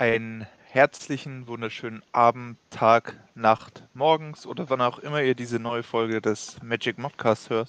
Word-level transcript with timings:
einen 0.00 0.46
herzlichen, 0.70 1.46
wunderschönen 1.46 2.02
Abend, 2.12 2.56
Tag, 2.70 3.20
Nacht, 3.34 3.84
morgens 3.92 4.46
oder 4.46 4.70
wann 4.70 4.80
auch 4.80 4.98
immer 4.98 5.22
ihr 5.22 5.34
diese 5.34 5.58
neue 5.58 5.82
Folge 5.82 6.22
des 6.22 6.56
Magic 6.62 6.96
Modcasts 6.96 7.50
hört. 7.50 7.68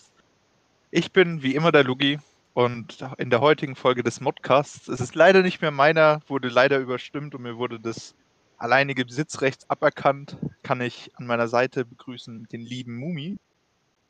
Ich 0.92 1.12
bin 1.12 1.44
wie 1.44 1.56
immer 1.56 1.74
der 1.74 1.84
Lugi 1.84 2.20
und 2.54 3.06
in 3.18 3.32
der 3.32 3.42
heutigen 3.42 3.76
Folge 3.76 4.02
des 4.02 4.22
Modcasts, 4.22 4.88
es 4.88 5.02
ist 5.02 5.14
leider 5.14 5.42
nicht 5.42 5.62
mehr 5.62 5.72
meiner, 5.72 6.22
wurde 6.28 6.48
leider 6.48 6.80
überstimmt 6.80 7.36
und 7.36 7.42
mir 7.42 7.58
wurde 7.58 7.82
das 7.82 8.16
alleinige 8.58 9.04
Besitzrecht 9.04 9.70
aberkannt, 9.70 10.38
kann 10.64 10.80
ich 10.80 11.12
an 11.16 11.28
meiner 11.28 11.50
Seite 11.50 11.84
begrüßen 11.84 12.48
den 12.50 12.62
lieben 12.62 12.96
Mumi. 12.96 13.40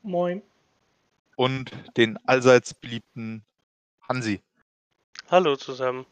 Moin. 0.02 0.42
Und 1.34 1.72
den 1.96 2.18
allseits 2.24 2.72
beliebten 2.72 3.42
Hansi. 4.08 4.40
Hallo 5.28 5.56
zusammen. 5.56 6.06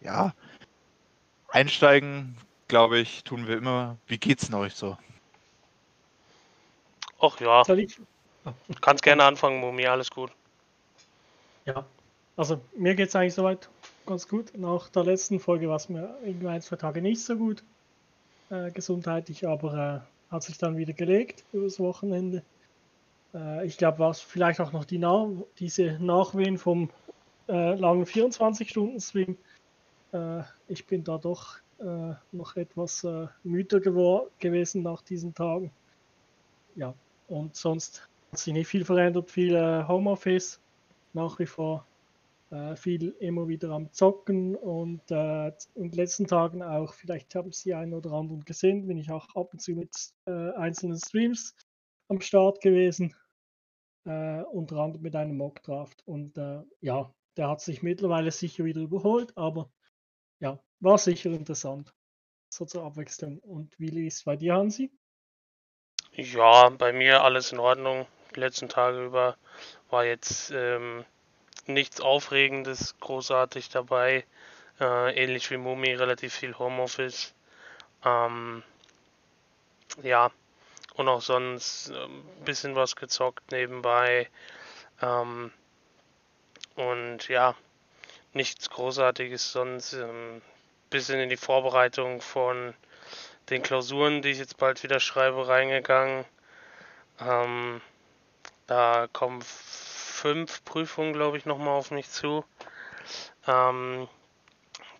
Ja, 0.00 0.34
einsteigen, 1.48 2.36
glaube 2.68 2.98
ich, 2.98 3.24
tun 3.24 3.46
wir 3.46 3.56
immer. 3.56 3.96
Wie 4.06 4.18
geht's 4.18 4.46
denn 4.46 4.54
euch 4.54 4.74
so? 4.74 4.96
Ach 7.20 7.40
ja. 7.40 7.64
Soll 7.64 7.80
ich? 7.80 7.96
Du 8.44 8.80
kannst 8.80 9.02
gerne 9.02 9.24
anfangen, 9.24 9.60
Mumi, 9.60 9.86
alles 9.86 10.10
gut. 10.10 10.30
Ja, 11.64 11.84
also 12.36 12.60
mir 12.76 12.94
geht 12.94 13.08
es 13.08 13.16
eigentlich 13.16 13.34
soweit 13.34 13.68
ganz 14.06 14.28
gut. 14.28 14.56
Nach 14.56 14.88
der 14.88 15.04
letzten 15.04 15.40
Folge 15.40 15.68
war 15.68 15.76
es 15.76 15.88
mir 15.88 16.16
irgendwie 16.24 16.46
ein, 16.48 16.62
zwei 16.62 16.76
Tage 16.76 17.02
nicht 17.02 17.22
so 17.22 17.36
gut 17.36 17.62
äh, 18.50 18.70
gesundheitlich, 18.70 19.46
aber 19.46 20.04
äh, 20.30 20.32
hat 20.32 20.42
sich 20.44 20.56
dann 20.56 20.76
wieder 20.76 20.92
gelegt 20.92 21.44
übers 21.52 21.80
Wochenende. 21.80 22.42
Äh, 23.34 23.66
ich 23.66 23.76
glaube, 23.76 23.98
war 23.98 24.10
es 24.10 24.20
vielleicht 24.20 24.60
auch 24.60 24.72
noch 24.72 24.84
die 24.84 24.98
Na 24.98 25.28
diese 25.58 25.98
Nachwehen 26.00 26.58
vom 26.58 26.90
äh, 27.48 27.74
langen 27.74 28.04
24-Stunden-Stream. 28.04 29.36
Äh, 30.12 30.42
ich 30.68 30.86
bin 30.86 31.04
da 31.04 31.18
doch 31.18 31.58
äh, 31.78 32.14
noch 32.32 32.56
etwas 32.56 33.06
müder 33.42 33.80
gewesen 33.80 34.82
nach 34.82 35.02
diesen 35.02 35.34
Tagen. 35.34 35.70
Ja, 36.74 36.94
und 37.28 37.56
sonst 37.56 38.08
hat 38.30 38.38
sich 38.38 38.52
nicht 38.52 38.68
viel 38.68 38.84
verändert, 38.84 39.30
viel 39.30 39.86
Homeoffice 39.86 40.60
nach 41.12 41.38
wie 41.38 41.46
vor 41.46 41.86
äh, 42.50 42.76
viel 42.76 43.14
immer 43.20 43.46
wieder 43.48 43.70
am 43.70 43.92
Zocken 43.92 44.56
und 44.56 45.02
äh, 45.10 45.48
in 45.74 45.90
den 45.90 45.92
letzten 45.92 46.26
Tagen 46.26 46.62
auch, 46.62 46.94
vielleicht 46.94 47.34
haben 47.34 47.52
Sie 47.52 47.74
einen 47.74 47.94
oder 47.94 48.12
anderen 48.12 48.44
gesehen, 48.44 48.86
bin 48.86 48.96
ich 48.96 49.10
auch 49.10 49.28
ab 49.34 49.52
und 49.52 49.60
zu 49.60 49.72
mit 49.72 49.94
äh, 50.26 50.52
einzelnen 50.52 50.98
Streams 50.98 51.54
am 52.08 52.20
Start 52.20 52.60
gewesen, 52.62 53.14
äh, 54.06 54.40
unter 54.42 54.76
anderem 54.78 55.02
mit 55.02 55.14
einem 55.14 55.36
Mockdraft. 55.36 56.02
Und 56.06 56.38
äh, 56.38 56.62
ja, 56.80 57.12
der 57.36 57.48
hat 57.50 57.60
sich 57.60 57.82
mittlerweile 57.82 58.30
sicher 58.30 58.64
wieder 58.64 58.80
überholt, 58.80 59.36
aber 59.36 59.70
ja, 60.40 60.58
war 60.80 60.98
sicher 60.98 61.30
interessant. 61.30 61.92
So 62.50 62.64
zur 62.64 62.84
Abwechslung. 62.84 63.38
Und 63.40 63.78
wie 63.78 64.06
es 64.06 64.24
bei 64.24 64.36
dir, 64.36 64.54
Hansi? 64.54 64.90
Ja, 66.12 66.70
bei 66.70 66.92
mir 66.92 67.22
alles 67.22 67.52
in 67.52 67.58
Ordnung. 67.58 68.06
Die 68.34 68.40
letzten 68.40 68.68
Tage 68.68 69.04
über 69.04 69.36
war 69.90 70.04
jetzt 70.04 70.50
ähm, 70.50 71.04
nichts 71.66 72.00
Aufregendes 72.00 72.98
großartig 73.00 73.68
dabei. 73.68 74.24
Äh, 74.80 75.22
ähnlich 75.22 75.50
wie 75.50 75.56
Mumi, 75.56 75.92
relativ 75.92 76.34
viel 76.34 76.56
Homeoffice. 76.58 77.34
Ähm, 78.04 78.62
ja, 80.02 80.30
und 80.94 81.08
auch 81.08 81.22
sonst 81.22 81.90
ein 81.90 81.96
ähm, 81.96 82.24
bisschen 82.44 82.74
was 82.74 82.96
gezockt 82.96 83.50
nebenbei. 83.52 84.28
Ähm, 85.00 85.52
und 86.74 87.28
ja, 87.28 87.54
nichts 88.32 88.70
Großartiges, 88.70 89.52
sonst 89.52 89.94
ähm, 89.94 90.42
bisschen 90.90 91.20
in 91.20 91.28
die 91.28 91.36
Vorbereitung 91.36 92.20
von 92.20 92.74
den 93.50 93.62
Klausuren, 93.62 94.22
die 94.22 94.30
ich 94.30 94.38
jetzt 94.38 94.58
bald 94.58 94.82
wieder 94.82 95.00
schreibe, 95.00 95.48
reingegangen. 95.48 96.24
Ähm, 97.20 97.80
da 98.66 99.08
kommen 99.12 99.42
fünf 99.42 100.64
Prüfungen, 100.64 101.12
glaube 101.12 101.38
ich, 101.38 101.46
nochmal 101.46 101.74
auf 101.74 101.90
mich 101.90 102.10
zu, 102.10 102.44
ähm, 103.46 104.08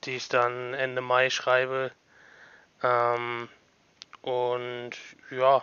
die 0.04 0.16
ich 0.16 0.28
dann 0.28 0.74
Ende 0.74 1.00
Mai 1.00 1.30
schreibe. 1.30 1.92
Ähm, 2.82 3.48
und 4.22 4.92
ja, 5.30 5.62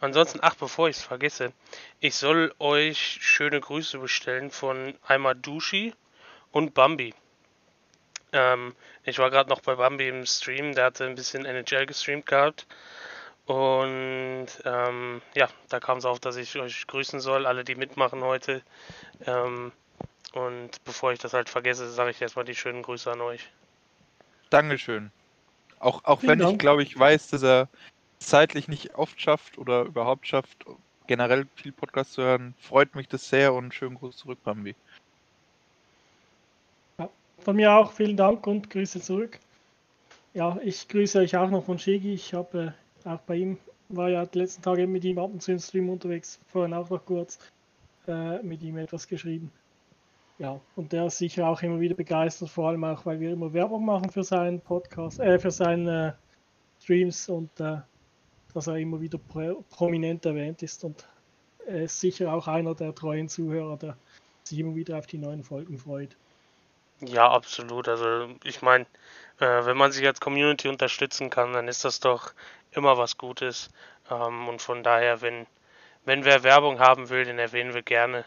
ansonsten, 0.00 0.38
ach, 0.42 0.54
bevor 0.54 0.88
ich 0.88 0.96
es 0.96 1.02
vergesse, 1.02 1.52
ich 2.00 2.14
soll 2.14 2.54
euch 2.58 3.18
schöne 3.20 3.60
Grüße 3.60 3.98
bestellen 3.98 4.50
von 4.50 4.94
einmal 5.06 5.34
Dushi 5.34 5.94
und 6.54 6.72
Bambi. 6.72 7.12
Ähm, 8.32 8.74
ich 9.02 9.18
war 9.18 9.30
gerade 9.30 9.50
noch 9.50 9.60
bei 9.60 9.74
Bambi 9.74 10.08
im 10.08 10.24
Stream, 10.24 10.74
der 10.74 10.84
hatte 10.84 11.04
ein 11.04 11.16
bisschen 11.16 11.44
NHL 11.44 11.84
gestreamt 11.86 12.26
gehabt. 12.26 12.66
Und 13.46 14.46
ähm, 14.64 15.20
ja, 15.34 15.48
da 15.68 15.80
kam 15.80 15.98
es 15.98 16.04
auf, 16.04 16.20
dass 16.20 16.36
ich 16.36 16.56
euch 16.56 16.86
grüßen 16.86 17.20
soll, 17.20 17.44
alle, 17.44 17.64
die 17.64 17.74
mitmachen 17.74 18.22
heute. 18.22 18.62
Ähm, 19.26 19.72
und 20.32 20.82
bevor 20.84 21.12
ich 21.12 21.18
das 21.18 21.34
halt 21.34 21.48
vergesse, 21.48 21.90
sage 21.90 22.10
ich 22.10 22.22
erstmal 22.22 22.44
die 22.44 22.54
schönen 22.54 22.82
Grüße 22.82 23.10
an 23.10 23.20
euch. 23.20 23.50
Dankeschön. 24.48 25.10
Auch, 25.80 26.04
auch 26.04 26.22
wenn 26.22 26.38
Dank. 26.38 26.52
ich, 26.52 26.58
glaube 26.58 26.84
ich, 26.84 26.96
weiß, 26.96 27.30
dass 27.30 27.42
er 27.42 27.68
zeitlich 28.18 28.68
nicht 28.68 28.94
oft 28.94 29.20
schafft 29.20 29.58
oder 29.58 29.82
überhaupt 29.82 30.28
schafft, 30.28 30.64
generell 31.08 31.46
viel 31.56 31.72
Podcast 31.72 32.12
zu 32.12 32.22
hören, 32.22 32.54
freut 32.60 32.94
mich 32.94 33.08
das 33.08 33.28
sehr 33.28 33.52
und 33.52 33.74
schönen 33.74 33.96
Gruß 33.96 34.16
zurück, 34.16 34.38
Bambi. 34.44 34.76
Von 37.44 37.56
mir 37.56 37.74
auch 37.74 37.92
vielen 37.92 38.16
Dank 38.16 38.46
und 38.46 38.70
Grüße 38.70 39.02
zurück. 39.02 39.38
Ja, 40.32 40.58
ich 40.64 40.88
grüße 40.88 41.18
euch 41.18 41.36
auch 41.36 41.50
noch 41.50 41.66
von 41.66 41.78
Shigi. 41.78 42.14
Ich 42.14 42.32
habe 42.32 42.72
auch 43.04 43.20
bei 43.20 43.36
ihm 43.36 43.58
war 43.90 44.08
ja 44.08 44.24
die 44.24 44.38
letzten 44.38 44.62
Tage 44.62 44.86
mit 44.86 45.04
ihm 45.04 45.18
ab 45.18 45.30
und 45.30 45.42
zu 45.42 45.52
im 45.52 45.58
Stream 45.58 45.90
unterwegs, 45.90 46.40
vorhin 46.46 46.72
auch 46.72 46.88
noch 46.88 47.04
kurz 47.04 47.38
äh, 48.08 48.42
mit 48.42 48.62
ihm 48.62 48.78
etwas 48.78 49.06
geschrieben. 49.06 49.52
Ja, 50.38 50.58
und 50.74 50.92
der 50.92 51.06
ist 51.06 51.18
sicher 51.18 51.46
auch 51.46 51.60
immer 51.60 51.78
wieder 51.78 51.94
begeistert, 51.94 52.48
vor 52.48 52.70
allem 52.70 52.82
auch, 52.82 53.04
weil 53.04 53.20
wir 53.20 53.32
immer 53.32 53.52
Werbung 53.52 53.84
machen 53.84 54.08
für 54.08 54.24
seinen 54.24 54.60
Podcast, 54.60 55.20
äh, 55.20 55.38
für 55.38 55.50
seine 55.50 56.08
äh, 56.08 56.82
Streams 56.82 57.28
und 57.28 57.60
äh, 57.60 57.76
dass 58.54 58.68
er 58.68 58.78
immer 58.78 59.02
wieder 59.02 59.18
pro 59.18 59.62
prominent 59.68 60.24
erwähnt 60.24 60.62
ist 60.62 60.82
und 60.82 61.06
er 61.66 61.82
ist 61.82 62.00
sicher 62.00 62.32
auch 62.32 62.48
einer 62.48 62.74
der 62.74 62.94
treuen 62.94 63.28
Zuhörer, 63.28 63.76
der 63.76 63.98
sich 64.44 64.58
immer 64.58 64.74
wieder 64.74 64.98
auf 64.98 65.06
die 65.06 65.18
neuen 65.18 65.44
Folgen 65.44 65.78
freut. 65.78 66.16
Ja, 67.06 67.30
absolut. 67.30 67.88
Also 67.88 68.28
ich 68.44 68.62
meine, 68.62 68.86
äh, 69.38 69.64
wenn 69.64 69.76
man 69.76 69.92
sich 69.92 70.06
als 70.06 70.20
Community 70.20 70.68
unterstützen 70.68 71.30
kann, 71.30 71.52
dann 71.52 71.68
ist 71.68 71.84
das 71.84 72.00
doch 72.00 72.32
immer 72.72 72.98
was 72.98 73.16
Gutes. 73.18 73.70
Ähm, 74.10 74.48
und 74.48 74.60
von 74.62 74.82
daher, 74.82 75.20
wenn, 75.20 75.46
wenn 76.04 76.24
wer 76.24 76.42
Werbung 76.42 76.78
haben 76.80 77.08
will, 77.10 77.24
den 77.24 77.38
erwähnen 77.38 77.74
wir 77.74 77.82
gerne 77.82 78.24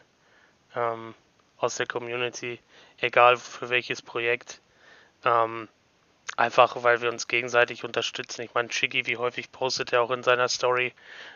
ähm, 0.76 1.16
aus 1.58 1.78
der 1.78 1.88
Community, 1.88 2.60
egal 3.00 3.38
für 3.38 3.70
welches 3.70 4.02
Projekt. 4.02 4.62
Ähm, 5.26 5.70
einfach 6.36 6.84
weil 6.84 7.02
wir 7.02 7.10
uns 7.10 7.28
gegenseitig 7.28 7.84
unterstützen. 7.84 8.44
Ich 8.44 8.54
meine, 8.54 8.70
Chigi, 8.70 9.06
wie 9.08 9.18
häufig 9.18 9.52
postet 9.52 9.94
er 9.94 10.02
auch 10.02 10.12
in 10.12 10.24
seiner 10.24 10.48
Story, 10.50 10.94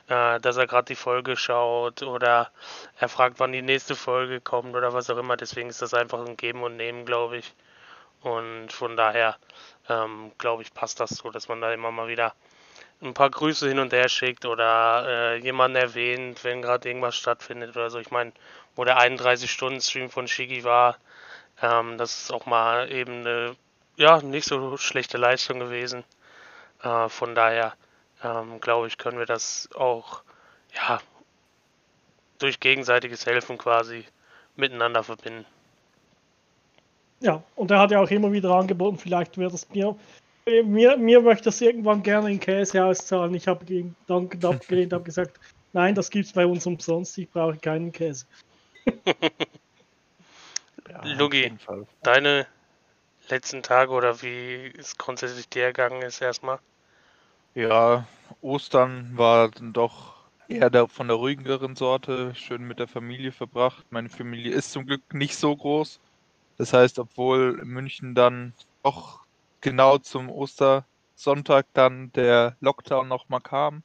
äh, 0.07 0.40
dass 0.40 0.57
er 0.57 0.68
gerade 0.68 0.85
die 0.85 0.96
Folge 0.96 1.38
schaut 1.38 2.03
oder 2.03 2.52
er 3.00 3.09
fragt, 3.09 3.40
wann 3.40 3.51
die 3.51 3.62
nächste 3.62 3.96
Folge 3.96 4.41
kommt 4.41 4.75
oder 4.75 4.94
was 4.94 5.09
auch 5.09 5.18
immer. 5.18 5.38
Deswegen 5.38 5.69
ist 5.69 5.81
das 5.81 5.94
einfach 5.94 6.25
ein 6.25 6.38
Geben 6.38 6.63
und 6.63 6.78
Nehmen, 6.78 7.06
glaube 7.06 7.38
ich. 7.38 7.53
Und 8.22 8.72
von 8.72 8.96
daher, 8.96 9.38
ähm, 9.90 10.31
glaube 10.38 10.63
ich, 10.63 10.74
passt 10.74 11.00
das 11.00 11.12
so, 11.12 11.31
dass 11.31 11.47
man 11.47 11.62
da 11.62 11.74
immer 11.74 11.91
mal 11.91 12.07
wieder 12.07 12.35
ein 13.01 13.13
paar 13.16 13.31
Grüße 13.31 13.68
hin 13.68 13.80
und 13.80 13.94
her 13.94 14.09
schickt 14.09 14.46
oder 14.46 15.06
äh, 15.07 15.38
jemanden 15.38 15.78
erwähnt, 15.78 16.44
wenn 16.44 16.62
gerade 16.62 16.88
irgendwas 16.88 17.16
stattfindet 17.16 17.75
oder 17.75 17.90
so. 17.90 17.97
Ich 18.00 18.12
meine, 18.12 18.31
wo 18.75 18.84
der 18.85 19.00
31-Stunden-Stream 19.00 20.12
von 20.12 20.28
Shigi 20.28 20.63
war, 20.63 20.97
ähm, 21.62 21.97
das 21.97 22.22
ist 22.24 22.31
auch 22.31 22.46
mal 22.46 22.91
eben 22.91 23.22
eine 23.22 23.56
ja, 23.97 24.21
nicht 24.21 24.45
so 24.45 24.77
schlechte 24.77 25.17
Leistung 25.17 25.59
gewesen. 25.59 26.03
Äh, 26.83 27.09
von 27.09 27.35
daher 27.35 27.73
ähm, 28.23 28.59
glaube 28.59 28.88
ich, 28.88 28.97
können 28.97 29.19
wir 29.19 29.25
das 29.25 29.69
auch 29.75 30.21
ja, 30.75 30.99
durch 32.39 32.59
gegenseitiges 32.59 33.25
Helfen 33.25 33.57
quasi 33.57 34.05
miteinander 34.55 35.03
verbinden. 35.03 35.45
Ja, 37.19 37.43
und 37.55 37.69
er 37.69 37.79
hat 37.79 37.91
ja 37.91 37.99
auch 37.99 38.09
immer 38.09 38.31
wieder 38.31 38.51
angeboten, 38.51 38.97
vielleicht 38.97 39.38
wird 39.38 39.53
es 39.53 39.69
mir 39.69 39.95
mir, 40.45 40.97
mir 40.97 41.21
möchte 41.21 41.45
das 41.45 41.61
irgendwann 41.61 42.03
gerne 42.03 42.31
in 42.31 42.39
Käse 42.39 42.83
auszahlen. 42.83 43.33
Ich 43.35 43.47
habe 43.47 43.65
ihn 43.71 43.95
dankend 44.07 44.43
abgelehnt, 44.43 44.93
habe 44.93 45.03
gesagt, 45.03 45.39
nein, 45.73 45.95
das 45.95 46.09
gibt 46.09 46.25
es 46.25 46.33
bei 46.33 46.45
uns 46.45 46.65
umsonst, 46.65 47.17
ich 47.17 47.29
brauche 47.29 47.57
keinen 47.57 47.91
Käse. 47.91 48.25
ja, 50.89 51.03
Lugi, 51.03 51.51
deine 52.01 52.47
letzten 53.31 53.63
Tage 53.63 53.92
oder 53.92 54.22
wie 54.22 54.72
es 54.78 54.98
grundsätzlich 54.98 55.50
dir 55.50 55.63
ergangen 55.63 56.01
ist 56.01 56.22
erstmal? 56.22 56.60
Ja, 57.56 58.06
Ostern 58.42 59.18
war 59.18 59.50
dann 59.50 59.74
doch 59.74 60.16
eher 60.48 60.69
der, 60.69 60.88
von 60.88 61.07
der 61.07 61.18
ruhigeren 61.18 61.75
Sorte, 61.75 62.36
schön 62.36 62.63
mit 62.63 62.80
der 62.80 62.88
Familie 62.88 63.31
verbracht. 63.31 63.86
Meine 63.89 64.10
Familie 64.10 64.54
ist 64.54 64.72
zum 64.72 64.86
Glück 64.86 65.13
nicht 65.13 65.36
so 65.36 65.56
groß. 65.56 66.00
Das 66.57 66.74
heißt, 66.74 67.00
obwohl 67.00 67.54
München 67.63 68.16
dann 68.16 68.54
doch 68.83 69.22
genau 69.62 69.98
zum 69.98 70.30
Ostersonntag 70.30 71.66
dann 71.74 72.12
der 72.13 72.56
Lockdown 72.62 73.07
nochmal 73.07 73.42
kam, 73.42 73.84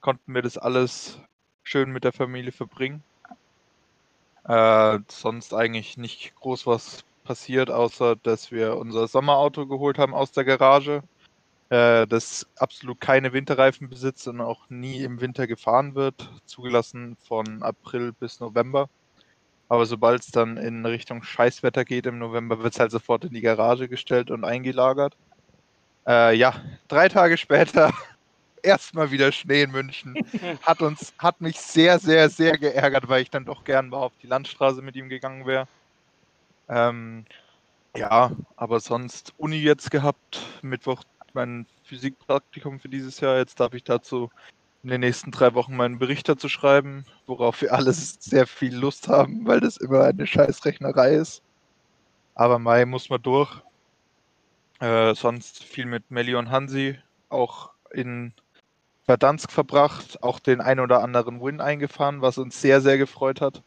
konnten 0.00 0.34
wir 0.34 0.42
das 0.42 0.58
alles 0.58 1.18
schön 1.64 1.90
mit 1.90 2.04
der 2.04 2.12
Familie 2.12 2.52
verbringen. 2.52 3.02
Äh, 4.44 4.98
sonst 5.08 5.54
eigentlich 5.54 5.96
nicht 5.96 6.34
groß 6.36 6.66
was 6.66 7.04
passiert, 7.24 7.70
außer 7.70 8.16
dass 8.16 8.50
wir 8.50 8.76
unser 8.76 9.08
Sommerauto 9.08 9.66
geholt 9.66 9.98
haben 9.98 10.14
aus 10.14 10.32
der 10.32 10.44
Garage, 10.44 11.02
äh, 11.70 12.06
das 12.06 12.46
absolut 12.56 13.00
keine 13.00 13.32
Winterreifen 13.32 13.88
besitzt 13.88 14.28
und 14.28 14.40
auch 14.40 14.68
nie 14.68 15.02
im 15.02 15.20
Winter 15.20 15.46
gefahren 15.46 15.94
wird, 15.94 16.30
zugelassen 16.44 17.16
von 17.26 17.62
April 17.62 18.12
bis 18.12 18.40
November. 18.40 18.88
Aber 19.68 19.86
sobald 19.86 20.20
es 20.20 20.30
dann 20.30 20.58
in 20.58 20.84
Richtung 20.84 21.22
Scheißwetter 21.22 21.86
geht 21.86 22.04
im 22.04 22.18
November, 22.18 22.62
wird 22.62 22.74
es 22.74 22.80
halt 22.80 22.90
sofort 22.90 23.24
in 23.24 23.32
die 23.32 23.40
Garage 23.40 23.88
gestellt 23.88 24.30
und 24.30 24.44
eingelagert. 24.44 25.16
Äh, 26.06 26.36
ja, 26.36 26.54
drei 26.88 27.08
Tage 27.08 27.38
später 27.38 27.90
erstmal 28.62 29.10
wieder 29.10 29.32
Schnee 29.32 29.62
in 29.62 29.70
München. 29.70 30.14
Hat 30.62 30.82
uns, 30.82 31.14
hat 31.18 31.40
mich 31.40 31.58
sehr, 31.58 31.98
sehr, 31.98 32.28
sehr 32.28 32.58
geärgert, 32.58 33.08
weil 33.08 33.22
ich 33.22 33.30
dann 33.30 33.46
doch 33.46 33.64
gern 33.64 33.88
mal 33.88 33.96
auf 33.98 34.12
die 34.22 34.26
Landstraße 34.26 34.82
mit 34.82 34.94
ihm 34.94 35.08
gegangen 35.08 35.46
wäre. 35.46 35.66
Ähm, 36.72 37.26
ja, 37.94 38.32
aber 38.56 38.80
sonst 38.80 39.34
Uni 39.36 39.56
jetzt 39.56 39.90
gehabt, 39.90 40.40
Mittwoch 40.62 41.02
mein 41.34 41.66
Physikpraktikum 41.84 42.80
für 42.80 42.88
dieses 42.88 43.20
Jahr. 43.20 43.36
Jetzt 43.36 43.60
darf 43.60 43.74
ich 43.74 43.84
dazu 43.84 44.30
in 44.82 44.88
den 44.88 45.00
nächsten 45.00 45.30
drei 45.30 45.54
Wochen 45.54 45.76
meinen 45.76 45.98
Bericht 45.98 46.28
dazu 46.28 46.48
schreiben, 46.48 47.04
worauf 47.26 47.60
wir 47.60 47.74
alles 47.74 48.16
sehr 48.20 48.46
viel 48.46 48.74
Lust 48.74 49.08
haben, 49.08 49.46
weil 49.46 49.60
das 49.60 49.76
immer 49.76 50.04
eine 50.04 50.26
Scheißrechnerei 50.26 51.14
ist. 51.14 51.42
Aber 52.34 52.58
Mai 52.58 52.86
muss 52.86 53.10
man 53.10 53.22
durch. 53.22 53.50
Äh, 54.80 55.14
sonst 55.14 55.62
viel 55.62 55.86
mit 55.86 56.10
Melli 56.10 56.34
und 56.34 56.50
Hansi 56.50 56.98
auch 57.28 57.70
in 57.92 58.32
Verdansk 59.04 59.52
verbracht, 59.52 60.22
auch 60.22 60.40
den 60.40 60.60
ein 60.60 60.80
oder 60.80 61.02
anderen 61.02 61.40
Win 61.42 61.60
eingefahren, 61.60 62.22
was 62.22 62.38
uns 62.38 62.60
sehr, 62.60 62.80
sehr 62.80 62.98
gefreut 62.98 63.40
hat, 63.40 63.62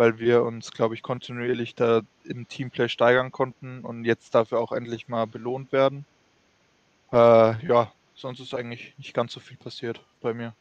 weil 0.00 0.18
wir 0.18 0.44
uns, 0.44 0.70
glaube 0.70 0.94
ich, 0.94 1.02
kontinuierlich 1.02 1.74
da 1.74 2.00
im 2.24 2.48
Teamplay 2.48 2.88
steigern 2.88 3.30
konnten 3.32 3.84
und 3.84 4.06
jetzt 4.06 4.34
dafür 4.34 4.58
auch 4.58 4.72
endlich 4.72 5.08
mal 5.08 5.26
belohnt 5.26 5.72
werden. 5.72 6.06
Äh, 7.12 7.66
ja, 7.66 7.92
sonst 8.14 8.40
ist 8.40 8.54
eigentlich 8.54 8.94
nicht 8.96 9.12
ganz 9.12 9.34
so 9.34 9.40
viel 9.40 9.58
passiert 9.58 10.00
bei 10.22 10.32
mir. 10.32 10.54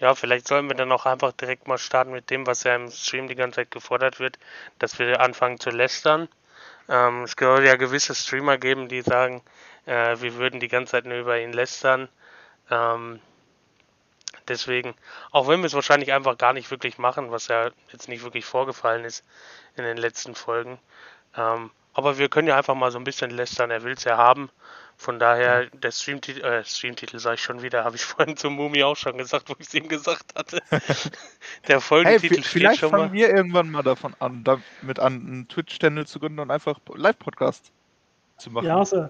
Ja, 0.00 0.16
vielleicht 0.16 0.48
sollen 0.48 0.66
wir 0.66 0.74
dann 0.74 0.90
auch 0.90 1.06
einfach 1.06 1.30
direkt 1.30 1.68
mal 1.68 1.78
starten 1.78 2.10
mit 2.10 2.28
dem, 2.28 2.44
was 2.44 2.64
ja 2.64 2.74
im 2.74 2.90
Stream 2.90 3.28
die 3.28 3.36
ganze 3.36 3.58
Zeit 3.58 3.70
gefordert 3.70 4.18
wird, 4.18 4.40
dass 4.80 4.98
wir 4.98 5.20
anfangen 5.20 5.60
zu 5.60 5.70
lästern. 5.70 6.26
Ähm, 6.88 7.22
es 7.22 7.36
soll 7.38 7.64
ja 7.64 7.76
gewisse 7.76 8.16
Streamer 8.16 8.58
geben, 8.58 8.88
die 8.88 9.02
sagen, 9.02 9.42
äh, 9.86 10.20
wir 10.20 10.34
würden 10.34 10.58
die 10.58 10.66
ganze 10.66 10.90
Zeit 10.90 11.04
nur 11.04 11.18
über 11.18 11.38
ihn 11.38 11.52
lästern. 11.52 12.08
Ähm, 12.68 13.20
deswegen, 14.48 14.94
auch 15.30 15.48
wenn 15.48 15.60
wir 15.60 15.66
es 15.66 15.74
wahrscheinlich 15.74 16.12
einfach 16.12 16.38
gar 16.38 16.52
nicht 16.52 16.70
wirklich 16.70 16.98
machen, 16.98 17.30
was 17.30 17.48
ja 17.48 17.70
jetzt 17.92 18.08
nicht 18.08 18.22
wirklich 18.22 18.44
vorgefallen 18.44 19.04
ist 19.04 19.24
in 19.76 19.84
den 19.84 19.96
letzten 19.96 20.34
Folgen. 20.34 20.78
Ähm, 21.36 21.70
aber 21.94 22.18
wir 22.18 22.28
können 22.28 22.48
ja 22.48 22.56
einfach 22.56 22.74
mal 22.74 22.90
so 22.90 22.98
ein 22.98 23.04
bisschen 23.04 23.30
lästern, 23.30 23.70
er 23.70 23.82
will 23.82 23.94
es 23.94 24.04
ja 24.04 24.16
haben. 24.16 24.50
Von 24.96 25.20
daher, 25.20 25.66
der 25.66 25.92
Streamtitel, 25.92 26.44
äh, 26.44 26.64
Streamtitel 26.64 27.20
sage 27.20 27.36
ich 27.36 27.42
schon 27.42 27.62
wieder, 27.62 27.84
habe 27.84 27.96
ich 27.96 28.04
vorhin 28.04 28.36
zum 28.36 28.54
Mumi 28.54 28.82
auch 28.82 28.96
schon 28.96 29.16
gesagt, 29.16 29.48
wo 29.48 29.54
ich 29.58 29.68
es 29.68 29.74
ihm 29.74 29.88
gesagt 29.88 30.34
hatte. 30.36 30.60
der 31.68 31.80
Folgentitel 31.80 32.36
hey, 32.36 32.42
vielleicht 32.42 32.80
schon 32.80 32.90
fangen 32.90 33.06
mal. 33.06 33.12
wir 33.12 33.30
irgendwann 33.30 33.70
mal 33.70 33.82
davon 33.82 34.14
an, 34.18 34.42
damit 34.44 34.98
an, 34.98 35.14
einen 35.14 35.48
Twitch-Channel 35.48 36.06
zu 36.06 36.18
gründen 36.18 36.40
und 36.40 36.50
einfach 36.50 36.78
Live-Podcast 36.94 37.72
zu 38.38 38.50
machen. 38.50 38.66
Ja, 38.66 38.78
also 38.78 39.08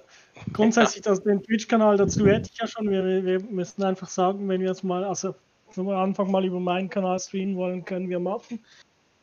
grundsätzlich 0.52 1.02
das, 1.02 1.23
den 1.23 1.43
Twitch-Kanal 1.43 1.96
dazu 1.96 2.26
hätte 2.26 2.50
ich 2.52 2.58
ja 2.58 2.67
schon. 2.67 2.90
Wir, 2.90 3.25
wir 3.25 3.40
müssen 3.40 3.82
einfach 3.82 4.08
sagen, 4.08 4.49
wenn 4.49 4.61
wir 4.61 4.69
jetzt 4.69 4.85
mal, 4.85 5.05
also 5.05 5.35
am 5.76 5.88
Anfang 5.88 6.31
mal 6.31 6.44
über 6.44 6.61
meinen 6.61 6.88
Kanal 6.88 7.19
streamen 7.19 7.56
wollen, 7.56 7.85
können 7.85 8.08
wir 8.08 8.20
machen. 8.20 8.61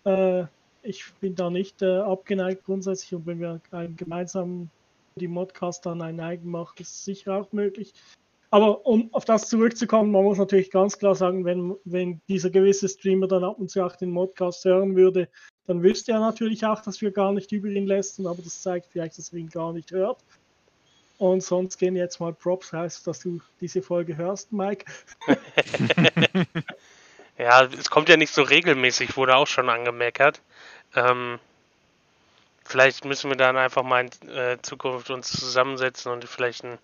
Äh, 0.06 0.46
ich 0.84 1.04
bin 1.20 1.36
da 1.36 1.50
nicht 1.50 1.82
äh, 1.82 1.98
abgeneigt 1.98 2.66
grundsätzlich 2.66 3.14
und 3.16 3.26
wenn 3.26 3.40
wir 3.40 3.60
einen 3.72 3.96
gemeinsamen 3.96 4.70
die 5.18 5.28
Modcast 5.28 5.86
dann 5.86 6.02
einen 6.02 6.20
eigen 6.20 6.50
macht, 6.52 6.82
ist 6.82 7.06
sicher 7.06 7.36
auch 7.36 7.52
möglich. 7.54 7.94
Aber 8.52 8.86
um 8.86 9.14
auf 9.14 9.26
das 9.26 9.48
zurückzukommen, 9.48 10.12
man 10.12 10.24
muss 10.24 10.38
natürlich 10.38 10.72
ganz 10.72 10.98
klar 10.98 11.16
sagen, 11.16 11.46
wenn, 11.46 11.76
wenn 11.86 12.22
dieser 12.28 12.50
gewisse 12.50 12.88
Streamer 12.88 13.28
dann 13.28 13.44
ab 13.44 13.58
und 13.60 13.70
zu 13.70 13.84
auch 13.84 13.96
den 13.96 14.12
Modcast 14.12 14.66
hören 14.66 14.96
würde, 14.96 15.30
dann 15.68 15.82
wüsste 15.82 16.12
er 16.12 16.20
natürlich 16.20 16.66
auch, 16.66 16.82
dass 16.82 17.02
wir 17.02 17.12
gar 17.12 17.34
nicht 17.34 17.52
über 17.52 17.68
ihn 17.68 17.88
lästern, 17.88 18.28
aber 18.28 18.42
das 18.42 18.62
zeigt 18.62 18.88
vielleicht, 18.92 19.18
dass 19.18 19.34
er 19.34 19.40
ihn 19.40 19.50
gar 19.50 19.74
nicht 19.74 19.92
hört. 19.92 20.24
Und 21.18 21.42
sonst 21.42 21.78
gehen 21.78 21.96
jetzt 21.96 22.20
mal 22.20 22.34
Props 22.34 22.74
raus, 22.74 23.04
dass 23.04 23.20
du 23.20 23.40
diese 23.62 23.82
Folge 23.82 24.18
hörst, 24.18 24.52
Mike. 24.52 24.86
ja, 27.38 27.64
es 27.64 27.90
kommt 27.90 28.10
ja 28.10 28.18
nicht 28.18 28.34
so 28.34 28.42
regelmäßig, 28.42 29.16
wurde 29.16 29.36
auch 29.36 29.48
schon 29.48 29.70
angemeckert. 29.70 30.42
Ähm, 30.94 31.40
vielleicht 32.66 33.06
müssen 33.06 33.30
wir 33.30 33.38
dann 33.38 33.56
einfach 33.56 33.84
mal 33.84 34.06
in 34.06 34.30
äh, 34.30 34.58
Zukunft 34.62 35.10
uns 35.10 35.32
zusammensetzen 35.32 36.12
und 36.12 36.26
vielleicht 36.26 36.66
einen 36.66 36.80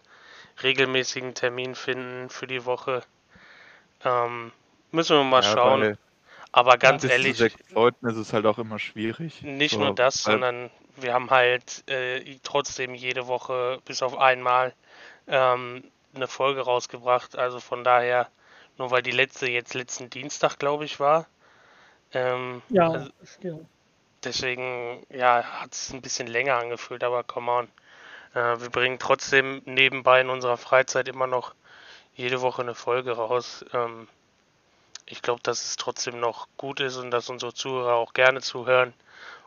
regelmäßigen 0.63 1.33
Termin 1.33 1.75
finden 1.75 2.29
für 2.29 2.47
die 2.47 2.65
Woche. 2.65 3.03
Ähm, 4.05 4.51
müssen 4.91 5.17
wir 5.17 5.23
mal 5.23 5.43
ja, 5.43 5.51
schauen. 5.51 5.97
Aber 6.51 6.77
ganz 6.77 7.03
ehrlich. 7.03 7.39
Leuten 7.69 8.07
ist 8.07 8.17
es 8.17 8.33
halt 8.33 8.45
auch 8.45 8.57
immer 8.57 8.77
schwierig. 8.77 9.41
Nicht 9.41 9.73
so, 9.73 9.79
nur 9.79 9.95
das, 9.95 10.23
sondern 10.23 10.69
wir 10.97 11.13
haben 11.13 11.29
halt 11.29 11.87
äh, 11.89 12.37
trotzdem 12.43 12.93
jede 12.93 13.27
Woche 13.27 13.79
bis 13.85 14.01
auf 14.01 14.17
einmal 14.17 14.73
ähm, 15.27 15.83
eine 16.13 16.27
Folge 16.27 16.61
rausgebracht. 16.61 17.37
Also 17.37 17.59
von 17.59 17.83
daher, 17.83 18.27
nur 18.77 18.91
weil 18.91 19.01
die 19.01 19.11
letzte 19.11 19.49
jetzt 19.49 19.73
letzten 19.73 20.09
Dienstag, 20.09 20.57
glaube 20.59 20.83
ich, 20.85 20.99
war. 20.99 21.27
Ähm, 22.13 22.61
ja, 22.69 22.89
also, 22.89 23.09
genau. 23.39 23.65
Deswegen, 24.23 25.05
ja, 25.09 25.43
hat 25.43 25.73
es 25.73 25.91
ein 25.93 26.01
bisschen 26.01 26.27
länger 26.27 26.57
angefühlt, 26.57 27.03
aber 27.03 27.23
come 27.23 27.51
on. 27.51 27.67
Äh, 28.33 28.61
wir 28.61 28.69
bringen 28.69 28.99
trotzdem 28.99 29.61
nebenbei 29.65 30.21
in 30.21 30.29
unserer 30.29 30.57
Freizeit 30.57 31.07
immer 31.07 31.27
noch 31.27 31.55
jede 32.13 32.41
Woche 32.41 32.61
eine 32.61 32.75
Folge 32.75 33.13
raus. 33.13 33.65
Ähm, 33.73 34.07
ich 35.05 35.21
glaube, 35.21 35.41
dass 35.43 35.63
es 35.63 35.75
trotzdem 35.75 36.19
noch 36.19 36.47
gut 36.57 36.79
ist 36.79 36.97
und 36.97 37.11
dass 37.11 37.29
unsere 37.29 37.53
Zuhörer 37.53 37.95
auch 37.95 38.13
gerne 38.13 38.41
zuhören 38.41 38.93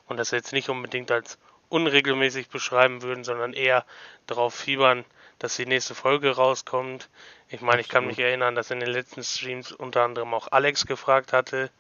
und 0.06 0.16
das 0.18 0.30
jetzt 0.30 0.52
nicht 0.52 0.68
unbedingt 0.68 1.10
als 1.10 1.38
unregelmäßig 1.68 2.48
beschreiben 2.48 3.02
würden, 3.02 3.24
sondern 3.24 3.52
eher 3.52 3.84
darauf 4.26 4.54
fiebern, 4.54 5.04
dass 5.38 5.56
die 5.56 5.66
nächste 5.66 5.94
Folge 5.94 6.36
rauskommt. 6.36 7.08
Ich 7.48 7.60
meine, 7.60 7.80
ich 7.80 7.88
kann 7.88 8.06
mich 8.06 8.18
erinnern, 8.18 8.54
dass 8.54 8.70
in 8.70 8.80
den 8.80 8.90
letzten 8.90 9.24
Streams 9.24 9.72
unter 9.72 10.02
anderem 10.02 10.32
auch 10.34 10.48
Alex 10.52 10.86
gefragt 10.86 11.32
hatte, 11.32 11.70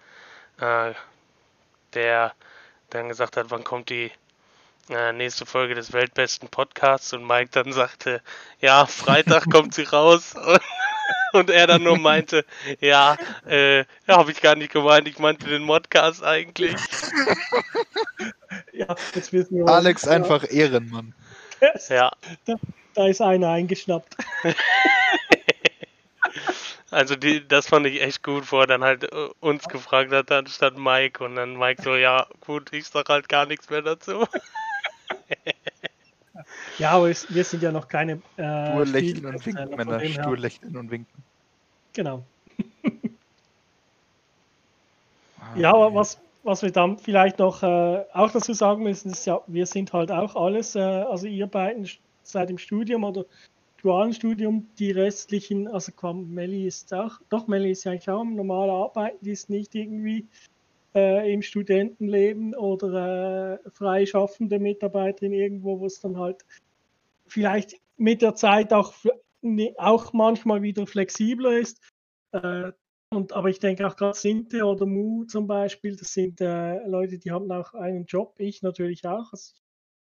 äh, 0.58 0.92
der 1.92 2.34
dann 2.90 3.08
gesagt 3.08 3.36
hat, 3.36 3.50
wann 3.50 3.64
kommt 3.64 3.90
die 3.90 4.10
äh, 4.90 5.12
nächste 5.12 5.46
Folge 5.46 5.74
des 5.74 5.92
weltbesten 5.92 6.48
Podcasts 6.48 7.12
und 7.12 7.26
Mike 7.26 7.50
dann 7.52 7.72
sagte, 7.72 8.22
ja, 8.60 8.86
Freitag 8.86 9.50
kommt 9.50 9.74
sie 9.74 9.84
raus. 9.84 10.34
Und 11.32 11.50
er 11.50 11.66
dann 11.66 11.82
nur 11.82 11.98
meinte, 11.98 12.44
ja, 12.80 13.16
äh, 13.46 13.78
ja, 13.78 13.84
habe 14.08 14.30
ich 14.30 14.40
gar 14.40 14.54
nicht 14.54 14.72
gemeint, 14.72 15.08
ich 15.08 15.18
meinte 15.18 15.46
den 15.48 15.62
Modcast 15.62 16.22
eigentlich. 16.22 16.76
ja, 18.72 18.94
jetzt 19.14 19.32
wissen 19.32 19.58
wir 19.58 19.68
Alex 19.68 20.06
einfach 20.06 20.44
Ehrenmann. 20.48 21.14
Ja. 21.88 22.12
Da, 22.44 22.54
da 22.94 23.06
ist 23.08 23.20
einer 23.20 23.50
eingeschnappt. 23.50 24.16
Also 26.94 27.16
die, 27.16 27.46
das 27.46 27.66
fand 27.66 27.86
ich 27.86 28.00
echt 28.00 28.22
gut, 28.22 28.52
wo 28.52 28.60
er 28.60 28.68
dann 28.68 28.84
halt 28.84 29.02
äh, 29.02 29.28
uns 29.40 29.64
gefragt 29.64 30.12
hat, 30.12 30.30
anstatt 30.30 30.78
Mike. 30.78 31.24
Und 31.24 31.34
dann 31.34 31.56
Mike 31.56 31.82
so, 31.82 31.96
ja, 31.96 32.28
gut, 32.40 32.72
ich 32.72 32.86
sag 32.86 33.08
halt 33.08 33.28
gar 33.28 33.46
nichts 33.46 33.68
mehr 33.68 33.82
dazu. 33.82 34.26
Ja, 36.78 36.90
aber 36.90 37.10
es, 37.10 37.32
wir 37.32 37.44
sind 37.44 37.62
ja 37.62 37.72
noch 37.72 37.88
keine. 37.88 38.20
Äh, 38.36 38.72
Stur 38.72 38.86
lächeln 38.86 39.26
und 39.26 39.46
winken, 39.46 39.76
Männer. 39.76 40.04
Stur 40.04 40.38
lächeln 40.38 40.76
und 40.76 40.90
winken. 40.90 41.22
Genau. 41.92 42.24
ah, 45.38 45.56
ja, 45.56 45.72
aber 45.72 45.94
was, 45.94 46.18
was 46.42 46.62
wir 46.62 46.72
dann 46.72 46.98
vielleicht 46.98 47.38
noch 47.38 47.62
äh, 47.62 48.04
auch 48.12 48.30
dazu 48.30 48.52
sagen 48.52 48.82
müssen, 48.82 49.12
ist 49.12 49.26
ja, 49.26 49.40
wir 49.46 49.66
sind 49.66 49.92
halt 49.92 50.10
auch 50.10 50.36
alles, 50.36 50.74
äh, 50.74 50.80
also 50.80 51.26
ihr 51.26 51.46
beiden 51.46 51.88
seid 52.22 52.50
im 52.50 52.58
Studium 52.58 53.04
oder 53.04 53.24
dualen 53.82 54.12
Studium, 54.14 54.66
die 54.78 54.90
restlichen, 54.90 55.68
also 55.68 55.92
Melli 56.12 56.66
ist 56.66 56.92
auch, 56.92 57.20
doch 57.28 57.46
Melli 57.46 57.70
ist 57.70 57.84
ja 57.84 57.92
eigentlich 57.92 58.08
auch 58.08 58.22
im 58.22 58.34
normalen 58.34 58.70
Arbeiten, 58.70 59.18
die 59.20 59.32
ist 59.32 59.50
nicht 59.50 59.74
irgendwie 59.74 60.26
äh, 60.94 61.32
im 61.32 61.42
Studentenleben 61.42 62.54
oder 62.54 63.60
äh, 63.64 63.70
freischaffende 63.70 64.58
Mitarbeiterin 64.58 65.32
irgendwo, 65.32 65.80
wo 65.80 65.86
es 65.86 66.00
dann 66.00 66.18
halt 66.18 66.44
vielleicht 67.26 67.80
mit 67.96 68.22
der 68.22 68.34
Zeit 68.34 68.72
auch, 68.72 68.94
auch 69.76 70.12
manchmal 70.12 70.62
wieder 70.62 70.86
flexibler 70.86 71.58
ist. 71.58 71.80
Äh, 72.32 72.72
und, 73.10 73.32
aber 73.32 73.48
ich 73.48 73.60
denke 73.60 73.86
auch 73.86 73.96
gerade 73.96 74.18
Sinte 74.18 74.64
oder 74.64 74.86
Mu 74.86 75.24
zum 75.24 75.46
Beispiel, 75.46 75.96
das 75.96 76.12
sind 76.12 76.40
äh, 76.40 76.84
Leute, 76.86 77.18
die 77.18 77.30
haben 77.30 77.50
auch 77.52 77.74
einen 77.74 78.06
Job, 78.06 78.34
ich 78.38 78.62
natürlich 78.62 79.06
auch. 79.06 79.32
Also 79.32 79.54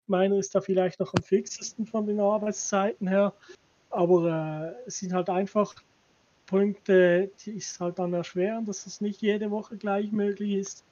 Meiner 0.07 0.37
ist 0.37 0.53
da 0.53 0.61
vielleicht 0.61 0.99
noch 0.99 1.13
am 1.15 1.23
fixesten 1.23 1.85
von 1.85 2.05
den 2.05 2.19
Arbeitszeiten 2.19 3.07
her. 3.07 3.33
Aber 3.89 4.75
äh, 4.77 4.87
es 4.87 4.99
sind 4.99 5.13
halt 5.13 5.29
einfach 5.29 5.73
Punkte, 6.45 7.31
die 7.45 7.57
es 7.57 7.79
halt 7.79 7.99
dann 7.99 8.13
erschweren, 8.13 8.65
dass 8.65 8.85
es 8.85 9.01
nicht 9.01 9.21
jede 9.21 9.51
Woche 9.51 9.77
gleich 9.77 10.11
möglich 10.11 10.53
ist. 10.53 10.83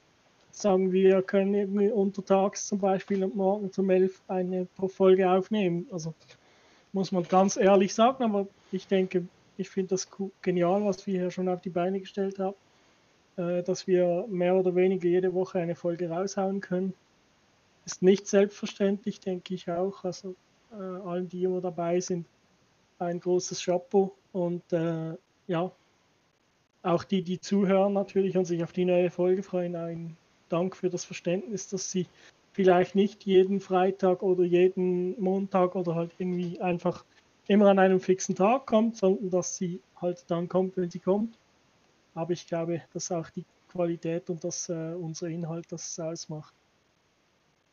Sagen 0.50 0.92
wir, 0.92 1.22
können 1.22 1.54
irgendwie 1.54 1.90
untertags 1.90 2.66
zum 2.66 2.78
Beispiel 2.78 3.24
und 3.24 3.34
morgen 3.34 3.70
um 3.76 3.90
11 3.90 4.22
eine 4.28 4.66
Folge 4.88 5.28
aufnehmen. 5.30 5.86
Also 5.90 6.14
muss 6.92 7.10
man 7.10 7.24
ganz 7.24 7.56
ehrlich 7.56 7.92
sagen, 7.92 8.22
aber 8.22 8.46
ich 8.70 8.86
denke, 8.86 9.26
ich 9.56 9.68
finde 9.68 9.90
das 9.90 10.08
genial, 10.42 10.84
was 10.84 11.06
wir 11.06 11.20
hier 11.20 11.30
schon 11.30 11.48
auf 11.48 11.60
die 11.60 11.70
Beine 11.70 12.00
gestellt 12.00 12.38
haben, 12.38 12.56
äh, 13.36 13.62
dass 13.62 13.86
wir 13.86 14.26
mehr 14.28 14.54
oder 14.54 14.74
weniger 14.74 15.08
jede 15.08 15.34
Woche 15.34 15.58
eine 15.58 15.74
Folge 15.74 16.08
raushauen 16.08 16.60
können. 16.60 16.94
Ist 17.84 18.02
nicht 18.02 18.26
selbstverständlich, 18.26 19.20
denke 19.20 19.54
ich 19.54 19.68
auch. 19.68 20.04
Also 20.04 20.34
äh, 20.72 20.76
allen, 20.76 21.28
die 21.28 21.44
immer 21.44 21.60
dabei 21.60 22.00
sind, 22.00 22.26
ein 22.98 23.20
großes 23.20 23.64
Chapeau 23.64 24.14
und 24.32 24.72
äh, 24.72 25.14
ja, 25.46 25.70
auch 26.82 27.04
die, 27.04 27.22
die 27.22 27.40
zuhören 27.40 27.94
natürlich 27.94 28.36
und 28.36 28.44
sich 28.44 28.62
auf 28.62 28.72
die 28.72 28.84
neue 28.84 29.10
Folge 29.10 29.42
freuen, 29.42 29.74
ein 29.74 30.16
Dank 30.48 30.76
für 30.76 30.90
das 30.90 31.04
Verständnis, 31.04 31.68
dass 31.68 31.90
sie 31.90 32.06
vielleicht 32.52 32.94
nicht 32.94 33.24
jeden 33.24 33.60
Freitag 33.60 34.22
oder 34.22 34.44
jeden 34.44 35.20
Montag 35.20 35.74
oder 35.74 35.94
halt 35.94 36.12
irgendwie 36.18 36.60
einfach 36.60 37.04
immer 37.48 37.68
an 37.68 37.78
einem 37.78 38.00
fixen 38.00 38.34
Tag 38.34 38.66
kommt, 38.66 38.96
sondern 38.96 39.30
dass 39.30 39.56
sie 39.56 39.80
halt 40.00 40.24
dann 40.28 40.48
kommt, 40.48 40.76
wenn 40.76 40.90
sie 40.90 41.00
kommt. 41.00 41.36
Aber 42.14 42.32
ich 42.32 42.46
glaube, 42.46 42.82
dass 42.92 43.10
auch 43.10 43.28
die 43.30 43.44
Qualität 43.72 44.30
und 44.30 44.44
das 44.44 44.68
äh, 44.68 44.94
unser 44.94 45.26
Inhalt 45.26 45.66
das 45.70 45.98
ausmacht. 45.98 46.54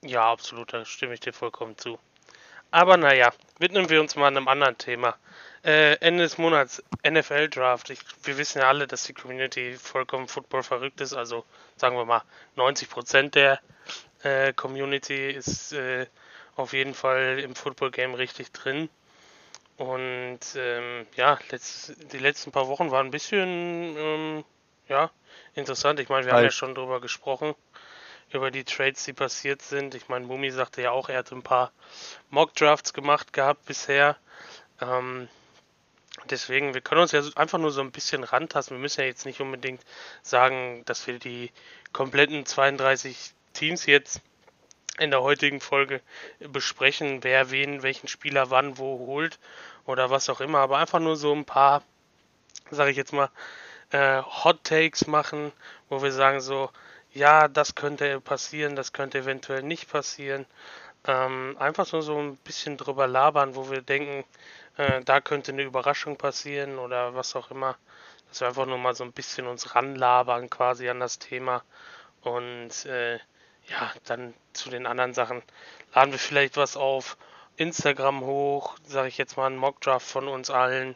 Ja, 0.03 0.31
absolut, 0.31 0.73
da 0.73 0.83
stimme 0.83 1.13
ich 1.13 1.19
dir 1.19 1.33
vollkommen 1.33 1.77
zu. 1.77 1.99
Aber 2.71 2.95
naja, 2.95 3.31
widmen 3.59 3.89
wir 3.89 3.99
uns 3.99 4.15
mal 4.15 4.27
einem 4.27 4.47
anderen 4.47 4.77
Thema. 4.77 5.15
Äh, 5.63 5.95
Ende 5.97 6.23
des 6.23 6.37
Monats 6.37 6.81
NFL 7.07 7.49
Draft. 7.49 7.89
Ich, 7.89 7.99
wir 8.23 8.37
wissen 8.37 8.59
ja 8.59 8.69
alle, 8.69 8.87
dass 8.87 9.03
die 9.03 9.13
Community 9.13 9.73
vollkommen 9.73 10.27
Football 10.27 10.63
verrückt 10.63 11.01
ist. 11.01 11.13
Also 11.13 11.43
sagen 11.75 11.97
wir 11.97 12.05
mal 12.05 12.23
90% 12.55 13.29
der 13.31 13.59
äh, 14.23 14.53
Community 14.53 15.31
ist 15.31 15.73
äh, 15.73 16.07
auf 16.55 16.73
jeden 16.73 16.93
Fall 16.93 17.39
im 17.39 17.55
Football 17.55 17.91
Game 17.91 18.13
richtig 18.13 18.51
drin. 18.53 18.89
Und 19.77 20.39
ähm, 20.55 21.05
ja, 21.15 21.39
letzt, 21.49 21.93
die 22.13 22.19
letzten 22.19 22.51
paar 22.51 22.67
Wochen 22.67 22.89
waren 22.91 23.07
ein 23.07 23.11
bisschen 23.11 23.95
ähm, 23.97 24.45
ja, 24.87 25.11
interessant. 25.55 25.99
Ich 25.99 26.09
meine, 26.09 26.25
wir 26.25 26.33
haben 26.33 26.43
ja 26.43 26.51
schon 26.51 26.75
drüber 26.75 27.01
gesprochen 27.01 27.53
über 28.33 28.51
die 28.51 28.63
Trades, 28.63 29.03
die 29.03 29.13
passiert 29.13 29.61
sind. 29.61 29.95
Ich 29.95 30.09
meine, 30.09 30.25
Mumi 30.25 30.51
sagte 30.51 30.81
ja 30.81 30.91
auch, 30.91 31.09
er 31.09 31.19
hat 31.19 31.31
ein 31.31 31.43
paar 31.43 31.71
Mock-Drafts 32.29 32.93
gemacht 32.93 33.33
gehabt 33.33 33.65
bisher. 33.65 34.17
Ähm, 34.79 35.27
deswegen, 36.29 36.73
wir 36.73 36.81
können 36.81 37.01
uns 37.01 37.11
ja 37.11 37.21
einfach 37.35 37.59
nur 37.59 37.71
so 37.71 37.81
ein 37.81 37.91
bisschen 37.91 38.23
rantasten. 38.23 38.77
Wir 38.77 38.81
müssen 38.81 39.01
ja 39.01 39.07
jetzt 39.07 39.25
nicht 39.25 39.41
unbedingt 39.41 39.81
sagen, 40.21 40.83
dass 40.85 41.07
wir 41.07 41.19
die 41.19 41.51
kompletten 41.93 42.45
32 42.45 43.33
Teams 43.53 43.85
jetzt 43.85 44.21
in 44.97 45.11
der 45.11 45.21
heutigen 45.21 45.61
Folge 45.61 46.01
besprechen, 46.39 47.23
wer 47.23 47.51
wen, 47.51 47.81
welchen 47.83 48.07
Spieler 48.07 48.49
wann 48.49 48.77
wo 48.77 48.99
holt 48.99 49.39
oder 49.85 50.09
was 50.09 50.29
auch 50.29 50.41
immer. 50.41 50.59
Aber 50.59 50.77
einfach 50.77 50.99
nur 50.99 51.15
so 51.15 51.33
ein 51.33 51.45
paar, 51.45 51.83
sage 52.69 52.91
ich 52.91 52.97
jetzt 52.97 53.13
mal, 53.13 53.29
äh, 53.91 54.21
Hot 54.21 54.63
Takes 54.63 55.07
machen, 55.07 55.51
wo 55.89 56.01
wir 56.01 56.11
sagen 56.11 56.39
so, 56.39 56.69
ja, 57.13 57.47
das 57.47 57.75
könnte 57.75 58.21
passieren, 58.21 58.75
das 58.75 58.93
könnte 58.93 59.19
eventuell 59.19 59.63
nicht 59.63 59.89
passieren. 59.89 60.45
Ähm, 61.05 61.57
einfach 61.59 61.91
nur 61.91 62.03
so 62.03 62.17
ein 62.17 62.37
bisschen 62.37 62.77
drüber 62.77 63.07
labern, 63.07 63.55
wo 63.55 63.69
wir 63.71 63.81
denken, 63.81 64.23
äh, 64.77 65.01
da 65.03 65.19
könnte 65.21 65.51
eine 65.51 65.63
Überraschung 65.63 66.17
passieren 66.17 66.77
oder 66.79 67.15
was 67.15 67.35
auch 67.35 67.51
immer. 67.51 67.77
Dass 68.29 68.41
wir 68.41 68.47
einfach 68.47 68.65
nur 68.65 68.77
mal 68.77 68.95
so 68.95 69.03
ein 69.03 69.11
bisschen 69.11 69.47
uns 69.47 69.75
ranlabern 69.75 70.49
quasi 70.49 70.89
an 70.89 70.99
das 70.99 71.19
Thema. 71.19 71.63
Und 72.21 72.85
äh, 72.85 73.15
ja, 73.67 73.91
dann 74.05 74.33
zu 74.53 74.69
den 74.69 74.85
anderen 74.85 75.13
Sachen 75.13 75.43
laden 75.93 76.11
wir 76.11 76.19
vielleicht 76.19 76.57
was 76.57 76.77
auf 76.77 77.17
Instagram 77.57 78.21
hoch, 78.21 78.77
sage 78.85 79.07
ich 79.09 79.17
jetzt 79.17 79.37
mal 79.37 79.47
einen 79.47 79.57
Mockdraft 79.57 80.07
von 80.07 80.27
uns 80.27 80.49
allen 80.49 80.95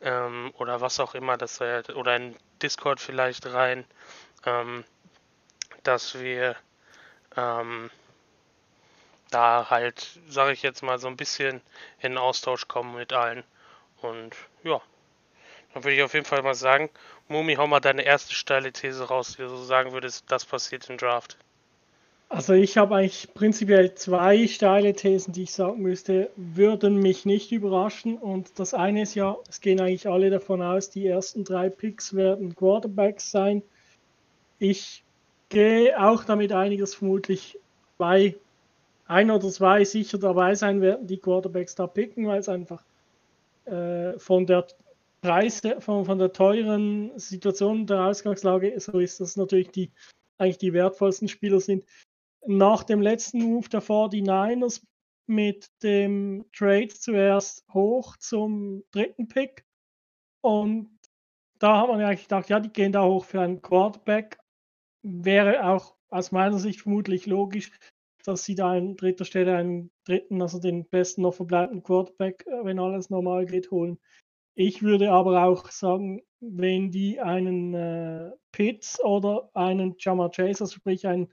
ähm, 0.00 0.52
oder 0.58 0.80
was 0.80 1.00
auch 1.00 1.14
immer, 1.14 1.36
dass 1.36 1.60
wir, 1.60 1.84
oder 1.96 2.16
in 2.16 2.36
Discord 2.62 3.00
vielleicht 3.00 3.46
rein. 3.46 3.84
Ähm, 4.44 4.84
dass 5.82 6.20
wir 6.20 6.56
ähm, 7.36 7.90
da 9.30 9.70
halt, 9.70 10.20
sage 10.28 10.52
ich 10.52 10.62
jetzt 10.62 10.82
mal, 10.82 10.98
so 10.98 11.08
ein 11.08 11.16
bisschen 11.16 11.60
in 12.00 12.18
Austausch 12.18 12.68
kommen 12.68 12.94
mit 12.96 13.12
allen. 13.12 13.44
Und 14.00 14.36
ja, 14.62 14.80
dann 15.72 15.84
würde 15.84 15.96
ich 15.96 16.02
auf 16.02 16.14
jeden 16.14 16.26
Fall 16.26 16.42
mal 16.42 16.54
sagen, 16.54 16.90
Mumi, 17.28 17.54
hau 17.54 17.66
mal 17.66 17.80
deine 17.80 18.02
erste 18.02 18.34
steile 18.34 18.72
These 18.72 19.04
raus, 19.04 19.36
die 19.36 19.42
du 19.42 19.48
so 19.48 19.64
sagen 19.64 19.92
würdest, 19.92 20.24
das 20.28 20.44
passiert 20.44 20.88
im 20.90 20.98
Draft. 20.98 21.38
Also 22.28 22.54
ich 22.54 22.78
habe 22.78 22.96
eigentlich 22.96 23.28
prinzipiell 23.34 23.94
zwei 23.94 24.46
steile 24.46 24.94
Thesen, 24.94 25.34
die 25.34 25.42
ich 25.42 25.52
sagen 25.52 25.82
müsste, 25.82 26.30
würden 26.36 26.96
mich 26.96 27.26
nicht 27.26 27.52
überraschen. 27.52 28.16
Und 28.16 28.58
das 28.58 28.72
eine 28.72 29.02
ist 29.02 29.14
ja, 29.14 29.36
es 29.50 29.60
gehen 29.60 29.80
eigentlich 29.80 30.08
alle 30.08 30.30
davon 30.30 30.62
aus, 30.62 30.88
die 30.88 31.06
ersten 31.06 31.44
drei 31.44 31.68
Picks 31.68 32.14
werden 32.14 32.56
Quarterbacks 32.56 33.30
sein. 33.30 33.62
Ich 34.58 35.04
gehe 35.52 36.02
auch 36.02 36.24
damit 36.24 36.50
ein, 36.52 36.76
dass 36.78 36.94
vermutlich 36.94 37.58
zwei, 37.96 38.34
ein 39.06 39.30
oder 39.30 39.50
zwei 39.50 39.84
sicher 39.84 40.18
dabei 40.18 40.54
sein 40.54 40.80
werden, 40.80 41.06
die 41.06 41.18
Quarterbacks 41.18 41.74
da 41.74 41.86
picken, 41.86 42.26
weil 42.26 42.40
es 42.40 42.48
einfach 42.48 42.82
äh, 43.66 44.18
von 44.18 44.46
der 44.46 44.66
Preise, 45.20 45.80
von, 45.80 46.06
von 46.06 46.18
der 46.18 46.32
teuren 46.32 47.16
Situation 47.18 47.86
der 47.86 48.06
Ausgangslage 48.06 48.80
so 48.80 48.98
ist, 48.98 49.20
dass 49.20 49.36
natürlich 49.36 49.70
die 49.70 49.92
eigentlich 50.38 50.58
die 50.58 50.72
wertvollsten 50.72 51.28
Spieler 51.28 51.60
sind. 51.60 51.84
Nach 52.46 52.82
dem 52.82 53.02
letzten 53.02 53.42
Move 53.42 53.68
der 53.68 53.82
49ers 53.82 54.82
mit 55.26 55.70
dem 55.82 56.46
Trade 56.52 56.88
zuerst 56.88 57.64
hoch 57.72 58.16
zum 58.16 58.82
dritten 58.90 59.28
Pick. 59.28 59.64
Und 60.40 60.98
da 61.58 61.82
hat 61.82 61.88
man 61.88 62.00
eigentlich 62.00 62.22
gedacht, 62.22 62.48
ja, 62.48 62.58
die 62.58 62.70
gehen 62.70 62.90
da 62.90 63.04
hoch 63.04 63.26
für 63.26 63.42
einen 63.42 63.62
Quarterback, 63.62 64.41
wäre 65.02 65.66
auch 65.66 65.94
aus 66.10 66.32
meiner 66.32 66.58
Sicht 66.58 66.82
vermutlich 66.82 67.26
logisch, 67.26 67.70
dass 68.24 68.44
sie 68.44 68.54
da 68.54 68.72
an 68.72 68.96
dritter 68.96 69.24
Stelle 69.24 69.56
einen 69.56 69.90
dritten, 70.04 70.42
also 70.42 70.58
den 70.60 70.88
besten 70.88 71.22
noch 71.22 71.34
verbleibenden 71.34 71.82
Quarterback, 71.82 72.46
äh, 72.46 72.64
wenn 72.64 72.78
alles 72.78 73.10
normal 73.10 73.46
geht, 73.46 73.70
holen. 73.70 73.98
Ich 74.54 74.82
würde 74.82 75.10
aber 75.10 75.44
auch 75.44 75.70
sagen, 75.70 76.22
wenn 76.40 76.90
die 76.90 77.20
einen 77.20 77.74
äh, 77.74 78.30
Pitts 78.52 79.02
oder 79.02 79.50
einen 79.54 79.94
Jamar 79.98 80.30
Chase, 80.30 80.64
also 80.64 80.76
sprich 80.76 81.06
einen, 81.06 81.32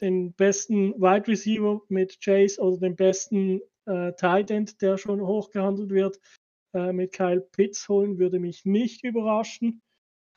den 0.00 0.32
besten 0.32 0.94
Wide 0.94 1.28
Receiver 1.28 1.82
mit 1.88 2.20
Chase 2.20 2.60
oder 2.60 2.78
den 2.78 2.96
besten 2.96 3.60
äh, 3.86 4.12
Tight 4.14 4.50
End, 4.50 4.80
der 4.80 4.96
schon 4.96 5.20
hochgehandelt 5.20 5.90
wird, 5.90 6.20
äh, 6.74 6.92
mit 6.92 7.12
Kyle 7.12 7.40
Pitts 7.40 7.88
holen, 7.88 8.18
würde 8.18 8.40
mich 8.40 8.64
nicht 8.64 9.04
überraschen. 9.04 9.82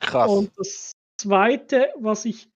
Krass. 0.00 0.30
Und 0.30 0.52
das 0.56 0.92
Zweite, 1.16 1.88
was 1.98 2.24
ich 2.24 2.48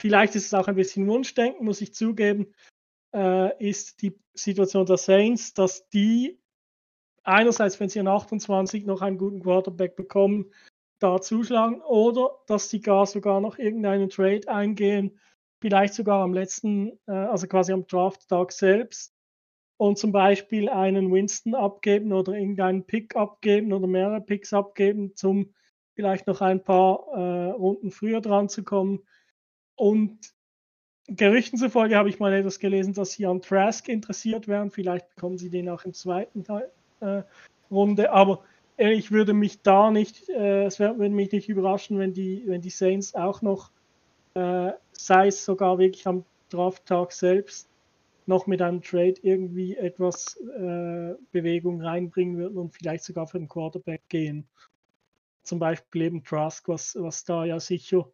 vielleicht 0.00 0.34
ist 0.34 0.46
es 0.46 0.54
auch 0.54 0.68
ein 0.68 0.76
bisschen 0.76 1.06
Wunschdenken, 1.06 1.64
muss 1.64 1.80
ich 1.80 1.94
zugeben, 1.94 2.52
äh, 3.14 3.64
ist 3.64 4.02
die 4.02 4.18
Situation 4.34 4.86
der 4.86 4.96
Saints, 4.96 5.54
dass 5.54 5.88
die 5.88 6.38
einerseits, 7.24 7.78
wenn 7.80 7.88
sie 7.88 8.00
an 8.00 8.08
28 8.08 8.86
noch 8.86 9.02
einen 9.02 9.18
guten 9.18 9.42
Quarterback 9.42 9.96
bekommen, 9.96 10.52
da 10.98 11.20
zuschlagen 11.20 11.80
oder 11.82 12.30
dass 12.46 12.70
sie 12.70 12.80
gar 12.80 13.06
sogar 13.06 13.40
noch 13.40 13.58
irgendeinen 13.58 14.08
Trade 14.08 14.48
eingehen, 14.48 15.18
vielleicht 15.60 15.94
sogar 15.94 16.22
am 16.22 16.32
letzten, 16.32 16.98
äh, 17.06 17.12
also 17.12 17.46
quasi 17.46 17.72
am 17.72 17.86
Draft-Tag 17.86 18.52
selbst 18.52 19.14
und 19.76 19.98
zum 19.98 20.10
Beispiel 20.12 20.68
einen 20.68 21.12
Winston 21.12 21.54
abgeben 21.54 22.12
oder 22.12 22.32
irgendeinen 22.32 22.84
Pick 22.84 23.14
abgeben 23.14 23.72
oder 23.72 23.86
mehrere 23.86 24.20
Picks 24.20 24.52
abgeben, 24.52 25.14
zum 25.14 25.54
vielleicht 25.94 26.26
noch 26.26 26.40
ein 26.40 26.62
paar 26.62 27.06
äh, 27.12 27.50
Runden 27.50 27.90
früher 27.90 28.20
dran 28.20 28.48
zu 28.48 28.64
kommen 28.64 29.00
und 29.78 30.18
Gerüchten 31.06 31.58
zufolge 31.58 31.96
habe 31.96 32.10
ich 32.10 32.18
mal 32.18 32.34
etwas 32.34 32.58
gelesen, 32.58 32.92
dass 32.92 33.12
sie 33.12 33.24
an 33.24 33.40
Trask 33.40 33.88
interessiert 33.88 34.46
wären. 34.46 34.70
Vielleicht 34.70 35.08
bekommen 35.14 35.38
sie 35.38 35.48
den 35.48 35.68
auch 35.70 35.84
im 35.84 35.94
zweiten 35.94 36.44
Teil, 36.44 36.70
äh, 37.00 37.22
Runde. 37.70 38.12
Aber 38.12 38.44
ich 38.76 39.10
würde 39.10 39.32
mich 39.32 39.62
da 39.62 39.90
nicht, 39.90 40.28
äh, 40.28 40.64
es 40.64 40.78
würde 40.78 41.08
mich 41.08 41.32
nicht 41.32 41.48
überraschen, 41.48 41.98
wenn 41.98 42.12
die, 42.12 42.42
wenn 42.46 42.60
die 42.60 42.70
Saints 42.70 43.14
auch 43.14 43.40
noch, 43.40 43.70
äh, 44.34 44.72
sei 44.92 45.28
es 45.28 45.44
sogar 45.44 45.78
wirklich 45.78 46.06
am 46.06 46.24
Drafttag 46.50 47.12
selbst, 47.12 47.70
noch 48.26 48.46
mit 48.46 48.60
einem 48.60 48.82
Trade 48.82 49.14
irgendwie 49.22 49.76
etwas 49.76 50.36
äh, 50.36 51.14
Bewegung 51.32 51.80
reinbringen 51.80 52.36
würden 52.36 52.58
und 52.58 52.74
vielleicht 52.74 53.04
sogar 53.04 53.26
für 53.26 53.38
den 53.38 53.48
Quarterback 53.48 54.02
gehen. 54.10 54.46
Zum 55.42 55.58
Beispiel 55.58 56.02
eben 56.02 56.22
Trask, 56.22 56.68
was, 56.68 56.94
was 57.00 57.24
da 57.24 57.46
ja 57.46 57.58
sicher 57.58 58.10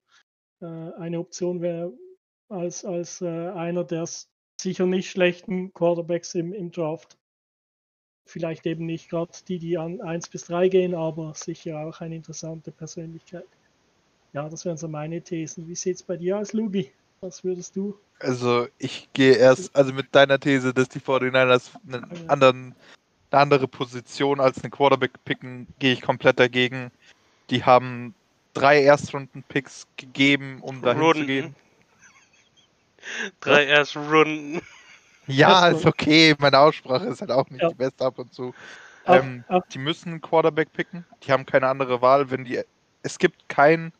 äh, 0.61 0.67
eine 0.99 1.19
Option 1.19 1.61
wäre, 1.61 1.93
als, 2.49 2.85
als 2.85 3.21
äh, 3.21 3.49
einer, 3.51 3.85
der 3.85 4.09
sicher 4.61 4.87
nicht 4.87 5.11
schlechten 5.11 5.73
Quarterbacks 5.73 6.35
im, 6.35 6.53
im 6.53 6.71
Draft. 6.71 7.17
Vielleicht 8.27 8.67
eben 8.67 8.87
nicht 8.87 9.11
gerade 9.11 9.33
die, 9.47 9.59
die 9.59 9.77
an 9.77 10.01
1 10.01 10.29
bis 10.29 10.45
3 10.45 10.69
gehen, 10.69 10.95
aber 10.95 11.35
sicher 11.35 11.81
auch 11.81 12.01
eine 12.01 12.17
interessante 12.17 12.71
Persönlichkeit. 12.71 13.47
Ja, 14.33 14.49
das 14.49 14.65
wären 14.65 14.77
so 14.77 14.89
meine 14.89 15.21
Thesen. 15.21 15.69
Wie 15.69 15.75
sieht 15.75 15.97
es 15.97 16.03
bei 16.03 16.17
dir 16.17 16.39
aus, 16.39 16.53
Lugi? 16.53 16.91
Was 17.21 17.45
würdest 17.45 17.77
du? 17.77 17.99
Also 18.19 18.67
ich 18.79 19.09
gehe 19.13 19.35
erst, 19.37 19.75
also 19.77 19.93
mit 19.93 20.15
deiner 20.15 20.39
These, 20.39 20.73
dass 20.73 20.89
die 20.89 21.01
49ers 21.01 21.71
einen 21.87 22.29
anderen, 22.29 22.75
eine 23.31 23.41
andere 23.41 23.69
Position 23.69 24.41
als 24.41 24.63
einen 24.63 24.71
Quarterback 24.71 25.25
picken, 25.25 25.67
gehe 25.79 25.93
ich 25.93 26.03
komplett 26.03 26.41
dagegen. 26.41 26.91
Die 27.51 27.65
haben 27.65 28.15
drei 28.55 28.83
Erstrunden-Picks 28.83 29.87
gegeben, 29.97 30.61
um 30.63 30.81
dahin 30.81 31.03
Runden. 31.03 31.21
zu 31.21 31.27
gehen. 31.27 31.55
Drei 33.41 33.67
Erstrunden. 33.67 34.63
Ja, 35.27 35.69
ist 35.69 35.85
okay. 35.85 36.35
Meine 36.39 36.59
Aussprache 36.59 37.05
ist 37.07 37.21
halt 37.21 37.31
auch 37.31 37.49
nicht 37.51 37.61
Ja. 37.63 37.69
die 37.69 37.75
beste 37.75 38.05
ab 38.05 38.19
und 38.19 38.33
zu. 38.33 38.55
Ab- 39.05 39.23
Ähm, 39.23 39.45
ab- 39.49 39.65
die 39.71 39.79
müssen 39.79 40.11
einen 40.11 40.21
Quarterback 40.23 40.73
picken. 40.73 41.05
Die 41.23 41.33
haben 41.33 41.45
keine 41.45 41.69
andere 41.69 42.01
Wahl. 42.01 42.31
Wenn 42.31 42.45
die, 42.45 42.63
es 43.03 43.19
gibt 43.19 43.47
kein 43.49 43.93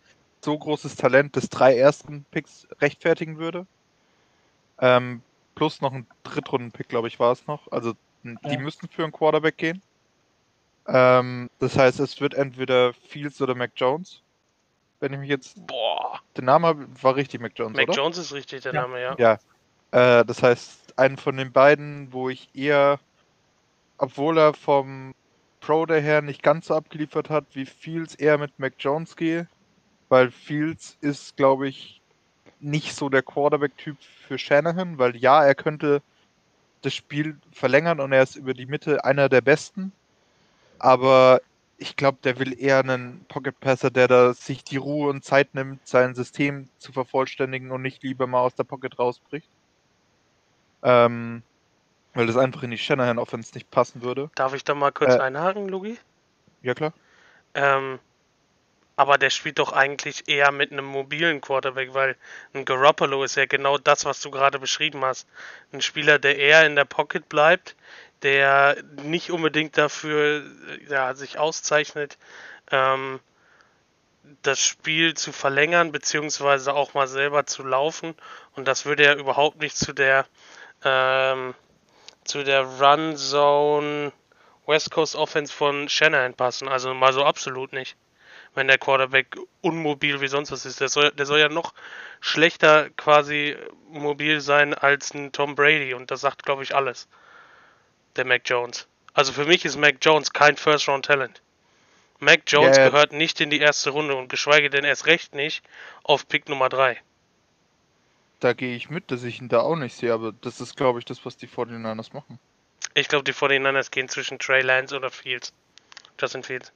so 0.43 0.59
großes 0.59 0.97
Talent, 0.97 1.37
das 1.37 1.51
drei 1.51 1.77
ersten 1.77 2.25
Picks 2.31 2.67
rechtfertigen 2.81 3.37
würde. 3.39 3.67
Ähm, 4.79 5.23
plus 5.55 5.81
noch 5.83 5.93
ein 5.93 6.07
Drittrunden-Pick, 6.23 6.89
glaube 6.89 7.09
ich, 7.09 7.21
war 7.21 7.33
es 7.33 7.47
noch. 7.47 7.71
Also 7.73 7.95
die 8.23 8.37
Ja. 8.43 8.59
müssen 8.59 8.89
für 8.89 9.03
einen 9.03 9.13
Quarterback 9.13 9.59
gehen. 9.59 9.83
Ähm, 10.87 11.49
das 11.59 11.77
heißt, 11.77 12.01
es 12.01 12.21
wird 12.21 12.35
entweder 12.35 12.93
Fields 12.95 13.41
oder 13.41 13.55
Mac 13.55 13.73
Jones. 13.77 14.21
Wenn 15.01 15.13
ich 15.13 15.19
mich 15.19 15.29
jetzt 15.29 15.67
Boah. 15.67 16.21
den 16.37 16.47
Namen 16.47 16.65
habe, 16.65 16.87
war 17.03 17.17
richtig 17.17 17.41
Mac 17.41 17.53
Jones, 17.57 17.77
Mac 17.77 17.89
oder? 17.89 17.97
Jones 17.97 18.19
ist 18.19 18.33
richtig 18.33 18.63
der 18.63 18.73
Ja. 18.75 18.83
Name, 18.83 19.01
ja. 19.03 19.17
Ja. 19.19 19.39
Äh, 20.21 20.25
das 20.25 20.43
heißt, 20.43 20.99
einen 20.99 21.17
von 21.17 21.37
den 21.37 21.53
beiden, 21.53 22.13
wo 22.13 22.29
ich 22.29 22.49
eher, 22.55 22.99
obwohl 23.99 24.39
er 24.39 24.55
vom 24.55 25.15
Pro 25.61 25.87
Day 25.87 26.03
her 26.03 26.23
nicht 26.23 26.43
ganz 26.43 26.67
so 26.67 26.75
abgeliefert 26.75 27.31
hat, 27.31 27.45
wie 27.55 27.67
Fields 27.67 28.15
eher 28.15 28.39
mit 28.39 28.59
Mac 28.59 28.75
Jones 28.79 29.17
gehe, 29.17 29.49
weil 30.09 30.31
Fields 30.31 30.97
ist, 31.01 31.37
glaube 31.37 31.69
ich, 31.69 32.01
nicht 32.61 32.95
so 32.95 33.09
der 33.09 33.23
Quarterback-Typ 33.23 33.97
für 34.27 34.39
Shanahan, 34.39 34.99
weil 34.99 35.17
ja, 35.17 35.45
er 35.45 35.55
könnte 35.55 36.03
das 36.83 36.95
Spiel 36.95 37.37
verlängern 37.53 38.01
und 38.01 38.13
er 38.13 38.23
ist 38.23 38.37
über 38.37 38.55
die 38.55 38.67
Mitte 38.67 39.05
einer 39.05 39.29
der 39.29 39.41
besten, 39.41 39.93
aber 40.79 41.41
ich 41.77 41.97
glaube, 41.97 42.19
der 42.23 42.39
will 42.39 42.59
eher 42.59 42.79
einen 42.79 43.25
Pocket 43.29 43.59
Passer, 43.59 43.91
der 43.91 44.09
da 44.09 44.33
sich 44.35 44.65
die 44.65 44.77
Ruhe 44.77 45.11
und 45.11 45.25
Zeit 45.25 45.55
nimmt, 45.55 45.87
sein 45.87 46.15
System 46.15 46.69
zu 46.79 46.93
vervollständigen 46.93 47.71
und 47.71 47.83
nicht 47.83 48.03
lieber 48.03 48.27
mal 48.27 48.41
aus 48.41 48.55
der 48.55 48.65
Pocket 48.65 48.99
rausbricht. 48.99 49.49
Ähm, 50.83 51.43
weil 52.15 52.27
das 52.27 52.37
einfach 52.37 52.63
in 52.63 52.71
die 52.71 52.79
Shanahan 52.79 53.19
Offense 53.19 53.53
nicht 53.55 53.71
passen 53.71 54.03
würde. 54.03 54.31
Darf 54.35 54.55
ich 54.55 54.65
da 54.65 54.75
mal 54.75 54.93
kurz 54.93 55.15
Äh. 55.15 55.21
einhaken, 55.21 55.69
Lugi? 55.69 55.99
Ja 56.63 56.75
klar. 56.75 56.93
Ähm, 57.55 57.99
aber 58.97 59.19
der 59.19 59.31
spielt 59.31 59.59
doch 59.59 59.73
eigentlich 59.73 60.29
eher 60.29 60.53
mit 60.53 60.71
einem 60.71 60.85
mobilen 60.85 61.41
Quarterback, 61.41 61.95
weil 61.95 62.17
ein 62.53 62.65
Garoppolo 62.65 63.25
ist 63.25 63.35
ja 63.35 63.47
genau 63.47 63.77
das, 63.77 64.05
was 64.05 64.21
du 64.21 64.31
gerade 64.31 64.61
beschrieben 64.61 65.05
hast. 65.05 65.27
Ein 65.73 65.81
Spieler, 65.81 66.21
der 66.21 66.39
eher 66.39 66.65
in 66.65 66.77
der 66.77 66.85
Pocket 66.85 67.29
bleibt, 67.29 67.75
der 68.25 68.77
nicht 69.03 69.31
unbedingt 69.31 69.79
dafür 69.79 70.43
ja, 70.89 71.15
sich 71.15 71.39
auszeichnet, 71.39 72.19
ähm, 72.71 73.21
das 74.43 74.59
Spiel 74.61 75.15
zu 75.15 75.33
verlängern, 75.33 75.93
beziehungsweise 75.93 76.73
auch 76.75 76.95
mal 76.95 77.07
selber 77.07 77.45
zu 77.45 77.63
laufen. 77.63 78.15
Und 78.57 78.67
das 78.67 78.87
würde 78.87 79.05
ja 79.05 79.15
überhaupt 79.15 79.61
nicht 79.61 79.77
zu 79.77 79.93
der 79.93 80.27
ähm, 80.83 81.55
zu 82.25 82.43
der 82.43 82.63
Run 82.63 83.17
Zone 83.17 84.13
West 84.67 84.91
Coast 84.91 85.15
Offense 85.15 85.53
von 85.53 85.91
Shanahan 85.91 86.33
passen. 86.33 86.69
Also 86.69 86.95
mal 86.95 87.13
so 87.13 87.25
absolut 87.25 87.75
nicht. 87.75 87.97
Wenn 88.55 88.69
der 88.69 88.79
Quarterback 88.79 89.37
unmobil 89.61 90.23
wie 90.23 90.29
sonst 90.29 90.51
was 90.51 90.65
ist. 90.65 90.81
Der 90.81 90.89
soll, 90.89 91.11
der 91.11 91.27
soll 91.27 91.41
ja 91.41 91.51
noch 91.51 91.75
schlechter 92.21 92.89
quasi 92.91 93.57
mobil 93.89 94.41
sein 94.41 94.73
als 94.73 95.13
ein 95.13 95.33
Tom 95.33 95.55
Brady. 95.55 95.93
Und 95.93 96.11
das 96.11 96.23
sagt, 96.23 96.45
glaube 96.45 96.63
ich, 96.63 96.75
alles. 96.75 97.09
Der 98.17 98.25
Mac 98.25 98.43
Jones. 98.45 98.87
Also 99.13 99.33
für 99.33 99.45
mich 99.45 99.65
ist 99.65 99.77
Mac 99.77 99.97
Jones 100.01 100.33
kein 100.33 100.57
First-Round-Talent. 100.57 101.41
Mac 102.21 102.43
Jones 102.47 102.77
ja. 102.77 102.89
gehört 102.89 103.13
nicht 103.13 103.41
in 103.41 103.51
die 103.51 103.61
erste 103.61 103.91
Runde 103.91 104.15
und 104.17 104.29
geschweige 104.29 104.71
denn 104.71 104.85
erst 104.85 105.07
recht 105.07 105.35
nicht 105.35 105.65
auf 106.03 106.27
Pick 106.29 106.49
Nummer 106.49 106.69
3. 106.69 107.01
Da 108.41 108.53
gehe 108.53 108.77
ich 108.77 108.91
mit, 108.91 109.11
dass 109.11 109.25
ich 109.25 109.41
ihn 109.41 109.49
da 109.49 109.61
auch 109.61 109.77
nicht 109.77 109.97
sehe, 109.97 110.13
aber 110.13 110.33
das 110.33 110.61
ist, 110.61 110.77
glaube 110.77 110.99
ich, 110.99 111.05
das, 111.05 111.25
was 111.25 111.37
die 111.37 111.49
49ers 111.49 112.13
machen. 112.13 112.39
Ich 112.95 113.09
glaube, 113.09 113.25
die 113.25 113.33
49ers 113.33 113.91
gehen 113.91 114.09
zwischen 114.09 114.39
Trey 114.39 114.63
Lance 114.63 114.95
oder 114.95 115.11
Fields. 115.11 115.53
Justin 116.21 116.43
Fields. 116.43 116.73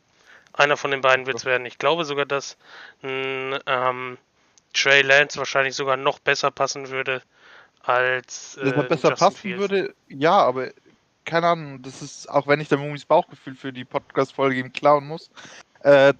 Einer 0.53 0.77
von 0.77 0.91
den 0.91 1.01
beiden 1.01 1.27
wird 1.27 1.37
es 1.37 1.45
werden. 1.45 1.67
Ich 1.67 1.79
glaube 1.79 2.05
sogar, 2.05 2.27
dass 2.27 2.57
ein, 3.03 3.59
ähm, 3.67 4.19
Trey 4.75 5.03
Lance 5.03 5.39
wahrscheinlich 5.39 5.75
sogar 5.75 5.97
noch 5.97 6.19
besser 6.19 6.51
passen 6.51 6.91
würde 6.91 7.23
als 7.83 8.57
äh, 8.57 8.71
er 8.71 8.83
besser 8.83 9.11
Justin 9.11 9.27
passen 9.27 9.37
Fields. 9.37 9.61
würde, 9.61 9.95
ja, 10.09 10.37
aber 10.37 10.71
keine 11.29 11.47
Ahnung, 11.49 11.83
das 11.83 12.01
ist, 12.03 12.29
auch 12.29 12.47
wenn 12.47 12.61
ich 12.61 12.69
der 12.69 12.79
Mumis 12.79 13.05
Bauchgefühl 13.05 13.55
für 13.55 13.73
die 13.73 13.85
Podcast-Folge 13.85 14.59
ihm 14.61 14.73
klauen 14.73 15.07
muss, 15.07 15.31
äh, 15.81 16.15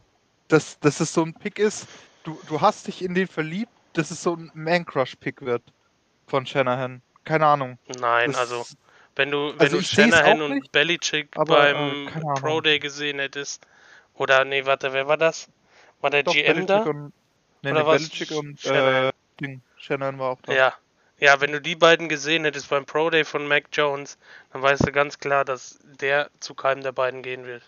dass, 0.49 0.79
dass 0.81 1.01
es 1.01 1.13
so 1.13 1.23
ein 1.25 1.35
Pick 1.35 1.59
ist, 1.59 1.87
du, 2.25 2.39
du 2.47 2.61
hast 2.61 2.87
dich 2.87 3.03
in 3.03 3.15
den 3.15 3.27
verliebt, 3.27 3.73
dass 3.95 4.11
es 4.11 4.23
so 4.23 4.35
ein 4.37 4.51
Man-Crush-Pick 4.55 5.41
wird 5.43 5.63
von 6.27 6.45
Shanahan. 6.47 7.01
Keine 7.25 7.47
Ahnung. 7.47 7.79
Nein, 8.01 8.33
Das- 8.33 8.39
also 8.53 8.67
wenn 9.17 9.31
du, 9.31 9.53
wenn 9.55 9.61
Also 9.61 9.79
du 9.79 9.83
Shanahan 9.83 10.41
und 10.43 10.55
nicht, 10.55 10.73
Belichick 10.73 11.29
aber, 11.37 11.71
äh, 11.71 11.73
beim 11.73 12.09
Ahnung. 12.09 12.35
Pro 12.37 12.61
Day 12.61 12.79
gesehen 12.79 13.19
hättest, 13.19 13.67
oder 14.15 14.45
nee, 14.45 14.65
warte, 14.67 14.93
wer 14.93 15.09
war 15.09 15.17
das? 15.17 15.49
War 16.01 16.11
der 16.11 16.23
Doch, 16.23 16.33
GM 16.35 16.67
da? 16.67 16.85
Belichick 16.85 16.95
und, 16.95 17.13
nee, 17.63 17.71
Oder 17.73 17.83
nee? 17.85 17.91
Belichick 17.91 18.31
und 18.31 18.61
Shanahan? 18.61 19.11
äh, 19.43 19.59
Shanahan 19.77 20.19
war 20.19 20.31
auch 20.31 20.41
da. 20.43 20.53
Ja. 20.53 20.75
Ja, 21.21 21.41
wenn 21.41 21.53
du 21.53 21.61
die 21.61 21.75
beiden 21.75 22.09
gesehen 22.09 22.45
hättest 22.45 22.71
beim 22.71 22.87
Pro 22.87 23.11
Day 23.11 23.25
von 23.25 23.47
Mac 23.49 23.65
Jones, 23.73 24.19
dann 24.53 24.63
weißt 24.63 24.87
du 24.87 24.93
ganz 24.93 25.19
klar, 25.19 25.45
dass 25.45 25.79
der 26.01 26.31
zu 26.39 26.55
keinem 26.55 26.83
der 26.83 26.93
beiden 26.93 27.23
gehen 27.23 27.45
wird. 27.45 27.63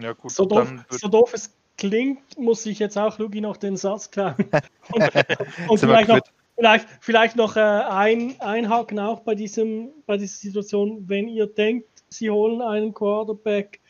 Ja, 0.00 0.12
gut, 0.12 0.32
So 0.32 0.44
doof, 0.44 0.72
so 0.90 1.08
doof 1.08 1.32
es 1.34 1.54
klingt, 1.78 2.36
muss 2.36 2.66
ich 2.66 2.80
jetzt 2.80 2.98
auch 2.98 3.18
Lugi 3.18 3.40
noch 3.40 3.56
den 3.56 3.76
Satz 3.76 4.10
klauen. 4.10 4.34
und 4.92 5.68
und 5.68 5.78
vielleicht, 5.78 6.08
noch, 6.08 6.20
vielleicht, 6.56 6.88
vielleicht 7.00 7.36
noch 7.36 7.56
äh, 7.56 7.60
ein, 7.60 8.40
einhaken 8.40 8.98
auch 8.98 9.20
bei, 9.20 9.36
diesem, 9.36 9.90
bei 10.06 10.16
dieser 10.16 10.36
Situation, 10.36 11.08
wenn 11.08 11.28
ihr 11.28 11.46
denkt, 11.46 11.88
sie 12.08 12.30
holen 12.30 12.60
einen 12.60 12.92
Quarterback, 12.92 13.80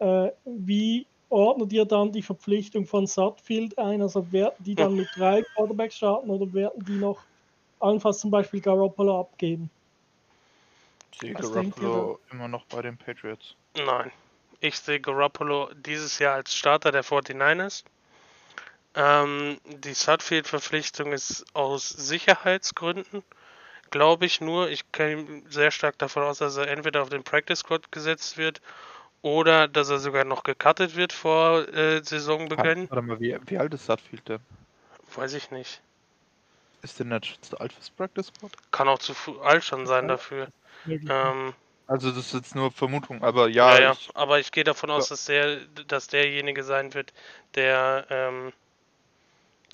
äh, 0.00 0.30
wie 0.44 1.06
ordnet 1.28 1.72
ihr 1.72 1.84
dann 1.84 2.10
die 2.10 2.22
Verpflichtung 2.22 2.86
von 2.86 3.06
Sutfield 3.06 3.78
ein? 3.78 4.02
Also 4.02 4.30
werden 4.32 4.56
die 4.58 4.74
dann 4.74 4.96
mit 4.96 5.08
drei 5.16 5.42
Quarterbacks 5.54 5.96
starten 5.96 6.28
oder 6.28 6.52
werden 6.52 6.84
die 6.84 6.96
noch 6.96 7.20
allenfalls 7.82 8.20
zum 8.20 8.30
Beispiel 8.30 8.60
Garoppolo 8.60 9.20
abgeben? 9.20 9.70
sehe 11.22 11.34
Garoppolo 11.34 12.20
immer 12.30 12.48
noch 12.48 12.64
bei 12.66 12.82
den 12.82 12.96
Patriots. 12.96 13.54
Nein. 13.76 14.10
Ich 14.60 14.78
sehe 14.78 15.00
Garoppolo 15.00 15.70
dieses 15.74 16.18
Jahr 16.18 16.34
als 16.34 16.54
Starter 16.54 16.92
der 16.92 17.04
49ers. 17.04 17.84
Ähm, 18.94 19.58
die 19.64 19.94
Sutfield-Verpflichtung 19.94 21.12
ist 21.12 21.44
aus 21.54 21.88
Sicherheitsgründen, 21.88 23.22
glaube 23.90 24.26
ich 24.26 24.40
nur. 24.40 24.68
Ich 24.68 24.90
gehe 24.92 25.42
sehr 25.48 25.70
stark 25.70 25.98
davon 25.98 26.24
aus, 26.24 26.38
dass 26.38 26.56
er 26.56 26.68
entweder 26.68 27.02
auf 27.02 27.08
den 27.08 27.24
Practice 27.24 27.60
Squad 27.60 27.90
gesetzt 27.90 28.36
wird 28.36 28.60
oder 29.22 29.66
dass 29.68 29.88
er 29.88 29.98
sogar 29.98 30.24
noch 30.24 30.42
gecuttet 30.42 30.94
wird 30.94 31.12
vor 31.12 31.66
äh, 31.68 32.02
Saisonbeginn. 32.04 32.90
Warte 32.90 33.02
mal, 33.02 33.20
wie, 33.20 33.36
wie 33.46 33.58
alt 33.58 33.72
ist 33.72 33.86
Sutfield 33.86 34.28
denn? 34.28 34.40
Weiß 35.14 35.32
ich 35.34 35.50
nicht. 35.50 35.80
Ist 36.82 36.98
der 36.98 37.06
nicht 37.06 37.44
zu 37.44 37.58
alt 37.58 37.72
fürs 37.72 37.90
Practice 37.90 38.26
Squad? 38.26 38.52
Kann 38.72 38.88
auch 38.88 38.98
zu 38.98 39.14
alt 39.42 39.64
schon 39.64 39.86
sein 39.86 40.08
dafür. 40.08 40.48
Ähm, 40.86 41.54
Also 41.86 42.10
das 42.10 42.26
ist 42.26 42.34
jetzt 42.34 42.54
nur 42.54 42.70
Vermutung, 42.72 43.22
aber 43.22 43.48
ja, 43.48 43.74
ja, 43.74 43.80
ja, 43.80 43.92
Ich, 43.92 44.10
aber 44.14 44.38
ich 44.40 44.50
gehe 44.50 44.64
davon 44.64 44.90
aus, 44.90 45.08
Ja. 45.08 45.14
dass 45.14 45.26
der, 45.26 45.60
dass 45.86 46.08
derjenige 46.08 46.64
sein 46.64 46.94
wird, 46.94 47.12
der 47.54 48.06
ähm, 48.10 48.52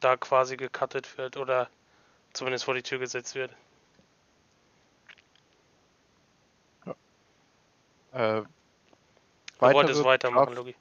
da 0.01 0.17
quasi 0.17 0.57
gecuttet 0.57 1.17
wird 1.19 1.37
oder 1.37 1.69
zumindest 2.33 2.65
vor 2.65 2.75
die 2.75 2.83
Tür 2.83 2.99
gesetzt 2.99 3.35
wird. 3.35 3.53
äh, 8.13 8.43
Du 9.61 9.73
wolltest 9.73 10.05
weitermachen, 10.05 10.55
Logi. 10.55 10.75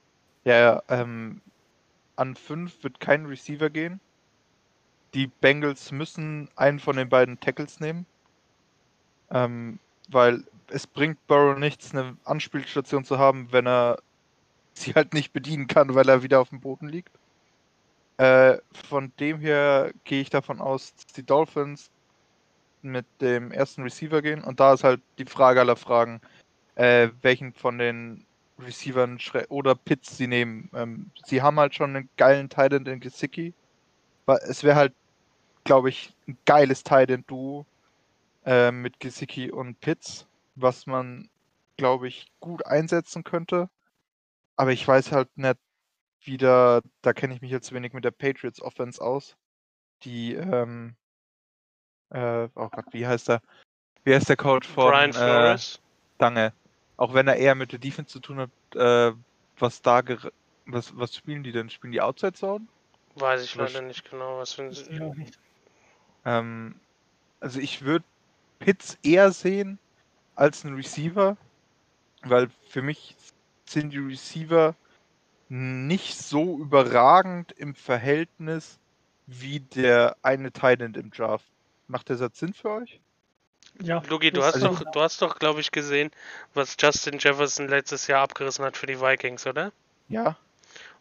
Ja, 0.45 0.55
ja, 0.59 0.83
ähm, 0.89 1.41
an 2.15 2.35
5 2.35 2.83
wird 2.83 2.99
kein 2.99 3.25
Receiver 3.25 3.69
gehen. 3.69 3.99
Die 5.13 5.27
Bengals 5.27 5.91
müssen 5.91 6.49
einen 6.55 6.79
von 6.79 6.95
den 6.95 7.09
beiden 7.09 7.39
Tackles 7.39 7.79
nehmen. 7.79 8.05
Ähm, 9.29 9.79
weil 10.09 10.43
es 10.69 10.87
bringt 10.87 11.25
Burrow 11.27 11.57
nichts, 11.57 11.93
eine 11.93 12.17
Anspielstation 12.23 13.03
zu 13.03 13.17
haben, 13.17 13.51
wenn 13.51 13.67
er 13.67 13.99
sie 14.73 14.93
halt 14.93 15.13
nicht 15.13 15.33
bedienen 15.33 15.67
kann, 15.67 15.95
weil 15.95 16.07
er 16.09 16.23
wieder 16.23 16.39
auf 16.39 16.49
dem 16.49 16.61
Boden 16.61 16.87
liegt. 16.87 17.11
Äh, 18.17 18.57
von 18.89 19.11
dem 19.19 19.39
her 19.39 19.91
gehe 20.03 20.21
ich 20.21 20.29
davon 20.29 20.59
aus, 20.59 20.93
dass 20.95 21.13
die 21.13 21.23
Dolphins 21.23 21.91
mit 22.81 23.05
dem 23.21 23.51
ersten 23.51 23.83
Receiver 23.83 24.21
gehen 24.21 24.43
und 24.43 24.59
da 24.59 24.73
ist 24.73 24.83
halt 24.83 25.01
die 25.17 25.25
Frage 25.25 25.59
aller 25.59 25.75
Fragen, 25.75 26.21
äh, 26.75 27.09
welchen 27.21 27.53
von 27.53 27.77
den 27.77 28.25
Receivern 28.59 29.19
oder 29.49 29.75
Pitts 29.75 30.17
sie 30.17 30.27
nehmen. 30.27 30.69
Ähm, 30.73 31.11
sie 31.25 31.41
haben 31.41 31.59
halt 31.59 31.75
schon 31.75 31.95
einen 31.95 32.09
geilen 32.17 32.49
Titan 32.49 32.85
in 32.85 32.99
Gesicki. 32.99 33.53
Es 34.27 34.63
wäre 34.63 34.75
halt, 34.75 34.93
glaube 35.63 35.89
ich, 35.89 36.13
ein 36.27 36.37
geiles 36.45 36.83
Titan-Duo 36.83 37.65
äh, 38.45 38.71
mit 38.71 38.99
Gesicki 38.99 39.51
und 39.51 39.79
Pitts, 39.79 40.27
was 40.55 40.85
man, 40.85 41.29
glaube 41.77 42.07
ich, 42.07 42.31
gut 42.39 42.65
einsetzen 42.65 43.23
könnte. 43.23 43.69
Aber 44.55 44.71
ich 44.71 44.87
weiß 44.87 45.11
halt 45.11 45.29
nicht 45.37 45.57
wieder, 46.21 46.81
da 47.01 47.13
kenne 47.13 47.33
ich 47.33 47.41
mich 47.41 47.51
jetzt 47.51 47.71
wenig 47.71 47.93
mit 47.93 48.03
der 48.03 48.11
Patriots 48.11 48.61
Offense 48.61 49.01
aus. 49.01 49.37
Die, 50.03 50.33
ähm, 50.33 50.95
äh, 52.09 52.47
oh 52.55 52.69
Gott, 52.69 52.85
wie 52.91 53.07
heißt 53.07 53.29
der? 53.29 53.41
Wie 54.03 54.13
heißt 54.13 54.29
der 54.29 54.37
Coach 54.37 54.67
von 54.67 54.91
Brian 54.91 55.09
äh, 55.09 55.13
Flores. 55.13 55.81
Dange? 56.17 56.53
Auch 56.97 57.13
wenn 57.13 57.27
er 57.27 57.35
eher 57.35 57.55
mit 57.55 57.71
der 57.71 57.79
Defense 57.79 58.11
zu 58.11 58.19
tun 58.19 58.39
hat, 58.39 58.49
äh, 58.75 59.15
was 59.59 59.81
da 59.81 60.01
was, 60.65 60.97
was 60.97 61.15
spielen 61.15 61.43
die 61.43 61.51
denn? 61.51 61.69
Spielen 61.69 61.91
die 61.93 62.01
Outside 62.01 62.33
Zone? 62.33 62.67
Weiß 63.19 63.43
ich 63.43 63.55
leider 63.55 63.81
nicht 63.81 64.09
genau, 64.09 64.37
was 64.39 64.59
auch 64.59 65.15
nicht. 65.15 65.39
Ähm, 66.25 66.79
also 67.39 67.59
ich 67.59 67.83
würde 67.83 68.05
Pitts 68.59 68.97
eher 69.03 69.31
sehen 69.31 69.79
als 70.35 70.65
einen 70.65 70.75
Receiver, 70.75 71.37
weil 72.23 72.49
für 72.69 72.81
mich 72.81 73.15
sind 73.65 73.91
die 73.91 73.97
Receiver 73.99 74.75
nicht 75.49 76.17
so 76.17 76.59
überragend 76.59 77.53
im 77.53 77.73
Verhältnis 77.75 78.79
wie 79.25 79.59
der 79.59 80.17
eine 80.21 80.51
Titan 80.51 80.93
im 80.93 81.11
Draft. 81.11 81.45
Macht 81.87 82.09
der 82.09 82.17
Satz 82.17 82.39
Sinn 82.39 82.53
für 82.53 82.69
euch? 82.71 82.99
Ja, 83.81 84.01
Lugi, 84.09 84.31
du 84.31 84.43
hast 84.43 84.55
Also- 84.55 84.67
doch, 84.69 84.91
du 84.91 85.01
hast 85.01 85.21
doch, 85.21 85.39
glaube 85.39 85.61
ich, 85.61 85.71
gesehen, 85.71 86.11
was 86.53 86.75
Justin 86.79 87.19
Jefferson 87.19 87.67
letztes 87.67 88.07
Jahr 88.07 88.21
abgerissen 88.23 88.65
hat 88.65 88.75
für 88.75 88.87
die 88.87 88.99
Vikings, 88.99 89.45
oder? 89.45 89.71
Ja. 90.09 90.37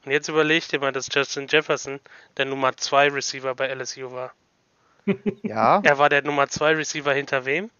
Und 0.06 0.12
jetzt 0.12 0.28
überleg 0.28 0.68
dir 0.68 0.78
mal, 0.78 0.92
dass 0.92 1.08
Justin 1.12 1.48
Jefferson 1.48 1.98
der 2.36 2.44
Nummer 2.44 2.76
2 2.76 3.08
Receiver 3.08 3.54
bei 3.56 3.66
LSU 3.74 4.12
war. 4.12 4.32
Ja. 5.42 5.80
Er 5.84 5.98
war 5.98 6.08
der 6.08 6.22
Nummer 6.22 6.48
2 6.48 6.72
Receiver 6.72 7.12
hinter 7.12 7.44
wem? 7.44 7.70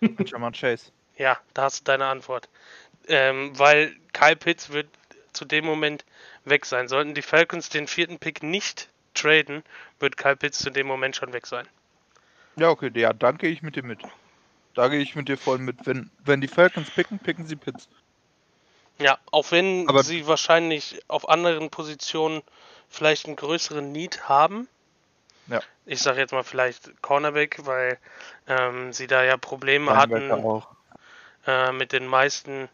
Jamar 0.00 0.52
Chase. 0.52 0.90
Ja, 1.16 1.38
da 1.54 1.62
hast 1.62 1.80
du 1.80 1.84
deine 1.84 2.06
Antwort. 2.06 2.48
Ähm, 3.08 3.58
weil 3.58 3.96
Kyle 4.12 4.36
Pitts 4.36 4.70
wird 4.70 4.88
zu 5.32 5.46
dem 5.46 5.64
Moment 5.64 6.04
weg 6.44 6.66
sein. 6.66 6.88
Sollten 6.88 7.14
die 7.14 7.22
Falcons 7.22 7.70
den 7.70 7.86
vierten 7.86 8.18
Pick 8.18 8.42
nicht 8.42 8.88
traden, 9.14 9.62
wird 10.00 10.18
Kyle 10.18 10.36
Pitts 10.36 10.58
zu 10.58 10.70
dem 10.70 10.86
Moment 10.86 11.16
schon 11.16 11.32
weg 11.32 11.46
sein. 11.46 11.66
Ja, 12.56 12.68
okay, 12.68 12.90
ja, 12.94 13.12
dann 13.12 13.38
gehe 13.38 13.50
ich 13.50 13.62
mit 13.62 13.76
dir 13.76 13.84
mit. 13.84 14.00
Da 14.74 14.88
gehe 14.88 15.00
ich 15.00 15.14
mit 15.14 15.28
dir 15.28 15.38
voll 15.38 15.58
mit. 15.58 15.86
Wenn, 15.86 16.10
wenn 16.24 16.40
die 16.40 16.48
Falcons 16.48 16.90
picken, 16.90 17.18
picken 17.18 17.46
sie 17.46 17.56
Pitts. 17.56 17.88
Ja, 18.98 19.18
auch 19.30 19.50
wenn 19.52 19.88
Aber- 19.88 20.02
sie 20.02 20.26
wahrscheinlich 20.26 21.00
auf 21.08 21.28
anderen 21.28 21.70
Positionen 21.70 22.42
vielleicht 22.88 23.26
einen 23.26 23.36
größeren 23.36 23.92
Need 23.92 24.28
haben. 24.28 24.68
Ja. 25.46 25.60
Ich 25.86 26.02
sage 26.02 26.20
jetzt 26.20 26.32
mal 26.32 26.42
vielleicht 26.44 27.00
Cornerback, 27.00 27.64
weil 27.64 27.98
ähm, 28.46 28.92
sie 28.92 29.06
da 29.06 29.22
ja 29.22 29.36
Probleme 29.36 29.96
hatten 29.96 30.12
Linebacker 30.14 30.44
auch. 30.44 30.68
äh, 31.46 31.72
mit 31.72 31.92
den 31.92 32.06
meisten 32.06 32.68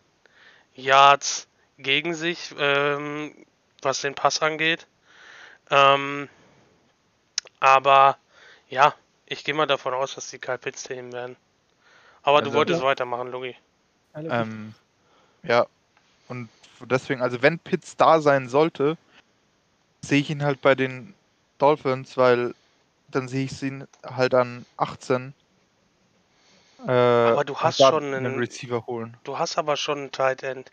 Yards 0.74 1.46
gegen 1.78 2.14
sich, 2.14 2.54
ähm, 2.58 3.34
was 3.82 4.00
den 4.00 4.14
Pass 4.14 4.40
angeht. 4.42 4.86
Ähm, 5.70 6.28
aber 7.60 8.16
ja, 8.68 8.94
ich 9.26 9.44
gehe 9.44 9.54
mal 9.54 9.66
davon 9.66 9.94
aus, 9.94 10.14
dass 10.14 10.30
die 10.30 10.38
Kyle 10.38 10.58
Pitts 10.58 10.88
nehmen 10.88 11.12
werden. 11.12 11.36
Aber 12.22 12.40
du 12.40 12.46
Also- 12.48 12.58
wolltest 12.58 12.80
Ja. 12.80 12.86
weitermachen, 12.86 13.30
Lugi. 13.30 13.56
Ähm, 14.14 14.74
ja, 15.42 15.66
und 16.28 16.48
deswegen, 16.80 17.22
also 17.22 17.40
wenn 17.42 17.58
Pitts 17.58 17.96
da 17.96 18.20
sein 18.20 18.48
sollte, 18.48 18.96
sehe 20.02 20.20
ich 20.20 20.30
ihn 20.30 20.42
halt 20.42 20.60
bei 20.62 20.74
den 20.74 21.14
Dolphins, 21.58 22.16
weil 22.16 22.54
dann 23.08 23.28
sehe 23.28 23.44
ich 23.44 23.62
ihn 23.62 23.86
halt 24.04 24.34
an 24.34 24.66
18. 24.76 25.32
Äh, 26.86 26.90
Aber 26.90 27.44
du 27.44 27.56
hast 27.56 27.78
schon 27.78 28.04
einen 28.04 28.26
einen- 28.26 28.38
Receiver 28.38 28.84
holen. 28.86 29.16
Du 29.24 29.38
hast 29.38 29.56
aber 29.56 29.76
schon 29.76 29.98
einen 29.98 30.12
Tight 30.12 30.42
End. 30.42 30.70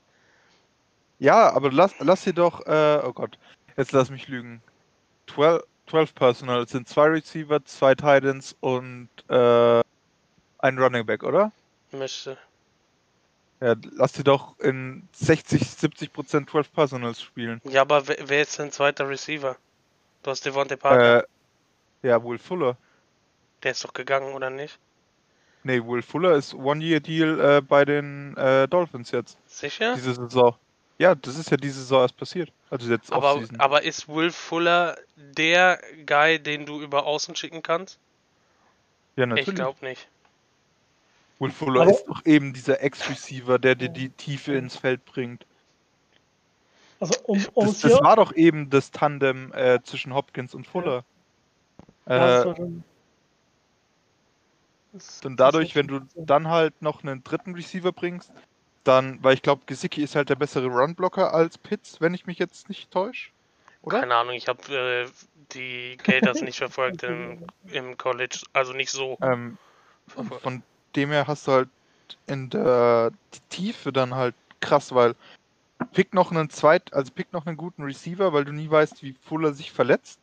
Ja, 1.19 1.51
aber 1.53 1.71
lass, 1.71 1.93
lass 1.99 2.23
sie 2.23 2.33
doch, 2.33 2.65
äh, 2.65 2.99
oh 3.03 3.13
Gott, 3.13 3.37
jetzt 3.77 3.91
lass 3.91 4.09
mich 4.09 4.27
lügen. 4.27 4.61
12, 5.27 5.63
12 5.87 6.15
Personal 6.15 6.63
es 6.63 6.71
sind 6.71 6.87
zwei 6.89 7.07
Receiver, 7.07 7.63
zwei 7.63 7.93
Titans 7.95 8.55
und 8.59 9.07
äh, 9.29 9.81
ein 10.59 10.77
Running 10.79 11.05
Back, 11.05 11.23
oder? 11.23 11.51
Müsste. 11.91 12.37
Ja, 13.61 13.75
lass 13.95 14.13
sie 14.13 14.23
doch 14.23 14.59
in 14.59 15.07
60, 15.13 15.69
70 15.69 16.11
Prozent 16.11 16.49
12 16.49 16.73
Personals 16.73 17.21
spielen. 17.21 17.61
Ja, 17.63 17.81
aber 17.81 18.07
wer, 18.07 18.41
ist 18.41 18.57
dein 18.59 18.71
zweiter 18.71 19.07
Receiver? 19.07 19.55
Du 20.23 20.31
hast 20.31 20.43
Devontae 20.45 20.77
Parker. 20.77 21.19
Äh, 22.03 22.07
ja, 22.07 22.23
Will 22.23 22.39
Fuller. 22.39 22.75
Der 23.61 23.71
ist 23.71 23.83
doch 23.83 23.93
gegangen, 23.93 24.33
oder 24.33 24.49
nicht? 24.49 24.79
Nee, 25.63 25.79
Will 25.85 26.01
Fuller 26.01 26.33
ist 26.33 26.55
One-Year-Deal 26.55 27.39
äh, 27.39 27.61
bei 27.61 27.85
den 27.85 28.35
äh, 28.35 28.67
Dolphins 28.67 29.11
jetzt. 29.11 29.37
Sicher? 29.45 29.93
Diese 29.93 30.15
Saison. 30.15 30.55
Ja, 30.97 31.13
das 31.13 31.37
ist 31.37 31.51
ja 31.51 31.57
diese 31.57 31.79
Saison 31.79 32.01
erst 32.01 32.17
passiert. 32.17 32.51
Also 32.71 32.91
jetzt 32.91 33.11
Aber, 33.13 33.33
Offseason. 33.33 33.59
aber 33.59 33.83
ist 33.83 34.07
Will 34.07 34.31
Fuller 34.31 34.97
der 35.15 35.79
Guy, 36.07 36.39
den 36.39 36.65
du 36.65 36.81
über 36.81 37.05
außen 37.05 37.35
schicken 37.35 37.61
kannst? 37.61 37.99
ja, 39.15 39.23
Ich 39.25 39.29
natürlich. 39.29 39.55
glaube 39.55 39.85
nicht. 39.85 40.07
Will 41.41 41.51
Fuller 41.51 41.81
Aber- 41.81 41.91
ist 41.91 42.05
doch 42.05 42.23
eben 42.25 42.53
dieser 42.53 42.81
Ex-Receiver, 42.83 43.57
der 43.57 43.73
dir 43.75 43.89
die 43.89 44.09
Tiefe 44.09 44.53
ins 44.53 44.75
Feld 44.75 45.03
bringt. 45.05 45.45
Also 46.99 47.19
um, 47.23 47.43
um 47.55 47.65
Das, 47.65 47.79
das 47.79 48.01
war 48.03 48.15
doch 48.15 48.33
eben 48.35 48.69
das 48.69 48.91
Tandem 48.91 49.51
äh, 49.53 49.79
zwischen 49.83 50.13
Hopkins 50.13 50.53
und 50.53 50.67
Fuller. 50.67 51.03
Ja, 52.07 52.43
Äh, 52.43 52.55
und 55.23 55.37
dadurch, 55.39 55.73
wenn 55.75 55.87
du 55.87 56.01
dann 56.15 56.49
halt 56.49 56.81
noch 56.81 57.01
einen 57.01 57.23
dritten 57.23 57.55
Receiver 57.55 57.91
bringst, 57.91 58.31
dann, 58.83 59.23
weil 59.23 59.33
ich 59.35 59.41
glaube, 59.41 59.63
Gesicki 59.65 60.03
ist 60.03 60.15
halt 60.15 60.29
der 60.29 60.35
bessere 60.35 60.67
Runblocker 60.67 61.33
als 61.33 61.57
Pitts, 61.57 62.01
wenn 62.01 62.13
ich 62.13 62.25
mich 62.25 62.37
jetzt 62.39 62.67
nicht 62.69 62.91
täusche. 62.91 63.31
Oder? 63.83 64.01
Keine 64.01 64.15
Ahnung, 64.15 64.35
ich 64.35 64.47
habe 64.47 64.61
äh, 64.75 65.07
die 65.53 65.97
Gators 66.03 66.41
nicht 66.41 66.57
verfolgt 66.59 67.03
im, 67.03 67.47
im 67.67 67.97
College. 67.97 68.41
Also 68.53 68.73
nicht 68.73 68.91
so. 68.91 69.17
Ähm, 69.21 69.57
von 70.07 70.61
dem 70.95 71.11
her 71.11 71.27
hast 71.27 71.47
du 71.47 71.51
halt 71.51 71.69
in 72.27 72.49
der 72.49 73.11
Tiefe 73.49 73.91
dann 73.91 74.15
halt 74.15 74.35
krass, 74.59 74.93
weil 74.93 75.15
pick 75.93 76.13
noch 76.13 76.31
einen 76.31 76.49
zweit, 76.49 76.93
also 76.93 77.11
pick 77.11 77.33
noch 77.33 77.45
einen 77.45 77.57
guten 77.57 77.83
Receiver, 77.83 78.33
weil 78.33 78.45
du 78.45 78.51
nie 78.51 78.69
weißt, 78.69 79.03
wie 79.03 79.15
Fuller 79.23 79.53
sich 79.53 79.71
verletzt, 79.71 80.19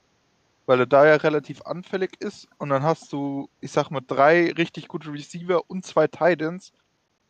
weil 0.66 0.81
er 0.81 0.87
da 0.87 1.07
ja 1.07 1.16
relativ 1.16 1.62
anfällig 1.62 2.20
ist 2.20 2.48
und 2.59 2.68
dann 2.68 2.83
hast 2.83 3.12
du, 3.12 3.48
ich 3.61 3.72
sag 3.72 3.90
mal, 3.90 4.02
drei 4.07 4.52
richtig 4.52 4.88
gute 4.88 5.12
Receiver 5.12 5.62
und 5.68 5.85
zwei 5.85 6.07
Titans 6.07 6.72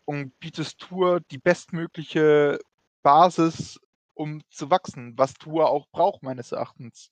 und 0.05 0.38
bietest 0.40 0.79
Tour 0.79 1.20
die 1.31 1.38
bestmögliche 1.38 2.59
Basis, 3.03 3.81
um 4.14 4.42
zu 4.51 4.70
wachsen, 4.70 5.14
was 5.16 5.35
Tour 5.35 5.70
auch 5.70 5.87
braucht, 5.88 6.22
meines 6.22 6.53
Erachtens. 6.53 7.11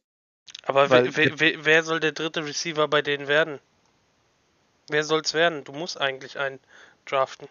Aber 0.64 0.90
wer, 0.90 1.16
wer, 1.16 1.64
wer 1.64 1.82
soll 1.82 2.00
der 2.00 2.12
dritte 2.12 2.44
Receiver 2.44 2.88
bei 2.88 3.02
denen 3.02 3.28
werden? 3.28 3.60
Wer 4.88 5.04
soll's 5.04 5.34
werden? 5.34 5.64
Du 5.64 5.72
musst 5.72 6.00
eigentlich 6.00 6.38
einen 6.38 6.60
draften. 7.04 7.48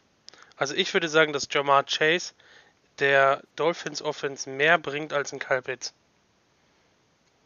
Also 0.57 0.73
ich 0.73 0.93
würde 0.93 1.09
sagen, 1.09 1.33
dass 1.33 1.47
Jamar 1.51 1.83
Chase 1.83 2.33
der 2.99 3.41
Dolphins 3.55 4.01
Offense 4.01 4.49
mehr 4.49 4.77
bringt 4.77 5.11
als 5.11 5.33
ein 5.33 5.39
Kyle 5.39 5.61
Pitts. 5.61 5.93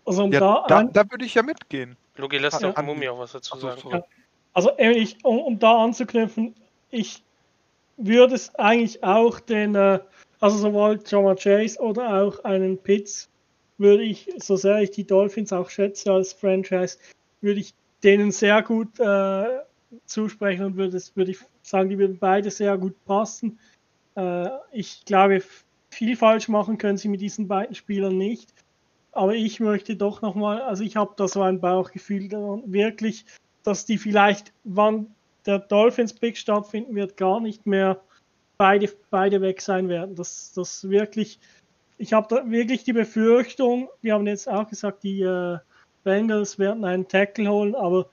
Also 0.06 0.24
um 0.24 0.32
Ja, 0.32 0.40
da, 0.40 0.66
da, 0.68 0.84
da 0.84 1.12
würde 1.12 1.26
ich 1.26 1.36
ja 1.36 1.44
mitgehen. 1.44 1.98
Lugi, 2.18 2.38
lass 2.38 2.62
Ja. 2.62 2.72
doch 2.72 2.82
Mumi 2.84 3.08
auch 3.10 3.20
was 3.20 3.32
dazu 3.32 3.58
so, 3.58 3.68
sagen. 3.68 3.82
sorry. 3.82 4.02
also 4.54 4.72
ehrlich, 4.78 5.18
um, 5.24 5.40
um 5.40 5.60
da 5.60 5.84
anzuknüpfen, 5.84 6.56
ich 6.92 7.24
würde 7.98 8.36
es 8.36 8.54
eigentlich 8.56 9.04
auch 9.04 9.40
den, 9.40 9.76
äh, 9.76 10.00
also 10.40 10.58
sowohl 10.58 11.00
Jamar 11.06 11.36
Chase 11.36 11.80
oder 11.80 12.24
auch 12.24 12.44
einen 12.44 12.78
Pitts, 12.78 13.30
würde 13.78 14.04
ich, 14.04 14.30
so 14.38 14.56
sehr 14.56 14.82
ich 14.82 14.92
die 14.92 15.06
Dolphins 15.06 15.54
auch 15.54 15.70
schätze 15.70 16.12
als 16.12 16.34
Franchise, 16.34 16.98
würde 17.42 17.62
ich 17.62 17.74
denen 18.04 18.32
sehr 18.32 18.62
gut 18.62 19.00
äh, 19.00 19.60
zusprechen 20.06 20.66
und 20.66 20.76
würde, 20.78 21.00
würde 21.16 21.32
ich 21.32 21.40
sagen, 21.62 21.90
die 21.90 21.98
würden 21.98 22.18
beide 22.20 22.52
sehr 22.52 22.78
gut 22.78 22.96
passen. 23.06 23.60
Äh, 24.16 24.50
ich 24.72 25.06
glaube, 25.06 25.42
viel 25.90 26.16
falsch 26.16 26.48
machen 26.48 26.78
können 26.78 26.98
sie 26.98 27.08
mit 27.08 27.22
diesen 27.22 27.48
beiden 27.48 27.76
Spielern 27.76 28.18
nicht. 28.18 28.54
Aber 29.12 29.34
ich 29.34 29.60
möchte 29.60 29.96
doch 29.96 30.22
nochmal, 30.22 30.62
also 30.62 30.84
ich 30.84 30.96
habe 30.96 31.14
da 31.18 31.28
so 31.28 31.42
ein 31.42 31.60
Bauchgefühl 31.60 32.30
wirklich, 32.66 33.26
dass 33.64 33.86
die 33.86 33.98
vielleicht, 33.98 34.54
wann 34.64 35.08
der 35.46 35.60
Dolphins 35.60 36.14
Pick 36.14 36.38
stattfinden 36.38 36.96
wird, 36.96 37.18
gar 37.18 37.40
nicht 37.40 37.66
mehr 37.66 38.02
beide, 38.58 38.90
beide 39.10 39.42
weg 39.42 39.62
sein 39.62 39.90
werden. 39.90 40.16
Das, 40.16 40.54
das 40.54 40.90
wirklich, 40.90 41.40
ich 41.98 42.14
habe 42.14 42.28
da 42.30 42.50
wirklich 42.50 42.84
die 42.84 42.94
Befürchtung, 42.94 43.90
wir 44.02 44.14
haben 44.14 44.28
jetzt 44.28 44.48
auch 44.48 44.68
gesagt, 44.68 45.04
die 45.04 45.22
äh, 45.22 45.58
Bengals 46.04 46.60
werden 46.60 46.86
einen 46.86 47.08
Tackle 47.08 47.50
holen, 47.50 47.76
aber 47.76 48.10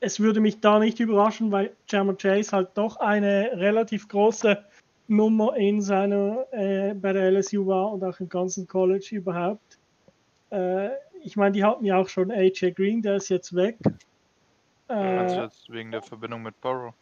es 0.00 0.18
würde 0.18 0.40
mich 0.40 0.60
da 0.60 0.78
nicht 0.78 0.98
überraschen, 0.98 1.52
weil 1.52 1.76
Jammer 1.88 2.14
Chase 2.14 2.52
halt 2.52 2.70
doch 2.74 2.96
eine 2.96 3.50
relativ 3.54 4.08
große 4.08 4.64
Nummer 5.08 5.56
in 5.56 5.82
seiner 5.82 6.46
äh, 6.52 6.94
bei 6.94 7.12
der 7.12 7.30
LSU 7.30 7.66
war 7.66 7.92
und 7.92 8.02
auch 8.04 8.18
im 8.20 8.28
ganzen 8.28 8.66
College 8.66 9.08
überhaupt. 9.10 9.78
Äh, 10.50 10.90
ich 11.22 11.36
meine, 11.36 11.52
die 11.52 11.64
hatten 11.64 11.84
ja 11.84 11.98
auch 11.98 12.08
schon 12.08 12.30
AJ 12.30 12.72
Green, 12.72 13.02
der 13.02 13.16
ist 13.16 13.28
jetzt 13.28 13.54
weg. 13.54 13.76
Meinst 14.88 15.36
du 15.36 15.42
jetzt 15.42 15.70
wegen 15.70 15.92
der 15.92 16.02
Verbindung 16.02 16.42
mit 16.42 16.60
Burrow? 16.60 16.92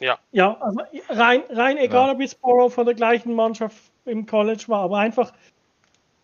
Ja, 0.00 0.18
Ja, 0.32 0.56
also 0.60 0.80
rein, 1.08 1.42
rein 1.50 1.76
egal, 1.76 2.10
ob 2.10 2.20
jetzt 2.20 2.40
Burrow 2.40 2.72
von 2.72 2.86
der 2.86 2.94
gleichen 2.94 3.34
Mannschaft 3.34 3.76
im 4.04 4.26
College 4.26 4.64
war, 4.68 4.82
aber 4.82 4.98
einfach 4.98 5.32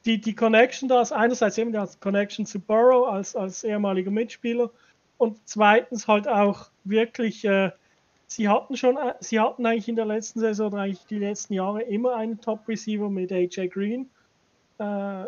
die, 0.04 0.20
die 0.20 0.34
Connection 0.34 0.88
da 0.88 1.02
ist 1.02 1.12
einerseits 1.12 1.58
eben 1.58 1.72
die 1.72 1.84
Connection 2.00 2.46
zu 2.46 2.60
Burrow 2.60 3.08
als, 3.08 3.34
als 3.34 3.64
ehemaliger 3.64 4.10
Mitspieler 4.10 4.70
und 5.18 5.38
zweitens 5.44 6.08
halt 6.08 6.28
auch 6.28 6.70
wirklich, 6.84 7.44
äh, 7.44 7.70
sie 8.26 8.48
hatten 8.48 8.76
schon, 8.76 8.96
äh, 8.96 9.14
sie 9.20 9.40
hatten 9.40 9.64
eigentlich 9.64 9.88
in 9.88 9.96
der 9.96 10.06
letzten 10.06 10.40
Saison 10.40 10.72
oder 10.72 10.82
eigentlich 10.82 11.06
die 11.06 11.18
letzten 11.18 11.54
Jahre 11.54 11.82
immer 11.82 12.16
einen 12.16 12.40
Top-Receiver 12.40 13.08
mit 13.10 13.32
AJ 13.32 13.68
Green. 13.68 14.10
Äh, 14.78 15.24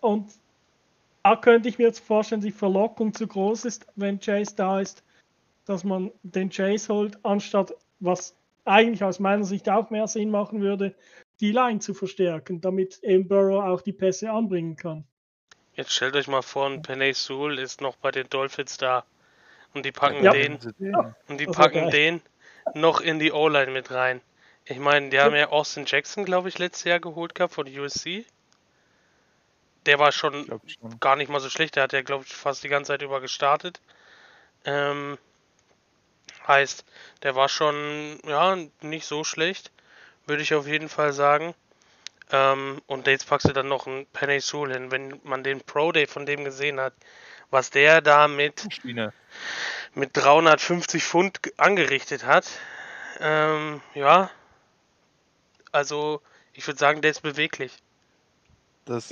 und 0.00 0.32
da 1.22 1.36
könnte 1.36 1.68
ich 1.68 1.78
mir 1.78 1.84
jetzt 1.84 2.00
vorstellen, 2.00 2.40
die 2.40 2.50
Verlockung 2.50 3.14
zu 3.14 3.26
groß 3.26 3.64
ist, 3.64 3.86
wenn 3.94 4.18
Chase 4.18 4.56
da 4.56 4.80
ist, 4.80 5.04
dass 5.64 5.84
man 5.84 6.10
den 6.22 6.50
Chase 6.50 6.92
holt, 6.92 7.18
anstatt 7.24 7.74
was 8.00 8.34
eigentlich 8.64 9.04
aus 9.04 9.20
meiner 9.20 9.44
Sicht 9.44 9.68
auch 9.68 9.90
mehr 9.90 10.08
Sinn 10.08 10.30
machen 10.30 10.60
würde, 10.60 10.94
die 11.40 11.52
Line 11.52 11.80
zu 11.80 11.94
verstärken, 11.94 12.60
damit 12.60 13.02
eben 13.02 13.28
Burrow 13.28 13.62
auch 13.64 13.80
die 13.80 13.92
Pässe 13.92 14.30
anbringen 14.30 14.76
kann. 14.76 15.04
Jetzt 15.74 15.92
stellt 15.92 16.16
euch 16.16 16.28
mal 16.28 16.42
vor, 16.42 16.66
ein 16.66 16.82
Penny 16.82 17.12
Sewell 17.14 17.58
ist 17.58 17.80
noch 17.80 17.96
bei 17.96 18.10
den 18.10 18.28
Dolphins 18.28 18.76
da. 18.76 19.04
Und 19.74 19.84
die 19.86 19.92
packen 19.92 20.22
Ja. 20.22 20.32
den, 20.32 20.58
Ja. 20.78 21.14
und 21.28 21.38
die 21.38 21.46
packen 21.46 21.90
den 21.90 22.20
noch 22.74 23.00
in 23.00 23.18
die 23.18 23.32
O-Line 23.32 23.70
mit 23.72 23.90
rein. 23.90 24.20
Ich 24.64 24.78
meine, 24.78 25.10
die 25.10 25.18
haben 25.18 25.34
ja 25.34 25.48
Austin 25.48 25.86
Jackson, 25.86 26.24
glaube 26.24 26.48
ich, 26.48 26.58
letztes 26.58 26.84
Jahr 26.84 27.00
geholt 27.00 27.34
gehabt 27.34 27.54
von 27.54 27.66
USC. 27.66 28.24
Der 29.86 29.98
war 29.98 30.12
schon 30.12 30.46
schon. 30.46 31.00
gar 31.00 31.16
nicht 31.16 31.28
mal 31.28 31.40
so 31.40 31.50
schlecht. 31.50 31.76
Der 31.76 31.84
hat 31.84 31.92
ja, 31.92 32.02
glaube 32.02 32.24
ich, 32.24 32.32
fast 32.32 32.62
die 32.62 32.68
ganze 32.68 32.92
Zeit 32.92 33.02
über 33.02 33.20
gestartet. 33.20 33.80
Ähm, 34.64 35.18
heißt, 36.46 36.84
der 37.22 37.34
war 37.34 37.48
schon, 37.48 38.20
ja, 38.26 38.56
nicht 38.80 39.06
so 39.06 39.24
schlecht, 39.24 39.72
würde 40.26 40.42
ich 40.42 40.54
auf 40.54 40.66
jeden 40.66 40.88
Fall 40.88 41.12
sagen. 41.12 41.54
Ähm, 42.32 42.80
und 42.86 43.06
jetzt 43.06 43.28
packst 43.28 43.48
du 43.48 43.52
dann 43.52 43.68
noch 43.68 43.86
einen 43.86 44.06
Penny 44.06 44.40
Sewell 44.40 44.72
hin. 44.72 44.90
Wenn 44.90 45.20
man 45.22 45.44
den 45.44 45.60
Pro 45.60 45.92
Day 45.92 46.06
von 46.06 46.26
dem 46.26 46.44
gesehen 46.44 46.80
hat, 46.80 46.94
was 47.50 47.70
der 47.70 48.00
da 48.00 48.26
mit, 48.26 48.66
mit 49.94 50.10
350 50.16 51.04
Pfund 51.04 51.42
ge- 51.42 51.52
angerichtet 51.58 52.24
hat, 52.24 52.48
ähm, 53.20 53.82
ja, 53.94 54.30
also 55.70 56.20
ich 56.54 56.66
würde 56.66 56.78
sagen, 56.78 57.02
der 57.02 57.10
ist 57.10 57.20
beweglich. 57.22 57.72
Das, 58.86 59.10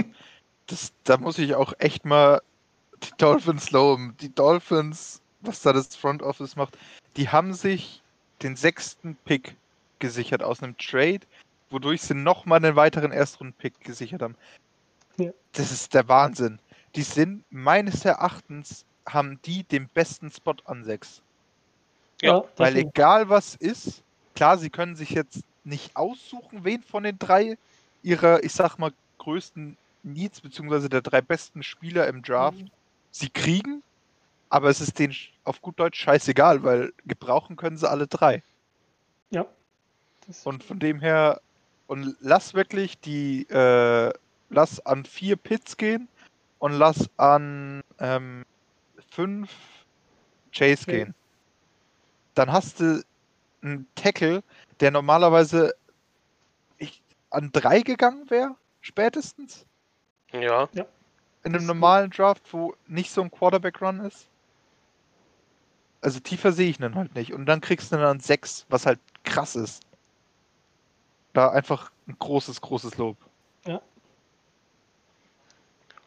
das, 0.67 0.93
da 1.05 1.17
muss 1.19 1.39
ich 1.39 1.55
auch 1.55 1.75
echt 1.79 2.05
mal 2.05 2.43
die 3.03 3.13
Dolphins 3.19 3.71
loben. 3.71 4.17
Die 4.21 4.35
Dolphins, 4.35 5.21
was 5.41 5.61
da 5.63 5.73
das 5.73 5.95
Front 5.95 6.23
Office 6.23 6.57
macht, 6.57 6.77
die 7.17 7.29
haben 7.29 7.55
sich 7.55 8.03
den 8.43 8.57
sechsten 8.57 9.17
Pick 9.25 9.57
gesichert 9.99 10.43
aus 10.43 10.63
einem 10.63 10.77
Trade, 10.79 11.21
wodurch 11.71 12.03
sie 12.03 12.15
nochmal 12.15 12.59
einen 12.65 12.77
weiteren 12.77 13.13
Erstrunden-Pick 13.13 13.81
gesichert 13.81 14.23
haben. 14.23 14.37
Ja. 15.17 15.33
Das 15.53 15.71
ist 15.71 15.95
der 15.95 16.09
Wahnsinn. 16.09 16.61
Die 16.97 17.03
sind 17.03 17.45
meines 17.51 18.05
Erachtens, 18.05 18.85
haben 19.07 19.41
die 19.43 19.65
den 19.65 19.89
besten 19.89 20.31
Spot 20.31 20.57
an 20.65 20.85
sechs. 20.85 21.23
Ja, 22.23 22.45
Weil 22.57 22.77
egal 22.77 23.29
was 23.29 23.55
ist, 23.57 24.03
klar, 24.35 24.59
sie 24.59 24.71
können 24.71 24.97
sich 24.97 25.11
jetzt 25.11 25.43
nicht 25.65 25.97
aussuchen, 25.97 26.65
wen 26.65 26.83
von 26.83 27.03
den 27.05 27.19
drei 27.19 27.57
ihrer, 28.03 28.43
ich 28.45 28.53
sag 28.53 28.79
mal, 28.79 28.93
größten 29.19 29.77
Needs, 30.03 30.41
beziehungsweise 30.41 30.89
der 30.89 31.03
drei 31.03 31.21
besten 31.21 31.63
Spieler 31.63 32.07
im 32.09 32.23
Draft 32.23 32.59
Mhm. 32.59 32.71
sie 33.11 33.29
kriegen, 33.31 33.83
aber 34.49 34.69
es 34.71 34.81
ist 34.81 34.99
denen 34.99 35.15
auf 35.45 35.61
gut 35.61 35.79
Deutsch 35.79 36.01
scheißegal, 36.01 36.63
weil 36.63 36.93
gebrauchen 37.07 37.57
können 37.57 37.77
sie 37.77 37.89
alle 37.89 38.07
drei. 38.07 38.43
ja. 39.31 39.47
Und 40.45 40.63
von 40.63 40.79
dem 40.79 41.01
her, 41.01 41.41
und 41.91 42.17
lass 42.21 42.55
wirklich 42.55 43.01
die, 43.01 43.49
äh, 43.51 44.13
lass 44.49 44.87
an 44.87 45.05
vier 45.05 45.35
Pits 45.35 45.77
gehen 45.77 46.09
und 46.61 46.71
lass 46.71 47.11
an 47.17 47.83
ähm, 47.99 48.45
fünf 49.11 49.51
Chase 50.53 50.83
Okay. 50.83 51.05
gehen. 51.05 51.15
Dann 52.37 52.53
hast 52.53 52.79
du 52.79 53.03
einen 53.63 53.89
Tackle, 53.97 54.45
der 54.79 54.93
normalerweise 54.93 55.75
ich, 56.79 57.03
an 57.31 57.51
drei 57.51 57.81
gegangen 57.81 58.31
wäre, 58.31 58.55
spätestens. 58.83 59.67
Ja, 60.33 60.69
In 61.43 61.57
einem 61.57 61.67
normalen 61.67 62.11
Draft, 62.11 62.53
wo 62.53 62.73
nicht 62.87 63.11
so 63.11 63.21
ein 63.21 63.33
Quarterback-Run 63.33 63.99
ist. 64.05 64.29
Also 66.03 66.21
tiefer 66.21 66.53
sehe 66.53 66.71
ich 66.71 66.79
ihn 66.79 66.95
halt 66.95 67.17
nicht. 67.17 67.33
Und 67.33 67.47
dann 67.47 67.61
kriegst 67.61 67.91
du 67.91 67.97
dann 67.97 68.21
sechs, 68.21 68.65
was 68.69 68.87
halt 68.87 69.01
krass 69.25 69.57
ist. 69.57 69.83
Da 71.33 71.51
einfach 71.51 71.91
ein 72.09 72.17
großes, 72.19 72.61
großes 72.61 72.97
Lob. 72.99 73.17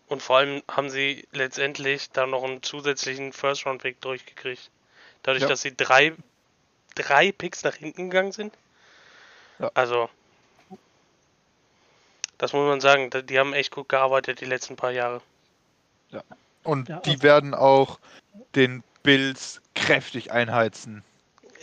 Und 0.09 0.21
vor 0.21 0.37
allem 0.37 0.61
haben 0.69 0.89
sie 0.91 1.27
letztendlich 1.31 2.11
dann 2.11 2.29
noch 2.29 2.43
einen 2.43 2.61
zusätzlichen 2.61 3.33
First-Round-Pick 3.33 3.99
durchgekriegt. 4.01 4.69
Dadurch, 5.23 5.41
Ja. 5.43 5.47
dass 5.49 5.61
sie 5.61 5.75
drei, 5.75 6.13
drei 6.93 7.31
Picks 7.31 7.63
nach 7.63 7.73
hinten 7.75 8.09
gegangen 8.11 8.31
sind. 8.31 8.53
Ja. 9.57 9.71
Also, 9.73 10.09
das 12.37 12.53
muss 12.53 12.67
man 12.67 12.79
sagen, 12.81 13.09
da- 13.09 13.21
die 13.23 13.39
haben 13.39 13.53
echt 13.53 13.71
gut 13.71 13.89
gearbeitet 13.89 14.41
die 14.41 14.45
letzten 14.45 14.75
paar 14.75 14.91
Jahre. 14.91 15.21
Und 16.63 16.89
Ja, 16.89 16.99
die 16.99 17.11
also- 17.11 17.23
werden 17.23 17.53
auch 17.55 17.97
den 18.55 18.83
Bills 19.01 19.61
kräftig 19.73 20.31
einheizen 20.31 21.03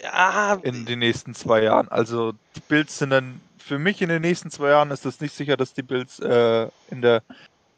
Ja, 0.03 0.55
in 0.63 0.87
den 0.87 0.99
nächsten 0.99 1.35
zwei 1.35 1.63
Jahren. 1.63 1.89
Also 1.89 2.33
die 2.57 2.61
Bills 2.61 2.99
sind 2.99 3.11
dann, 3.11 3.41
für 3.61 3.79
mich 3.79 4.03
in 4.03 4.09
den 4.09 4.23
nächsten 4.23 4.51
zwei 4.51 4.71
Jahren 4.71 4.91
ist 4.91 5.07
es 5.07 5.21
nicht 5.21 5.35
sicher, 5.35 5.57
dass 5.57 5.75
die 5.75 5.83
Bills 5.83 6.19
äh, 6.19 6.69
in 6.91 7.03
der, 7.03 7.23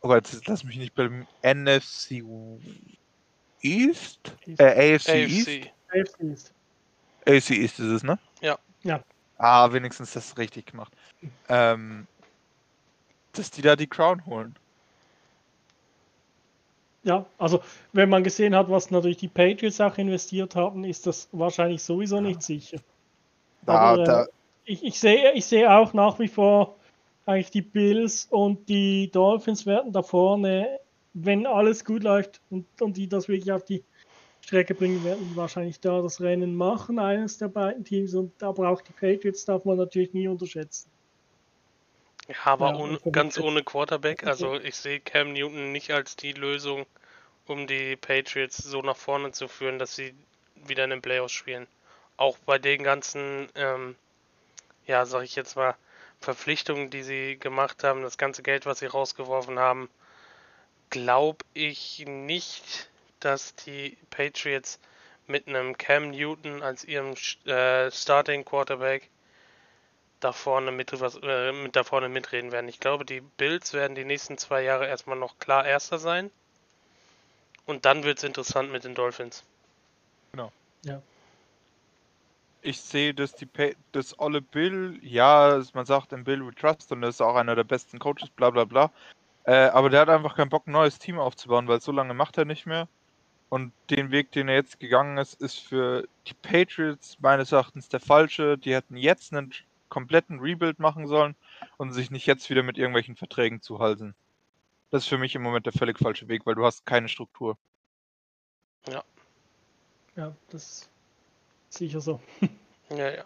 oh 0.00 0.08
Gott, 0.08 0.30
jetzt 0.32 0.46
lass 0.48 0.64
mich 0.64 0.76
nicht 0.76 0.94
beim 0.94 1.26
NFC 1.42 2.22
East? 3.60 4.32
East. 4.46 4.60
Äh, 4.60 4.94
AFC, 4.94 5.08
East? 5.08 5.48
AFC. 5.48 5.72
AFC 5.92 6.20
ist. 6.20 6.54
AC 7.26 7.50
East 7.50 7.78
ist 7.78 7.86
es, 7.86 8.02
ne? 8.02 8.18
Ja. 8.40 8.58
Ja. 8.82 9.00
Ah, 9.38 9.72
wenigstens 9.72 10.12
das 10.12 10.36
richtig 10.38 10.66
gemacht. 10.66 10.92
Ähm, 11.48 12.06
dass 13.32 13.50
die 13.50 13.62
da 13.62 13.76
die 13.76 13.86
Crown 13.86 14.24
holen. 14.26 14.56
Ja, 17.04 17.26
also 17.38 17.60
wenn 17.92 18.08
man 18.08 18.22
gesehen 18.22 18.54
hat, 18.54 18.70
was 18.70 18.90
natürlich 18.90 19.16
die 19.16 19.28
Patriots 19.28 19.80
auch 19.80 19.98
investiert 19.98 20.54
haben, 20.54 20.84
ist 20.84 21.06
das 21.06 21.28
wahrscheinlich 21.32 21.82
sowieso 21.82 22.20
nicht 22.20 22.42
sicher. 22.42 22.78
Da, 23.62 23.74
Aber, 23.74 24.02
äh, 24.02 24.04
da, 24.04 24.26
Ich, 24.72 24.82
ich, 24.82 24.98
sehe, 24.98 25.32
ich 25.32 25.44
sehe 25.44 25.70
auch 25.70 25.92
nach 25.92 26.18
wie 26.18 26.28
vor 26.28 26.78
eigentlich 27.26 27.50
die 27.50 27.60
Bills 27.60 28.26
und 28.30 28.68
die 28.70 29.10
Dolphins 29.10 29.66
werden 29.66 29.92
da 29.92 30.02
vorne, 30.02 30.80
wenn 31.12 31.46
alles 31.46 31.84
gut 31.84 32.04
läuft 32.04 32.40
und, 32.48 32.66
und 32.80 32.96
die 32.96 33.06
das 33.06 33.28
wirklich 33.28 33.52
auf 33.52 33.66
die 33.66 33.84
Strecke 34.40 34.74
bringen, 34.74 35.04
werden 35.04 35.28
die 35.28 35.36
wahrscheinlich 35.36 35.78
da 35.78 36.00
das 36.00 36.22
Rennen 36.22 36.56
machen, 36.56 36.98
eines 36.98 37.36
der 37.36 37.48
beiden 37.48 37.84
Teams. 37.84 38.14
Und 38.14 38.42
aber 38.42 38.70
auch 38.70 38.80
die 38.80 38.94
Patriots 38.94 39.44
darf 39.44 39.66
man 39.66 39.76
natürlich 39.76 40.14
nie 40.14 40.26
unterschätzen. 40.26 40.90
Ja, 42.28 42.36
aber 42.44 42.70
Ja, 42.70 42.76
und 42.76 43.12
ganz 43.12 43.38
ohne 43.38 43.62
Quarterback. 43.62 44.26
Also 44.26 44.58
ich 44.58 44.76
sehe 44.76 45.00
Cam 45.00 45.34
Newton 45.34 45.72
nicht 45.72 45.90
als 45.90 46.16
die 46.16 46.32
Lösung, 46.32 46.86
um 47.46 47.66
die 47.66 47.96
Patriots 47.96 48.56
so 48.56 48.80
nach 48.80 48.96
vorne 48.96 49.32
zu 49.32 49.48
führen, 49.48 49.78
dass 49.78 49.96
sie 49.96 50.14
wieder 50.66 50.84
in 50.84 50.90
den 50.90 51.02
Playoffs 51.02 51.34
spielen. 51.34 51.66
Auch 52.16 52.38
bei 52.38 52.58
den 52.58 52.82
ganzen, 52.82 53.48
ähm, 53.54 53.96
ja, 54.86 55.06
sag 55.06 55.22
ich 55.22 55.36
jetzt 55.36 55.56
mal, 55.56 55.74
Verpflichtungen, 56.20 56.90
die 56.90 57.02
sie 57.02 57.38
gemacht 57.38 57.84
haben, 57.84 58.02
das 58.02 58.18
ganze 58.18 58.42
Geld, 58.42 58.66
was 58.66 58.78
sie 58.78 58.86
rausgeworfen 58.86 59.58
haben, 59.58 59.90
glaube 60.90 61.44
ich 61.54 62.04
nicht, 62.06 62.90
dass 63.20 63.54
die 63.56 63.96
Patriots 64.10 64.78
mit 65.26 65.48
einem 65.48 65.76
Cam 65.78 66.10
Newton 66.10 66.62
als 66.62 66.84
ihrem 66.84 67.14
äh, 67.46 67.90
Starting 67.90 68.44
Quarterback 68.44 69.08
da 70.20 70.32
vorne 70.32 70.70
mit, 70.70 70.98
was, 71.00 71.18
äh, 71.22 71.52
mit 71.52 71.74
da 71.74 71.84
vorne 71.84 72.08
mitreden 72.08 72.52
werden. 72.52 72.68
Ich 72.68 72.80
glaube, 72.80 73.04
die 73.04 73.20
Bills 73.20 73.72
werden 73.72 73.94
die 73.94 74.04
nächsten 74.04 74.38
zwei 74.38 74.62
Jahre 74.62 74.86
erstmal 74.86 75.18
noch 75.18 75.38
klar 75.38 75.66
Erster 75.66 75.98
sein. 75.98 76.30
Und 77.66 77.84
dann 77.84 78.04
wird 78.04 78.18
es 78.18 78.24
interessant 78.24 78.70
mit 78.70 78.84
den 78.84 78.94
Dolphins. 78.94 79.44
Ich 82.62 82.80
sehe, 82.80 83.12
dass 83.14 83.34
die 83.34 83.46
Pa- 83.46 83.74
dass 83.92 84.18
Olle 84.18 84.40
Bill, 84.40 84.98
ja, 85.02 85.60
man 85.74 85.86
sagt 85.86 86.12
in 86.12 86.24
Bill 86.24 86.46
we 86.46 86.54
trust 86.54 86.92
und 86.92 87.02
er 87.02 87.10
ist 87.10 87.20
auch 87.20 87.34
einer 87.34 87.54
der 87.54 87.64
besten 87.64 87.98
Coaches, 87.98 88.30
bla 88.30 88.50
bla 88.50 88.64
bla. 88.64 88.90
Äh, 89.44 89.66
aber 89.68 89.90
der 89.90 90.00
hat 90.02 90.08
einfach 90.08 90.36
keinen 90.36 90.48
Bock, 90.48 90.66
ein 90.66 90.72
neues 90.72 90.98
Team 90.98 91.18
aufzubauen, 91.18 91.68
weil 91.68 91.80
so 91.80 91.92
lange 91.92 92.14
macht 92.14 92.38
er 92.38 92.44
nicht 92.44 92.66
mehr. 92.66 92.88
Und 93.48 93.72
den 93.90 94.10
Weg, 94.10 94.32
den 94.32 94.48
er 94.48 94.54
jetzt 94.54 94.80
gegangen 94.80 95.18
ist, 95.18 95.40
ist 95.40 95.58
für 95.58 96.08
die 96.26 96.34
Patriots 96.34 97.18
meines 97.20 97.52
Erachtens 97.52 97.88
der 97.88 98.00
falsche. 98.00 98.56
Die 98.56 98.74
hätten 98.74 98.96
jetzt 98.96 99.34
einen 99.34 99.52
kompletten 99.90 100.40
Rebuild 100.40 100.78
machen 100.78 101.06
sollen 101.06 101.36
und 101.76 101.92
sich 101.92 102.10
nicht 102.10 102.26
jetzt 102.26 102.48
wieder 102.48 102.62
mit 102.62 102.78
irgendwelchen 102.78 103.16
Verträgen 103.16 103.60
zuhalten. 103.60 104.14
Das 104.90 105.02
ist 105.02 105.08
für 105.08 105.18
mich 105.18 105.34
im 105.34 105.42
Moment 105.42 105.66
der 105.66 105.72
völlig 105.74 105.98
falsche 105.98 106.28
Weg, 106.28 106.46
weil 106.46 106.54
du 106.54 106.64
hast 106.64 106.86
keine 106.86 107.08
Struktur. 107.08 107.58
Ja. 108.88 109.04
Ja, 110.16 110.34
das 110.50 110.88
sicher 111.78 112.00
so. 112.00 112.20
Ja, 112.90 113.10
ja. 113.10 113.24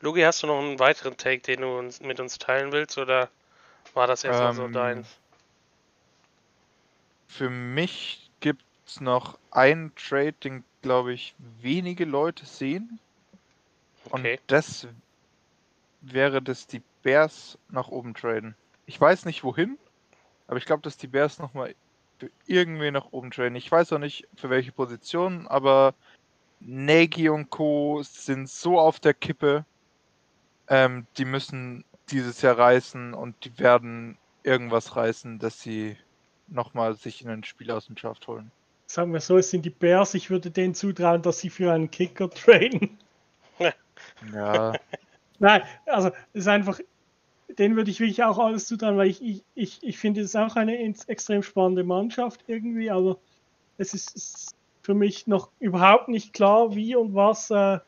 Lugi, 0.00 0.22
hast 0.22 0.42
du 0.42 0.46
noch 0.46 0.58
einen 0.58 0.78
weiteren 0.78 1.16
Take, 1.16 1.42
den 1.42 1.62
du 1.62 1.78
uns, 1.78 2.00
mit 2.00 2.20
uns 2.20 2.38
teilen 2.38 2.72
willst, 2.72 2.98
oder 2.98 3.28
war 3.94 4.06
das 4.06 4.24
erstmal 4.24 4.54
so 4.54 4.64
Ähm, 4.64 4.72
deins? 4.72 5.08
Für 7.28 7.50
mich 7.50 8.30
gibt 8.40 8.64
es 8.86 9.00
noch 9.00 9.38
einen 9.50 9.94
Trade, 9.94 10.32
den, 10.32 10.64
glaube 10.82 11.12
ich, 11.12 11.34
wenige 11.60 12.04
Leute 12.04 12.44
sehen. 12.46 12.98
Okay. 14.10 14.34
Und 14.34 14.40
das 14.46 14.86
wäre, 16.00 16.42
dass 16.42 16.66
die 16.66 16.82
Bears 17.02 17.58
nach 17.68 17.88
oben 17.88 18.14
traden. 18.14 18.54
Ich 18.86 19.00
weiß 19.00 19.24
nicht 19.24 19.44
wohin, 19.44 19.78
aber 20.48 20.58
ich 20.58 20.64
glaube, 20.64 20.82
dass 20.82 20.96
die 20.96 21.06
Bears 21.06 21.38
nochmal 21.38 21.74
für 22.18 22.30
irgendwie 22.46 22.90
nach 22.90 23.12
oben 23.12 23.30
traden. 23.30 23.56
Ich 23.56 23.70
weiß 23.70 23.92
auch 23.92 23.98
nicht 23.98 24.26
für 24.36 24.50
welche 24.50 24.72
Position, 24.72 25.46
aber 25.46 25.94
Nagy 26.60 27.28
und 27.28 27.50
Co. 27.50 28.02
sind 28.02 28.48
so 28.48 28.78
auf 28.78 29.00
der 29.00 29.14
Kippe. 29.14 29.64
Ähm, 30.68 31.06
die 31.16 31.24
müssen 31.24 31.84
dieses 32.10 32.42
Jahr 32.42 32.58
reißen 32.58 33.14
und 33.14 33.34
die 33.44 33.58
werden 33.58 34.18
irgendwas 34.42 34.96
reißen, 34.96 35.38
dass 35.38 35.60
sie 35.60 35.96
nochmal 36.48 36.94
sich 36.94 37.22
in 37.22 37.30
ein 37.30 37.44
Spiel 37.44 37.70
aus 37.70 37.86
dem 37.86 37.96
Draft 37.96 38.26
holen. 38.28 38.50
Sagen 38.86 39.12
wir 39.12 39.20
so, 39.20 39.38
es 39.38 39.50
sind 39.50 39.64
die 39.64 39.70
Bears. 39.70 40.14
Ich 40.14 40.30
würde 40.30 40.50
denen 40.50 40.74
zutrauen, 40.74 41.22
dass 41.22 41.38
sie 41.38 41.50
für 41.50 41.72
einen 41.72 41.90
Kicker 41.90 42.28
traden. 42.30 42.98
Ja, 44.32 44.72
Nein, 45.40 45.62
also 45.86 46.08
es 46.34 46.42
ist 46.42 46.48
einfach, 46.48 46.78
den 47.48 47.74
würde 47.74 47.90
ich 47.90 47.98
wirklich 47.98 48.22
auch 48.22 48.38
alles 48.38 48.66
zutrauen, 48.66 48.98
weil 48.98 49.08
ich, 49.08 49.22
ich, 49.22 49.42
ich, 49.54 49.82
ich 49.82 49.98
finde, 49.98 50.20
es 50.20 50.28
ist 50.28 50.36
auch 50.36 50.54
eine 50.54 50.78
extrem 50.78 51.42
spannende 51.42 51.82
Mannschaft 51.82 52.44
irgendwie, 52.46 52.90
aber 52.90 53.18
es 53.78 53.94
ist, 53.94 54.14
es 54.14 54.34
ist 54.34 54.56
für 54.90 54.94
mich 54.94 55.28
noch 55.28 55.50
überhaupt 55.60 56.08
nicht 56.08 56.32
klar, 56.32 56.74
wie 56.74 56.96
und 56.96 57.14
was 57.14 57.48
äh, 57.50 57.78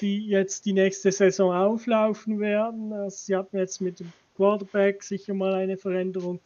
die 0.00 0.28
jetzt 0.28 0.66
die 0.66 0.72
nächste 0.72 1.10
Saison 1.10 1.52
auflaufen 1.52 2.38
werden. 2.38 2.92
Also, 2.92 3.16
sie 3.16 3.34
hatten 3.34 3.58
jetzt 3.58 3.80
mit 3.80 3.98
dem 3.98 4.12
Quarterback 4.36 5.02
sicher 5.02 5.34
mal 5.34 5.54
eine 5.54 5.76
Veränderung, 5.76 6.38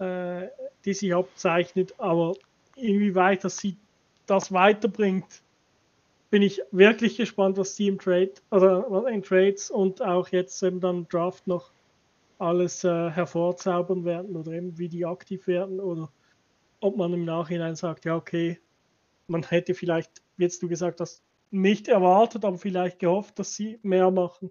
äh, 0.00 0.48
die 0.84 0.92
sich 0.92 1.14
abzeichnet, 1.14 1.94
aber 1.96 2.34
inwieweit 2.76 3.42
das 3.42 3.56
sie 3.56 3.78
das 4.26 4.52
weiterbringt, 4.52 5.40
bin 6.28 6.42
ich 6.42 6.60
wirklich 6.70 7.16
gespannt, 7.16 7.56
was 7.56 7.74
die 7.74 7.88
im 7.88 7.98
Trade 7.98 8.34
oder 8.50 9.08
in 9.08 9.22
Trades 9.22 9.70
und 9.70 10.02
auch 10.02 10.28
jetzt 10.28 10.62
eben 10.62 10.80
dann 10.80 10.96
im 10.96 11.08
Draft 11.08 11.46
noch 11.46 11.70
alles 12.38 12.84
äh, 12.84 13.08
hervorzaubern 13.08 14.04
werden 14.04 14.36
oder 14.36 14.52
eben 14.52 14.76
wie 14.76 14.88
die 14.90 15.06
aktiv 15.06 15.46
werden 15.46 15.80
oder 15.80 16.10
ob 16.80 16.98
man 16.98 17.14
im 17.14 17.24
Nachhinein 17.24 17.76
sagt, 17.76 18.04
ja 18.04 18.14
okay, 18.14 18.58
man 19.26 19.42
hätte 19.42 19.74
vielleicht, 19.74 20.22
wie 20.36 20.44
jetzt 20.44 20.62
du 20.62 20.68
gesagt 20.68 21.00
hast, 21.00 21.22
nicht 21.50 21.88
erwartet, 21.88 22.44
aber 22.44 22.58
vielleicht 22.58 22.98
gehofft, 22.98 23.38
dass 23.38 23.54
sie 23.54 23.78
mehr 23.82 24.10
machen 24.10 24.50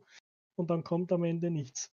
und 0.56 0.70
dann 0.70 0.84
kommt 0.84 1.12
am 1.12 1.24
Ende 1.24 1.50
nichts. 1.50 1.92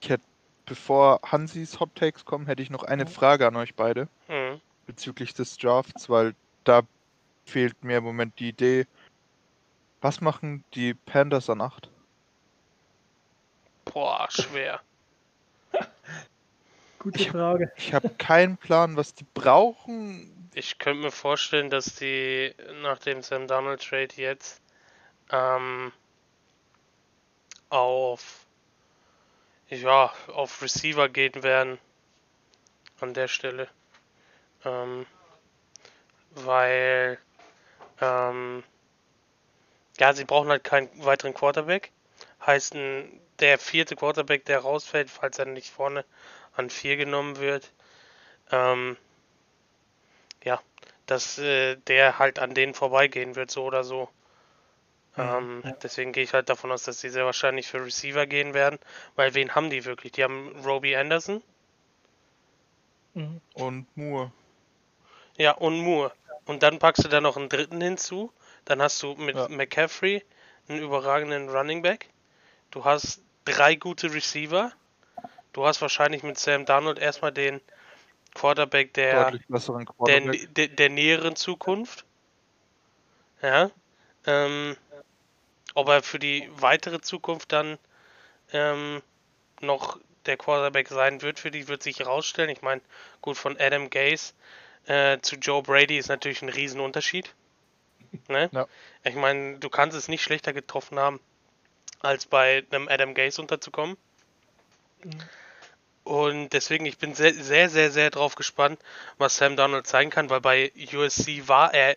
ich 0.00 0.08
hätte, 0.10 0.24
bevor 0.66 1.20
Hansis 1.22 1.78
Hot 1.80 1.94
Takes 1.94 2.24
kommen, 2.24 2.46
hätte 2.46 2.62
ich 2.62 2.70
noch 2.70 2.82
eine. 2.82 3.06
Frage 3.06 3.46
an 3.46 3.56
euch 3.56 3.74
beide. 3.74 4.08
Mhm. 4.28 4.60
bezüglich 4.86 5.34
des 5.34 5.56
Drafts, 5.56 6.08
weil 6.10 6.34
da 6.64 6.82
fehlt 7.44 7.84
mir 7.84 7.98
im 7.98 8.04
Moment 8.04 8.38
die 8.38 8.48
Idee. 8.48 8.86
Was 10.00 10.20
machen 10.20 10.64
die 10.74 10.94
Panthers 10.94 11.48
an 11.48 11.60
8? 11.60 11.88
Boah, 13.86 14.26
schwer. 14.30 14.80
Gute 16.98 17.24
Frage. 17.24 17.72
Ich 17.76 17.92
habe 17.92 18.10
keinen 18.10 18.56
Plan, 18.56 18.96
was 18.96 19.14
die 19.14 19.26
brauchen. 19.34 20.33
Ich 20.56 20.78
könnte 20.78 21.02
mir 21.02 21.10
vorstellen, 21.10 21.68
dass 21.68 21.96
die 21.96 22.54
nach 22.80 22.98
dem 22.98 23.22
Sam 23.24 23.48
Donald 23.48 23.82
Trade 23.82 24.14
jetzt 24.14 24.62
ähm, 25.32 25.92
auf 27.70 28.46
ja 29.68 30.12
auf 30.28 30.62
Receiver 30.62 31.08
gehen 31.08 31.42
werden 31.42 31.78
an 33.00 33.14
der 33.14 33.26
Stelle, 33.26 33.66
ähm, 34.64 35.06
weil 36.30 37.18
ähm, 38.00 38.62
ja 39.98 40.12
sie 40.12 40.24
brauchen 40.24 40.50
halt 40.50 40.62
keinen 40.62 41.04
weiteren 41.04 41.34
Quarterback. 41.34 41.90
Heißt 42.46 42.76
ein, 42.76 43.20
der 43.40 43.58
vierte 43.58 43.96
Quarterback, 43.96 44.44
der 44.44 44.60
rausfällt, 44.60 45.10
falls 45.10 45.36
er 45.40 45.46
nicht 45.46 45.70
vorne 45.70 46.04
an 46.54 46.70
vier 46.70 46.96
genommen 46.96 47.38
wird. 47.38 47.72
Ähm, 48.52 48.96
ja, 50.44 50.60
dass 51.06 51.38
äh, 51.38 51.76
der 51.88 52.18
halt 52.18 52.38
an 52.38 52.54
denen 52.54 52.74
vorbeigehen 52.74 53.34
wird, 53.36 53.50
so 53.50 53.64
oder 53.64 53.84
so. 53.84 54.08
Ähm, 55.16 55.62
ja. 55.64 55.72
Deswegen 55.82 56.12
gehe 56.12 56.24
ich 56.24 56.34
halt 56.34 56.48
davon 56.48 56.72
aus, 56.72 56.82
dass 56.84 57.00
die 57.00 57.08
sehr 57.08 57.24
wahrscheinlich 57.24 57.68
für 57.68 57.84
Receiver 57.84 58.26
gehen 58.26 58.52
werden, 58.54 58.78
weil 59.16 59.34
wen 59.34 59.54
haben 59.54 59.70
die 59.70 59.84
wirklich? 59.84 60.12
Die 60.12 60.24
haben 60.24 60.54
Roby 60.64 60.96
Anderson, 60.96 61.42
Mhm. 63.14 63.40
Und 63.54 63.86
Moore. 63.96 64.32
ja, 65.36 65.52
und 65.52 65.78
Moore. 65.78 66.12
Und 66.46 66.62
dann 66.62 66.78
packst 66.80 67.04
du 67.04 67.08
da 67.08 67.20
noch 67.20 67.36
einen 67.36 67.48
dritten 67.48 67.80
hinzu. 67.80 68.32
Dann 68.64 68.82
hast 68.82 69.00
du 69.02 69.14
mit 69.14 69.36
Ja. 69.36 69.48
McCaffrey 69.48 70.24
einen 70.68 70.80
überragenden 70.82 71.48
Running 71.48 71.82
Back. 71.82 72.08
Du 72.72 72.84
hast 72.84 73.22
drei 73.44 73.76
gute 73.76 74.12
Receiver. 74.12 74.72
Du 75.52 75.64
hast 75.64 75.80
wahrscheinlich 75.80 76.24
mit 76.24 76.38
Sam 76.38 76.64
Darnold 76.64 76.98
erstmal 76.98 77.30
den 77.30 77.60
Quarterback, 78.34 78.92
der 78.94 79.38
besseren 79.48 79.84
der, 79.84 79.94
Quarterback. 79.94 80.54
der, 80.54 80.68
der 80.68 80.88
näheren 80.90 81.36
Zukunft. 81.36 82.04
Ja. 83.42 83.70
Ähm, 84.26 84.76
ob 85.74 85.88
er 85.88 86.02
für 86.02 86.18
die 86.18 86.48
weitere 86.56 87.00
Zukunft 87.00 87.52
dann 87.52 87.78
ähm, 88.52 89.02
noch 89.60 89.98
der 90.26 90.36
Quarterback 90.36 90.88
sein 90.88 91.22
wird, 91.22 91.38
für 91.38 91.50
die 91.50 91.68
wird 91.68 91.82
sich 91.82 91.98
herausstellen. 91.98 92.50
Ich 92.50 92.62
meine, 92.62 92.80
gut, 93.20 93.36
von 93.36 93.58
Adam 93.58 93.90
Gase 93.90 94.32
äh, 94.86 95.18
zu 95.20 95.36
Joe 95.36 95.62
Brady 95.62 95.98
ist 95.98 96.08
natürlich 96.08 96.42
ein 96.42 96.48
Riesenunterschied. 96.48 97.34
Ne? 98.28 98.48
Ja. 98.52 98.66
Ich 99.02 99.16
meine, 99.16 99.58
du 99.58 99.68
kannst 99.68 99.96
es 99.96 100.08
nicht 100.08 100.22
schlechter 100.22 100.52
getroffen 100.52 100.98
haben, 100.98 101.20
als 102.00 102.26
bei 102.26 102.64
einem 102.70 102.88
Adam 102.88 103.14
Gase 103.14 103.42
unterzukommen. 103.42 103.96
Mhm. 105.02 105.20
Und 106.04 106.50
deswegen, 106.50 106.84
ich 106.84 106.98
bin 106.98 107.14
sehr, 107.14 107.32
sehr, 107.32 107.70
sehr, 107.70 107.90
sehr 107.90 108.10
drauf 108.10 108.34
gespannt, 108.34 108.78
was 109.16 109.36
Sam 109.36 109.56
Donald 109.56 109.86
zeigen 109.86 110.10
kann, 110.10 110.28
weil 110.28 110.42
bei 110.42 110.70
USC 110.92 111.48
war 111.48 111.72
er 111.72 111.96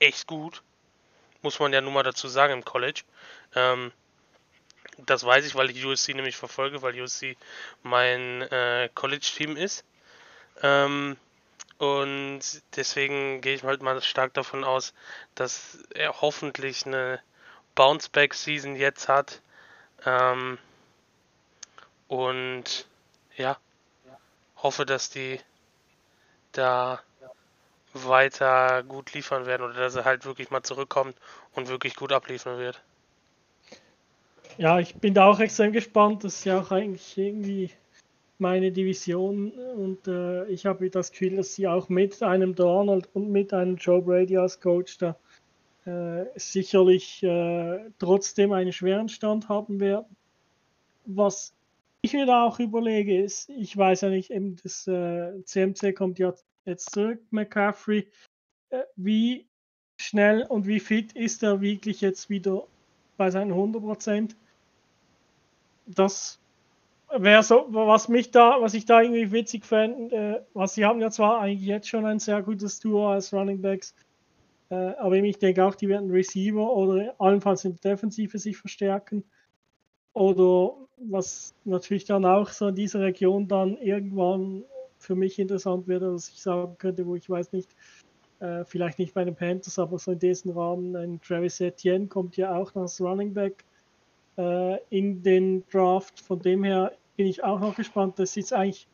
echt 0.00 0.26
gut. 0.26 0.62
Muss 1.42 1.60
man 1.60 1.72
ja 1.72 1.80
nun 1.80 1.94
mal 1.94 2.02
dazu 2.02 2.26
sagen 2.26 2.52
im 2.52 2.64
College. 2.64 3.02
Ähm, 3.54 3.92
das 5.06 5.24
weiß 5.24 5.46
ich, 5.46 5.54
weil 5.54 5.70
ich 5.70 5.84
USC 5.84 6.14
nämlich 6.14 6.36
verfolge, 6.36 6.82
weil 6.82 7.00
USC 7.00 7.36
mein 7.84 8.42
äh, 8.42 8.90
College-Team 8.94 9.56
ist. 9.56 9.84
Ähm, 10.62 11.16
und 11.78 12.40
deswegen 12.74 13.40
gehe 13.40 13.54
ich 13.54 13.62
halt 13.62 13.82
mal 13.82 14.02
stark 14.02 14.34
davon 14.34 14.64
aus, 14.64 14.94
dass 15.36 15.78
er 15.94 16.20
hoffentlich 16.20 16.86
eine 16.86 17.20
Bounce-Back-Season 17.76 18.74
jetzt 18.74 19.08
hat. 19.08 19.40
Ähm, 20.04 20.58
und 22.08 22.86
ja, 23.38 23.56
hoffe, 24.56 24.84
dass 24.84 25.10
die 25.10 25.40
da 26.52 27.00
weiter 27.94 28.82
gut 28.82 29.14
liefern 29.14 29.46
werden 29.46 29.62
oder 29.62 29.74
dass 29.74 29.96
er 29.96 30.04
halt 30.04 30.24
wirklich 30.24 30.50
mal 30.50 30.62
zurückkommt 30.62 31.16
und 31.54 31.68
wirklich 31.68 31.96
gut 31.96 32.12
abliefern 32.12 32.58
wird. 32.58 32.82
Ja, 34.58 34.80
ich 34.80 34.94
bin 34.96 35.14
da 35.14 35.26
auch 35.26 35.40
extrem 35.40 35.72
gespannt. 35.72 36.24
Das 36.24 36.34
ist 36.34 36.44
ja 36.44 36.60
auch 36.60 36.70
eigentlich 36.70 37.16
irgendwie 37.16 37.70
meine 38.38 38.70
Division 38.70 39.50
und 39.50 40.06
äh, 40.06 40.44
ich 40.46 40.66
habe 40.66 40.90
das 40.90 41.10
Gefühl, 41.10 41.36
dass 41.36 41.54
sie 41.54 41.66
auch 41.66 41.88
mit 41.88 42.22
einem 42.22 42.54
Donald 42.54 43.08
und 43.14 43.30
mit 43.30 43.52
einem 43.52 43.76
Joe 43.76 44.00
Brady 44.00 44.36
als 44.36 44.60
Coach 44.60 44.98
da 44.98 45.16
äh, 45.84 46.26
sicherlich 46.36 47.22
äh, 47.22 47.90
trotzdem 47.98 48.52
einen 48.52 48.72
schweren 48.72 49.08
Stand 49.08 49.48
haben 49.48 49.80
werden. 49.80 50.06
Was 51.06 51.52
ich 52.08 52.14
mir 52.14 52.26
da 52.26 52.44
auch 52.44 52.58
überlege, 52.58 53.22
ist, 53.22 53.48
ich 53.50 53.76
weiß 53.76 54.02
ja 54.02 54.10
nicht, 54.10 54.30
eben 54.30 54.56
das 54.56 54.86
äh, 54.86 55.42
CMC 55.44 55.94
kommt 55.94 56.18
ja 56.18 56.34
jetzt 56.64 56.90
zurück, 56.90 57.20
McCaffrey, 57.30 58.08
äh, 58.70 58.82
wie 58.96 59.48
schnell 60.00 60.42
und 60.42 60.66
wie 60.66 60.80
fit 60.80 61.12
ist 61.12 61.42
er 61.42 61.60
wirklich 61.60 62.00
jetzt 62.00 62.30
wieder 62.30 62.66
bei 63.16 63.30
seinen 63.30 63.52
100 63.52 63.82
Prozent? 63.82 64.36
Das 65.86 66.40
wer 67.16 67.42
so, 67.42 67.66
was 67.70 68.08
mich 68.08 68.30
da, 68.30 68.60
was 68.60 68.74
ich 68.74 68.84
da 68.84 69.00
irgendwie 69.00 69.32
witzig 69.32 69.64
fände, 69.64 70.14
äh, 70.14 70.40
was 70.54 70.74
sie 70.74 70.84
haben 70.84 71.00
ja 71.00 71.10
zwar 71.10 71.40
eigentlich 71.40 71.66
jetzt 71.66 71.88
schon 71.88 72.04
ein 72.06 72.18
sehr 72.18 72.42
gutes 72.42 72.80
Duo 72.80 73.10
als 73.10 73.32
Running 73.32 73.62
Backs, 73.62 73.94
äh, 74.70 74.74
aber 74.74 75.16
ich 75.16 75.38
denke 75.38 75.64
auch, 75.64 75.74
die 75.74 75.88
werden 75.88 76.10
Receiver 76.10 76.72
oder 76.72 77.14
allenfalls 77.18 77.64
in 77.64 77.76
der 77.76 77.92
Defensive 77.92 78.38
sich 78.38 78.56
verstärken. 78.56 79.24
Oder 80.12 80.74
was 80.96 81.54
natürlich 81.64 82.04
dann 82.04 82.24
auch 82.24 82.48
so 82.48 82.68
in 82.68 82.74
dieser 82.74 83.00
Region 83.00 83.46
dann 83.46 83.76
irgendwann 83.78 84.64
für 84.98 85.14
mich 85.14 85.38
interessant 85.38 85.86
wird, 85.86 86.02
dass 86.02 86.28
ich 86.28 86.42
sagen 86.42 86.76
könnte, 86.78 87.06
wo 87.06 87.14
ich 87.14 87.30
weiß 87.30 87.52
nicht, 87.52 87.70
äh, 88.40 88.64
vielleicht 88.64 88.98
nicht 88.98 89.14
bei 89.14 89.24
den 89.24 89.34
Panthers, 89.34 89.78
aber 89.78 89.98
so 89.98 90.12
in 90.12 90.18
diesem 90.18 90.52
Rahmen, 90.52 90.96
ein 90.96 91.20
Travis 91.20 91.60
Etienne 91.60 92.06
kommt 92.06 92.36
ja 92.36 92.54
auch 92.54 92.74
noch 92.74 92.82
als 92.82 93.00
Running 93.00 93.34
Back 93.34 93.64
äh, 94.36 94.78
in 94.90 95.22
den 95.22 95.64
Draft. 95.70 96.20
Von 96.20 96.40
dem 96.40 96.64
her 96.64 96.92
bin 97.16 97.26
ich 97.26 97.42
auch 97.42 97.60
noch 97.60 97.74
gespannt. 97.74 98.18
Das 98.18 98.36
ist 98.36 98.52
eigentlich, 98.52 98.88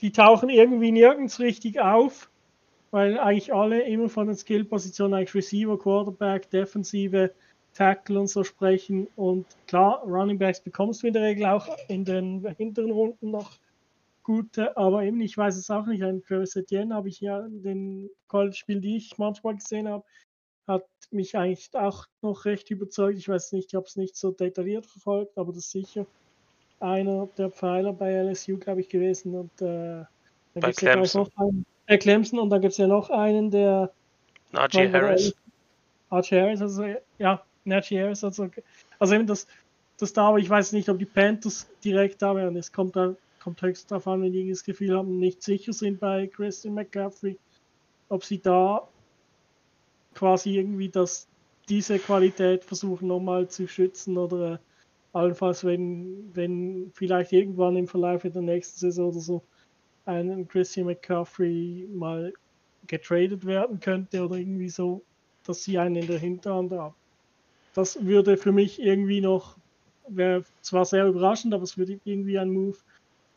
die 0.00 0.12
tauchen 0.12 0.50
irgendwie 0.50 0.92
nirgends 0.92 1.40
richtig 1.40 1.80
auf, 1.80 2.30
weil 2.90 3.18
eigentlich 3.18 3.54
alle 3.54 3.82
immer 3.82 4.08
von 4.08 4.26
den 4.26 4.36
Skill-Positionen 4.36 5.14
eigentlich 5.14 5.34
Receiver, 5.34 5.78
Quarterback, 5.78 6.50
Defensive, 6.50 7.32
Tackle 7.74 8.20
und 8.20 8.28
so 8.28 8.44
sprechen. 8.44 9.08
Und 9.16 9.46
klar, 9.66 10.02
Running 10.04 10.38
Backs 10.38 10.60
bekommst 10.60 11.02
du 11.02 11.06
in 11.08 11.12
der 11.12 11.22
Regel 11.22 11.46
auch 11.46 11.68
in 11.88 12.04
den 12.04 12.46
hinteren 12.56 12.90
Runden 12.90 13.30
noch 13.30 13.50
gute, 14.22 14.76
aber 14.76 15.02
eben, 15.02 15.20
ich 15.20 15.36
weiß 15.36 15.56
es 15.56 15.70
auch 15.70 15.86
nicht. 15.86 16.02
Ein 16.02 16.22
Travis 16.22 16.54
Etienne 16.56 16.94
habe 16.94 17.08
ich 17.08 17.20
ja 17.20 17.40
in 17.40 17.62
den 17.62 18.10
College-Spielen, 18.28 18.80
die 18.80 18.96
ich 18.96 19.18
manchmal 19.18 19.56
gesehen 19.56 19.88
habe, 19.88 20.04
hat 20.66 20.86
mich 21.10 21.36
eigentlich 21.36 21.74
auch 21.74 22.06
noch 22.20 22.44
recht 22.44 22.70
überzeugt. 22.70 23.18
Ich 23.18 23.28
weiß 23.28 23.52
nicht, 23.52 23.68
ich 23.68 23.74
habe 23.74 23.86
es 23.86 23.96
nicht 23.96 24.16
so 24.16 24.30
detailliert 24.30 24.86
verfolgt, 24.86 25.36
aber 25.36 25.52
das 25.52 25.64
ist 25.64 25.72
sicher 25.72 26.06
einer 26.82 27.28
der 27.38 27.50
Pfeiler 27.50 27.92
bei 27.92 28.12
LSU, 28.12 28.58
glaube 28.58 28.80
ich, 28.80 28.88
gewesen. 28.88 29.34
Und 29.34 29.62
äh, 29.62 30.04
bei 30.54 30.72
Clemson. 30.72 31.28
Ja 31.38 31.44
einen, 31.44 31.66
äh, 31.86 31.98
Clemson. 31.98 32.38
Und 32.38 32.50
dann 32.50 32.60
gibt 32.60 32.72
es 32.72 32.78
ja 32.78 32.86
noch 32.86 33.10
einen, 33.10 33.50
der. 33.50 33.92
Najee 34.52 34.92
Harris. 34.92 35.34
Najee 36.10 36.40
Harris, 36.40 36.60
also 36.60 36.84
ja, 37.18 37.42
Najee 37.64 38.00
Harris, 38.02 38.24
also, 38.24 38.48
also 38.98 39.14
eben 39.14 39.26
das, 39.26 39.46
das 39.98 40.12
da, 40.12 40.28
aber 40.28 40.38
ich 40.38 40.50
weiß 40.50 40.72
nicht, 40.72 40.88
ob 40.88 40.98
die 40.98 41.06
Panthers 41.06 41.68
direkt 41.84 42.22
da 42.22 42.34
wären. 42.34 42.56
Es 42.56 42.72
kommt, 42.72 42.96
da, 42.96 43.14
kommt 43.40 43.62
höchst 43.62 43.90
darauf 43.90 44.06
an, 44.08 44.22
wenn 44.22 44.32
die 44.32 44.48
das 44.48 44.64
Gefühl 44.64 44.96
haben, 44.96 45.18
nicht 45.18 45.42
sicher 45.42 45.72
sind 45.72 46.00
bei 46.00 46.26
Christian 46.26 46.74
McCaffrey, 46.74 47.38
ob 48.08 48.24
sie 48.24 48.40
da 48.40 48.88
quasi 50.14 50.58
irgendwie 50.58 50.88
das, 50.88 51.28
diese 51.68 51.98
Qualität 51.98 52.64
versuchen 52.64 53.08
nochmal 53.08 53.48
zu 53.48 53.66
schützen 53.66 54.18
oder 54.18 54.54
äh, 54.54 54.58
allenfalls, 55.12 55.64
wenn, 55.64 56.30
wenn 56.34 56.90
vielleicht 56.94 57.32
irgendwann 57.32 57.76
im 57.76 57.86
Verlauf 57.86 58.22
der 58.22 58.42
nächsten 58.42 58.78
Saison 58.78 59.10
oder 59.10 59.20
so 59.20 59.42
ein 60.04 60.48
Christian 60.48 60.86
McCaffrey 60.86 61.88
mal 61.92 62.32
getradet 62.86 63.46
werden 63.46 63.78
könnte 63.78 64.24
oder 64.24 64.36
irgendwie 64.36 64.68
so, 64.68 65.02
dass 65.44 65.62
sie 65.62 65.78
einen 65.78 65.96
in 65.96 66.06
der 66.06 66.18
Hinterhand 66.18 66.72
haben. 66.72 66.94
Das 67.74 68.04
würde 68.04 68.36
für 68.36 68.52
mich 68.52 68.80
irgendwie 68.80 69.20
noch, 69.20 69.56
wäre 70.08 70.44
zwar 70.60 70.84
sehr 70.84 71.06
überraschend, 71.06 71.54
aber 71.54 71.62
es 71.62 71.78
würde 71.78 71.98
irgendwie 72.04 72.38
ein 72.38 72.50
Move, 72.50 72.76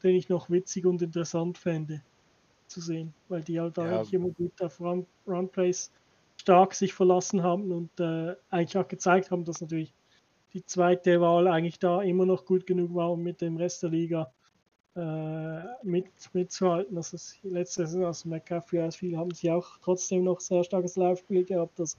den 0.04 0.16
ich 0.16 0.30
noch 0.30 0.50
witzig 0.50 0.86
und 0.86 1.02
interessant 1.02 1.58
fände 1.58 2.02
zu 2.68 2.82
sehen, 2.82 3.14
weil 3.30 3.42
die 3.42 3.60
halt 3.60 3.78
ja. 3.78 3.84
eigentlich 3.84 4.14
immer 4.14 4.30
gut 4.30 4.62
auf 4.62 4.80
Run, 4.80 5.06
Run 5.28 5.50
Plays 5.50 5.92
stark 6.38 6.74
sich 6.74 6.94
verlassen 6.94 7.44
haben 7.44 7.72
und 7.72 8.00
äh, 8.00 8.36
eigentlich 8.50 8.78
auch 8.78 8.88
gezeigt 8.88 9.32
haben, 9.32 9.46
dass 9.46 9.62
natürlich 9.62 9.94
die 10.54 10.66
zweite 10.66 11.22
Wahl 11.22 11.48
eigentlich 11.48 11.80
da 11.80 12.02
immer 12.02 12.26
noch 12.26 12.46
gut 12.46 12.66
genug 12.66 12.94
war, 12.96 13.12
um 13.12 13.24
mit 13.24 13.42
dem 13.42 13.58
Rest 13.58 13.84
der 13.84 13.90
Liga 13.90 14.32
äh, 14.96 15.64
mit, 15.84 16.08
mitzuhalten. 16.34 16.96
Das 16.96 17.14
ist 17.14 17.40
letzte 17.44 17.86
Saison 17.86 18.06
aus 18.06 18.26
McCaffrey 18.26 18.80
als 18.80 18.96
viel 18.96 19.18
haben 19.18 19.32
sie 19.32 19.52
auch 19.52 19.78
trotzdem 19.84 20.24
noch 20.24 20.40
sehr 20.40 20.64
starkes 20.64 20.96
Laufspiel 20.96 21.44
gehabt. 21.44 21.78
Das, 21.80 21.98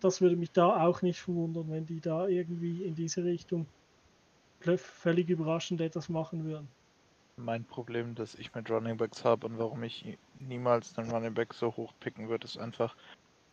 das 0.00 0.20
würde 0.20 0.36
mich 0.36 0.52
da 0.52 0.86
auch 0.86 1.02
nicht 1.02 1.20
verwundern, 1.20 1.70
wenn 1.70 1.86
die 1.86 2.00
da 2.00 2.26
irgendwie 2.26 2.84
in 2.84 2.94
diese 2.94 3.24
Richtung 3.24 3.66
völlig 4.60 5.28
überraschend 5.28 5.80
etwas 5.80 6.08
machen 6.08 6.44
würden. 6.44 6.68
Mein 7.36 7.64
Problem, 7.64 8.14
das 8.14 8.34
ich 8.34 8.54
mit 8.54 8.70
Running 8.70 8.96
Backs 8.96 9.24
habe 9.24 9.46
und 9.46 9.58
warum 9.58 9.82
ich 9.82 10.16
niemals 10.40 10.94
den 10.94 11.10
Running 11.10 11.34
Back 11.34 11.52
so 11.54 11.76
hoch 11.76 11.92
picken 12.00 12.28
würde, 12.28 12.46
ist 12.46 12.56
einfach, 12.56 12.96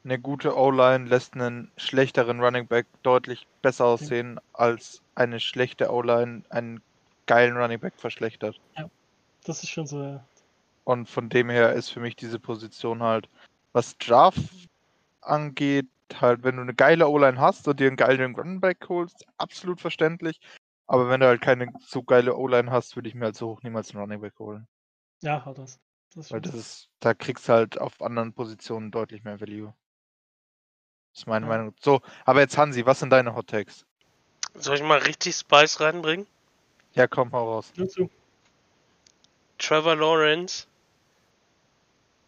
eine 0.05 0.19
gute 0.19 0.57
O-Line 0.57 1.07
lässt 1.07 1.33
einen 1.33 1.71
schlechteren 1.77 2.41
Running 2.41 2.67
Back 2.67 2.87
deutlich 3.03 3.47
besser 3.61 3.85
aussehen, 3.85 4.39
als 4.53 5.01
eine 5.15 5.39
schlechte 5.39 5.91
O-Line 5.91 6.43
einen 6.49 6.81
geilen 7.25 7.57
Running 7.57 7.79
Back 7.79 7.93
verschlechtert. 7.97 8.59
Ja, 8.77 8.89
das 9.45 9.63
ist 9.63 9.69
schon 9.69 9.87
so, 9.87 10.01
ja. 10.01 10.25
Und 10.85 11.07
von 11.07 11.29
dem 11.29 11.49
her 11.49 11.73
ist 11.73 11.89
für 11.89 12.01
mich 12.01 12.15
diese 12.15 12.39
Position 12.39 13.01
halt, 13.01 13.29
was 13.71 13.97
Draft 13.97 14.69
angeht, 15.21 15.87
halt, 16.15 16.43
wenn 16.43 16.57
du 16.57 16.61
eine 16.61 16.73
geile 16.73 17.07
O-Line 17.07 17.39
hast 17.39 17.67
und 17.67 17.79
dir 17.79 17.87
einen 17.87 17.95
geilen 17.95 18.35
Running 18.35 18.59
Back 18.59 18.87
holst, 18.89 19.25
absolut 19.37 19.81
verständlich. 19.81 20.39
Aber 20.87 21.09
wenn 21.09 21.19
du 21.19 21.27
halt 21.27 21.41
keine 21.41 21.71
so 21.79 22.03
geile 22.03 22.35
O-Line 22.35 22.71
hast, 22.71 22.95
würde 22.95 23.09
ich 23.09 23.15
mir 23.15 23.25
halt 23.25 23.35
so 23.35 23.49
hoch 23.49 23.63
niemals 23.63 23.91
einen 23.91 24.01
Running 24.01 24.21
Back 24.21 24.37
holen. 24.39 24.67
Ja, 25.21 25.45
hat 25.45 25.57
das. 25.57 25.79
das 26.13 26.31
Weil 26.31 26.41
das 26.41 26.53
ist, 26.53 26.89
da 26.99 27.13
kriegst 27.13 27.47
du 27.47 27.53
halt 27.53 27.79
auf 27.79 28.01
anderen 28.01 28.33
Positionen 28.33 28.91
deutlich 28.91 29.23
mehr 29.23 29.39
Value. 29.39 29.73
Das 31.13 31.21
ist 31.21 31.27
meine 31.27 31.45
ja. 31.45 31.49
Meinung. 31.49 31.75
So, 31.79 32.01
aber 32.25 32.41
jetzt 32.41 32.57
Hansi, 32.57 32.85
was 32.85 32.99
sind 32.99 33.11
deine 33.11 33.35
Hot 33.35 33.47
Takes? 33.47 33.85
Soll 34.55 34.75
ich 34.75 34.83
mal 34.83 34.99
richtig 34.99 35.35
Spice 35.35 35.79
reinbringen? 35.79 36.27
Ja, 36.93 37.07
komm, 37.07 37.31
hau 37.31 37.53
raus. 37.53 37.71
Dazu. 37.75 38.09
Trevor 39.57 39.95
Lawrence 39.95 40.67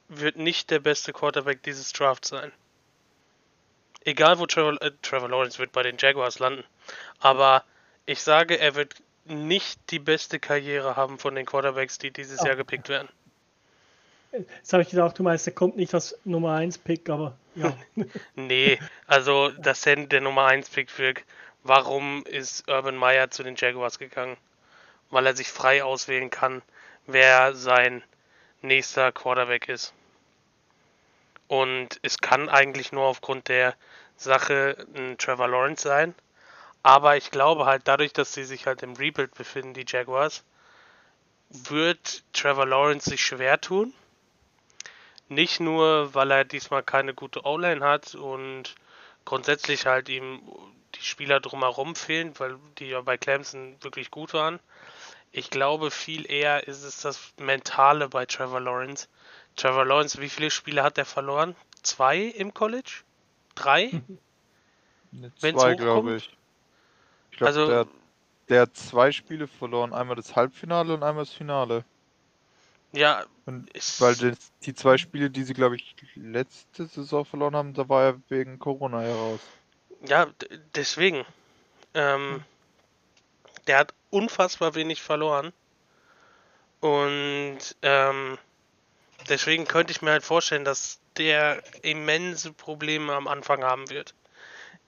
wird 0.07 0.38
nicht 0.38 0.69
der 0.71 0.80
beste 0.80 1.13
Quarterback 1.13 1.61
dieses 1.63 1.91
Drafts 1.91 2.30
sein. 2.30 2.51
Egal 4.05 4.39
wo 4.39 4.45
Trevor, 4.45 4.81
äh, 4.81 4.91
Trevor 5.01 5.29
Lawrence 5.29 5.59
wird 5.59 5.71
bei 5.71 5.83
den 5.83 5.97
Jaguars 5.97 6.39
landen. 6.39 6.63
Aber 7.19 7.63
ich 8.05 8.21
sage, 8.21 8.57
er 8.59 8.75
wird 8.75 8.95
nicht 9.25 9.79
die 9.89 9.99
beste 9.99 10.39
Karriere 10.39 10.95
haben 10.95 11.17
von 11.17 11.35
den 11.35 11.45
Quarterbacks, 11.45 11.97
die 11.97 12.11
dieses 12.11 12.41
oh. 12.41 12.45
Jahr 12.45 12.55
gepickt 12.55 12.87
werden. 12.87 13.09
Jetzt 14.31 14.73
habe 14.73 14.83
ich 14.83 14.89
gedacht, 14.89 15.17
du 15.17 15.23
meinst, 15.23 15.47
er 15.47 15.53
kommt 15.53 15.77
nicht 15.77 15.93
als 15.93 16.17
Nummer 16.25 16.55
1 16.55 16.77
Pick, 16.79 17.09
aber 17.09 17.37
ja. 17.55 17.75
nee, 18.35 18.79
also 19.07 19.49
das 19.49 19.81
sind 19.81 20.11
der 20.11 20.21
Nummer 20.21 20.45
1 20.45 20.69
Pick 20.69 20.91
für. 20.91 21.13
Warum 21.63 22.23
ist 22.25 22.69
Urban 22.69 22.95
Meyer 22.95 23.31
zu 23.31 23.43
den 23.43 23.55
Jaguars 23.55 23.97
gegangen? 23.97 24.37
Weil 25.09 25.25
er 25.25 25.35
sich 25.35 25.47
frei 25.49 25.83
auswählen 25.83 26.29
kann, 26.29 26.61
wer 27.07 27.55
sein 27.55 28.03
nächster 28.61 29.11
Quarterback 29.11 29.69
ist. 29.69 29.93
Und 31.47 31.99
es 32.01 32.17
kann 32.17 32.49
eigentlich 32.49 32.91
nur 32.91 33.05
aufgrund 33.05 33.49
der 33.49 33.75
Sache 34.17 34.85
ein 34.95 35.17
Trevor 35.17 35.47
Lawrence 35.47 35.83
sein. 35.83 36.15
Aber 36.83 37.17
ich 37.17 37.31
glaube 37.31 37.65
halt, 37.65 37.83
dadurch, 37.85 38.13
dass 38.13 38.33
sie 38.33 38.43
sich 38.43 38.67
halt 38.67 38.83
im 38.83 38.93
Rebuild 38.93 39.33
befinden, 39.35 39.73
die 39.73 39.85
Jaguars, 39.87 40.43
wird 41.49 42.23
Trevor 42.33 42.65
Lawrence 42.65 43.09
sich 43.09 43.21
schwer 43.21 43.59
tun 43.61 43.93
nicht 45.29 45.59
nur, 45.59 46.13
weil 46.13 46.31
er 46.31 46.45
diesmal 46.45 46.83
keine 46.83 47.13
gute 47.13 47.45
O-Line 47.45 47.83
hat 47.83 48.15
und 48.15 48.75
grundsätzlich 49.25 49.85
halt 49.85 50.09
ihm 50.09 50.41
die 50.95 51.01
Spieler 51.01 51.39
drumherum 51.39 51.95
fehlen, 51.95 52.33
weil 52.39 52.57
die 52.77 52.89
ja 52.89 53.01
bei 53.01 53.17
Clemson 53.17 53.75
wirklich 53.81 54.11
gut 54.11 54.33
waren. 54.33 54.59
Ich 55.31 55.49
glaube, 55.49 55.91
viel 55.91 56.29
eher 56.29 56.67
ist 56.67 56.83
es 56.83 57.01
das 57.01 57.33
Mentale 57.37 58.07
bei 58.07 58.25
Trevor 58.25 58.61
Lawrence. 58.61 59.07
Trevor 59.55 59.85
Lawrence, 59.85 60.19
wie 60.21 60.29
viele 60.29 60.51
Spiele 60.51 60.83
hat 60.83 60.97
er 60.97 61.05
verloren? 61.05 61.55
Zwei 61.81 62.19
im 62.19 62.53
College? 62.53 63.03
Drei? 63.55 63.91
Zwei, 65.39 65.75
glaube 65.75 66.17
ich. 66.17 66.29
Ich 67.31 67.37
glaube, 67.37 67.47
also, 67.47 67.67
der, 67.67 67.87
der 68.49 68.61
hat 68.63 68.75
zwei 68.75 69.11
Spiele 69.11 69.47
verloren. 69.47 69.93
Einmal 69.93 70.15
das 70.15 70.35
Halbfinale 70.35 70.93
und 70.93 71.03
einmal 71.03 71.23
das 71.23 71.33
Finale. 71.33 71.85
Ja. 72.91 73.25
Und 73.45 73.69
weil 73.99 74.15
das, 74.15 74.51
die 74.63 74.73
zwei 74.73 74.97
Spiele, 74.97 75.29
die 75.29 75.43
sie, 75.43 75.53
glaube 75.53 75.75
ich, 75.75 75.95
letzte 76.15 76.85
Saison 76.85 77.25
verloren 77.25 77.55
haben, 77.55 77.73
da 77.73 77.87
war 77.87 78.03
er 78.03 78.21
wegen 78.29 78.57
Corona 78.59 79.01
heraus. 79.01 79.39
Ja, 80.07 80.27
deswegen. 80.75 81.25
Ähm, 81.93 82.43
der 83.67 83.79
hat 83.79 83.93
unfassbar 84.09 84.75
wenig 84.75 85.01
verloren. 85.01 85.53
Und 86.79 87.59
ähm, 87.81 88.37
deswegen 89.30 89.65
könnte 89.65 89.91
ich 89.91 90.01
mir 90.01 90.11
halt 90.11 90.23
vorstellen, 90.23 90.65
dass 90.65 90.99
der 91.17 91.63
immense 91.84 92.51
Probleme 92.51 93.13
am 93.13 93.28
Anfang 93.28 93.63
haben 93.63 93.89
wird. 93.89 94.13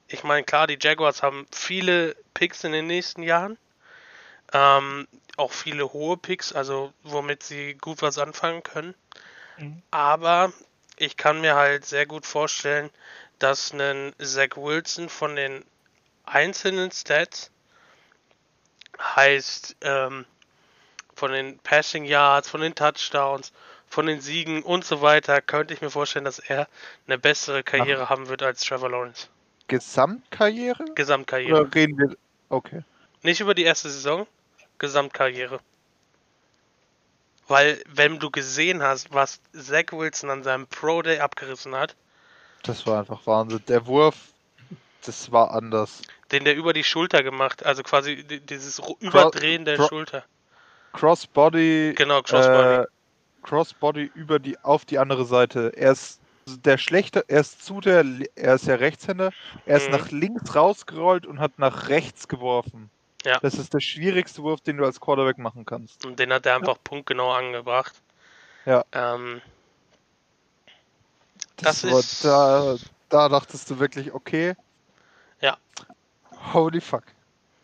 Ich 0.07 0.23
meine, 0.23 0.43
klar, 0.43 0.67
die 0.67 0.77
Jaguars 0.79 1.23
haben 1.23 1.45
viele 1.51 2.15
Picks 2.33 2.63
in 2.63 2.71
den 2.71 2.87
nächsten 2.87 3.23
Jahren. 3.23 3.57
Ähm, 4.53 5.07
auch 5.35 5.51
viele 5.51 5.91
hohe 5.91 6.17
Picks, 6.17 6.53
also 6.53 6.93
womit 7.03 7.43
sie 7.43 7.73
gut 7.75 8.01
was 8.01 8.17
anfangen 8.17 8.63
können. 8.63 8.95
Mhm. 9.57 9.81
Aber 9.91 10.53
ich 10.95 11.17
kann 11.17 11.41
mir 11.41 11.55
halt 11.55 11.85
sehr 11.85 12.05
gut 12.05 12.25
vorstellen, 12.25 12.89
dass 13.39 13.73
ein 13.73 14.13
Zach 14.19 14.55
Wilson 14.55 15.09
von 15.09 15.35
den 15.35 15.65
einzelnen 16.25 16.91
Stats 16.91 17.51
Heißt, 18.99 19.75
ähm, 19.81 20.25
von 21.15 21.31
den 21.31 21.59
Passing 21.59 22.05
Yards, 22.05 22.49
von 22.49 22.61
den 22.61 22.75
Touchdowns, 22.75 23.51
von 23.89 24.05
den 24.05 24.21
Siegen 24.21 24.63
und 24.63 24.85
so 24.85 25.01
weiter, 25.01 25.41
könnte 25.41 25.73
ich 25.73 25.81
mir 25.81 25.89
vorstellen, 25.89 26.25
dass 26.25 26.39
er 26.39 26.67
eine 27.07 27.17
bessere 27.17 27.63
Karriere 27.63 28.03
Ach. 28.03 28.09
haben 28.09 28.27
wird 28.29 28.43
als 28.43 28.61
Trevor 28.63 28.89
Lawrence. 28.89 29.27
Gesamtkarriere? 29.67 30.85
Gesamtkarriere. 30.95 31.61
Oder 31.61 31.75
reden 31.75 31.97
wir. 31.97 32.17
Okay. 32.49 32.83
Nicht 33.23 33.41
über 33.41 33.53
die 33.53 33.63
erste 33.63 33.89
Saison, 33.89 34.27
Gesamtkarriere. 34.77 35.59
Weil, 37.47 37.81
wenn 37.87 38.19
du 38.19 38.29
gesehen 38.29 38.83
hast, 38.83 39.13
was 39.13 39.39
Zach 39.53 39.91
Wilson 39.91 40.29
an 40.29 40.43
seinem 40.43 40.67
Pro 40.67 41.01
Day 41.01 41.19
abgerissen 41.19 41.75
hat. 41.75 41.95
Das 42.63 42.85
war 42.85 42.99
einfach 42.99 43.25
Wahnsinn. 43.25 43.61
Der 43.67 43.85
Wurf, 43.87 44.15
das 45.05 45.31
war 45.31 45.51
anders. 45.51 46.01
Den 46.31 46.43
der 46.43 46.55
über 46.55 46.73
die 46.73 46.83
Schulter 46.83 47.23
gemacht, 47.23 47.65
also 47.65 47.83
quasi 47.83 48.23
dieses 48.23 48.81
Überdrehen 48.99 49.63
der 49.63 49.77
Cro 49.77 49.87
Schulter. 49.87 50.25
Crossbody. 50.91 51.93
Genau, 51.95 52.21
Crossbody. 52.21 52.83
Äh, 52.83 52.85
Crossbody 53.43 54.11
über 54.13 54.39
die, 54.39 54.57
auf 54.59 54.85
die 54.85 54.99
andere 54.99 55.25
Seite. 55.25 55.71
Er 55.75 55.91
ist 55.91 56.19
der 56.47 56.77
schlechte, 56.77 57.25
er 57.27 57.41
ist 57.41 57.65
zu 57.65 57.81
der, 57.81 58.05
er 58.35 58.55
ist 58.55 58.67
ja 58.67 58.75
Rechtshänder, 58.75 59.31
er 59.65 59.77
ist 59.77 59.87
mhm. 59.87 59.91
nach 59.91 60.11
links 60.11 60.55
rausgerollt 60.55 61.25
und 61.25 61.39
hat 61.39 61.59
nach 61.59 61.89
rechts 61.89 62.27
geworfen. 62.27 62.89
Ja. 63.25 63.39
Das 63.41 63.55
ist 63.55 63.73
der 63.73 63.81
schwierigste 63.81 64.43
Wurf, 64.43 64.61
den 64.61 64.77
du 64.77 64.85
als 64.85 65.01
Quarterback 65.01 65.37
machen 65.37 65.65
kannst. 65.65 66.05
Und 66.05 66.19
den 66.19 66.31
hat 66.31 66.45
er 66.45 66.55
einfach 66.55 66.75
ja. 66.75 66.81
punktgenau 66.83 67.31
angebracht. 67.31 67.93
Ja. 68.65 68.85
Ähm, 68.93 69.41
das, 71.57 71.81
das 71.81 72.05
ist. 72.05 72.25
Da, 72.25 72.75
da 73.09 73.29
dachtest 73.29 73.69
du 73.69 73.79
wirklich, 73.79 74.13
okay. 74.13 74.55
Ja. 75.41 75.57
Holy 76.53 76.79
fuck. 76.79 77.03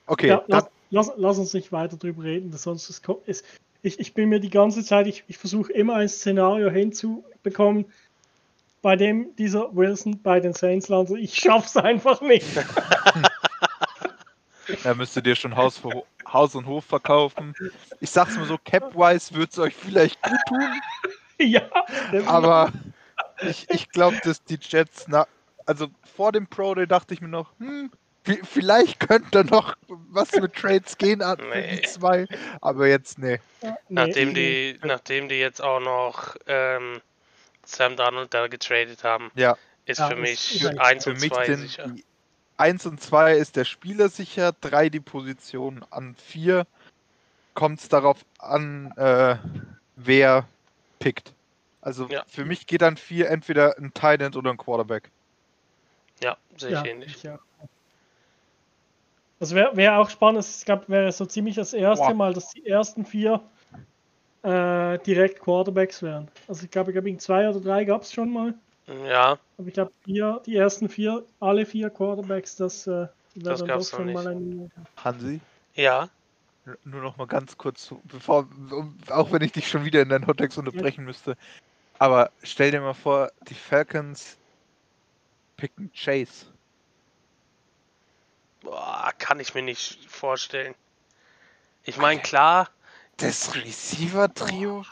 Okay. 0.08 0.28
Ja, 0.28 0.44
lass, 0.48 0.66
lass, 0.90 1.12
lass, 1.16 1.38
uns 1.38 1.54
nicht 1.54 1.72
weiter 1.72 1.98
drüber 1.98 2.24
reden, 2.24 2.52
sonst 2.52 2.90
ist, 2.90 3.08
ist 3.26 3.46
ich, 3.84 4.00
ich 4.00 4.14
bin 4.14 4.30
mir 4.30 4.40
die 4.40 4.50
ganze 4.50 4.84
Zeit, 4.84 5.08
ich, 5.08 5.24
ich 5.28 5.38
versuche 5.38 5.72
immer 5.72 5.96
ein 5.96 6.10
Szenario 6.10 6.70
hinzubekommen, 6.70 7.86
bei 8.82 8.96
dem 8.96 9.36
dieser 9.36 9.76
Wilson 9.76 10.22
bei 10.22 10.40
den 10.40 10.54
Saints 10.54 10.88
landet. 10.90 11.18
Ich 11.20 11.36
schaff's 11.36 11.78
einfach 11.78 12.22
nicht. 12.22 12.48
Er 14.86 14.96
müsste 14.96 15.22
dir 15.22 15.36
schon 15.36 15.58
Haus, 15.58 15.82
Haus 16.26 16.56
und 16.56 16.66
Hof 16.66 16.86
verkaufen. 16.86 17.54
Ich 18.00 18.10
sag's 18.10 18.38
mal 18.38 18.46
so, 18.46 18.58
Cap-wise 18.58 19.34
wird's 19.34 19.60
euch 19.60 19.76
vielleicht 19.76 20.22
gut 20.22 20.40
tun. 20.48 20.60
Ja. 21.40 21.64
Aber 22.28 22.72
ich, 23.42 23.68
ich 23.70 23.90
glaube, 23.90 24.18
dass 24.24 24.46
die 24.46 24.60
Jets, 24.62 25.08
na, 25.10 25.28
also 25.66 25.88
vor 26.16 26.32
dem 26.32 26.48
Pro 26.48 26.76
Day 26.76 26.88
dachte 26.88 27.14
ich 27.14 27.20
mir 27.20 27.28
noch, 27.28 27.52
hm, 27.60 27.92
vielleicht 28.44 29.00
könnte 29.00 29.44
noch 29.46 29.76
was 29.88 30.32
mit 30.34 30.54
Trades 30.54 30.98
gehen 30.98 31.22
an 31.22 31.40
nee. 31.52 31.78
die 31.78 31.82
zwei, 31.84 32.26
aber 32.62 32.88
jetzt 32.88 33.20
nee. 33.20 33.40
Nachdem 33.90 34.34
nee. 34.34 34.74
die, 34.74 34.88
nachdem 34.88 35.30
die 35.30 35.40
jetzt 35.40 35.62
auch 35.62 35.80
noch 35.80 36.36
ähm, 36.48 37.02
Sam 37.66 37.96
Darnold 37.96 38.34
da 38.34 38.48
getradet 38.48 39.04
haben, 39.04 39.32
ja. 39.36 39.58
ist 39.86 40.00
ja, 40.00 40.10
für 40.10 40.16
mich 40.16 40.66
1 40.78 41.08
und 41.08 41.20
2 41.20 41.56
sicher. 41.56 41.96
1 42.58 42.86
und 42.86 43.02
2 43.02 43.36
ist 43.36 43.56
der 43.56 43.66
Spieler 43.66 44.10
sicher, 44.10 44.54
3 44.62 44.90
die 44.90 45.00
Position. 45.00 45.86
An 45.90 46.16
4 46.16 46.66
kommt 47.54 47.80
es 47.80 47.90
darauf 47.90 48.20
an, 48.40 48.92
äh, 48.98 49.38
wer 49.96 50.48
pickt. 51.00 51.34
Also 51.82 52.08
ja. 52.08 52.24
für 52.28 52.46
mich 52.46 52.68
geht 52.68 52.82
dann 52.82 52.96
4 52.96 53.30
entweder 53.30 53.78
ein 53.78 53.94
Tight 53.94 54.22
End 54.22 54.36
oder 54.36 54.52
ein 54.52 54.58
Quarterback. 54.58 55.10
Ja, 56.22 56.38
sehe 56.58 56.70
ich 56.70 56.76
ja, 56.76 56.86
ähnlich. 56.86 57.24
Ja. 57.24 57.40
Das 59.44 59.54
wäre 59.54 59.76
wär 59.76 60.00
auch 60.00 60.10
spannend. 60.10 60.40
Es 60.40 60.64
gab, 60.64 60.88
wäre 60.88 61.12
so 61.12 61.26
ziemlich 61.26 61.56
das 61.56 61.74
erste 61.74 62.06
Boah. 62.06 62.14
Mal, 62.14 62.34
dass 62.34 62.52
die 62.52 62.66
ersten 62.66 63.06
vier 63.06 63.42
äh, 64.42 64.98
direkt 65.00 65.42
Quarterbacks 65.42 66.02
wären. 66.02 66.30
Also 66.48 66.64
ich 66.64 66.72
glaube, 66.72 66.92
ich 66.92 66.94
glaube, 66.94 67.18
zwei 67.18 67.50
oder 67.50 67.60
drei 67.60 67.84
gab 67.84 68.04
es 68.04 68.14
schon 68.14 68.32
mal. 68.32 68.54
Ja. 69.06 69.38
Aber 69.58 69.68
ich 69.68 69.74
glaube, 69.74 69.92
die 70.06 70.56
ersten 70.56 70.88
vier, 70.88 71.26
alle 71.42 71.66
vier 71.66 71.90
Quarterbacks, 71.90 72.56
das 72.56 72.88
äh, 72.88 73.08
wäre 73.36 73.58
dann 73.58 73.68
doch 73.68 73.84
schon 73.84 74.14
mal 74.14 74.28
ein. 74.28 74.72
Hansi? 75.04 75.42
Ja. 75.76 76.08
Nur 76.86 77.02
noch 77.02 77.18
mal 77.18 77.28
ganz 77.28 77.58
kurz, 77.58 77.94
bevor, 78.06 78.48
auch 79.10 79.34
wenn 79.34 79.42
ich 79.42 79.52
dich 79.52 79.68
schon 79.68 79.84
wieder 79.84 80.04
in 80.04 80.08
deinen 80.08 80.26
Hottext 80.26 80.58
unterbrechen 80.58 81.02
ja. 81.02 81.08
müsste. 81.08 81.36
Aber 82.00 82.32
stell 82.44 82.72
dir 82.72 82.80
mal 82.80 82.94
vor, 82.94 83.30
die 83.50 83.56
Falcons 83.56 84.38
picken 85.58 85.92
Chase. 85.94 86.46
Boah, 88.64 89.12
kann 89.18 89.40
ich 89.40 89.54
mir 89.54 89.62
nicht 89.62 90.10
vorstellen. 90.10 90.74
Ich 91.84 91.98
meine, 91.98 92.22
klar. 92.22 92.70
Das 93.18 93.54
Receiver-Trio? 93.56 94.84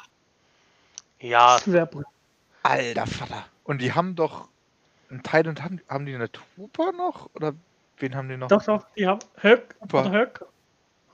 Ja. 1.19 1.57
Alter 2.63 3.07
Vater. 3.07 3.45
Und 3.63 3.81
die 3.81 3.93
haben 3.93 4.15
doch 4.15 4.47
einen 5.09 5.23
Teil 5.23 5.47
und 5.47 5.63
haben, 5.63 5.81
haben 5.87 6.05
die 6.05 6.13
eine 6.13 6.31
Trooper 6.31 6.91
noch? 6.91 7.29
Oder 7.33 7.53
wen 7.97 8.15
haben 8.15 8.29
die 8.29 8.37
noch? 8.37 8.47
Doch, 8.49 8.63
doch, 8.63 8.85
die 8.95 9.07
haben 9.07 9.19
Höck 9.41 9.75
Hooper. 9.81 10.11
Höck. 10.11 10.45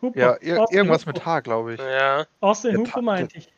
Hooper. 0.01 0.19
Ja, 0.19 0.35
ir 0.35 0.61
Austin 0.61 0.77
irgendwas 0.77 1.01
Hooper. 1.01 1.13
mit 1.13 1.25
H, 1.25 1.39
glaube 1.41 1.73
ich. 1.73 1.79
Ja. 1.79 2.25
Austin 2.41 2.77
Hooper 2.77 3.01
meinte 3.01 3.37
ich. 3.37 3.51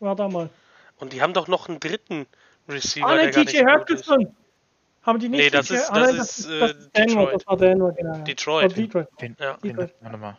War 0.00 0.14
da 0.14 0.28
mal. 0.28 0.50
Und 0.98 1.12
die 1.12 1.22
haben 1.22 1.32
doch 1.32 1.48
noch 1.48 1.68
einen 1.68 1.80
dritten 1.80 2.26
Receiver, 2.68 3.06
ah, 3.06 3.16
der 3.16 3.30
TJ 3.32 3.62
drin. 3.86 4.34
Haben 5.06 5.20
die 5.20 5.28
nicht 5.28 5.40
Nee, 5.40 5.50
das 5.50 5.70
ist, 5.70 5.88
das, 5.88 5.90
ah, 5.90 6.12
das 6.12 6.38
ist, 6.40 6.46
äh, 6.46 6.74
Denver, 6.96 7.30
Das 7.32 7.46
war 7.46 7.56
Denver, 7.56 7.92
genau. 7.92 8.18
Detroit. 8.24 8.72
Oh, 8.72 8.74
Detroit. 8.74 9.08
Wen, 9.20 9.36
ja. 9.38 9.56
Detroit. 9.62 9.94
Warte 10.00 10.16
mal. 10.18 10.38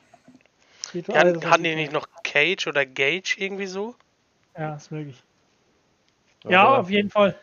Detroit, 0.94 1.16
ja, 1.16 1.22
also, 1.22 1.50
hatten 1.50 1.64
die 1.64 1.76
nicht 1.76 1.94
noch 1.94 2.08
Cage 2.24 2.68
oder 2.68 2.86
Gage 2.86 3.36
irgendwie 3.38 3.66
so? 3.66 3.96
Ja, 4.58 4.76
ist 4.76 4.92
möglich. 4.92 5.24
Ja, 6.50 6.78
auf 6.78 6.90
jeden 6.90 7.10
Fall. 7.10 7.36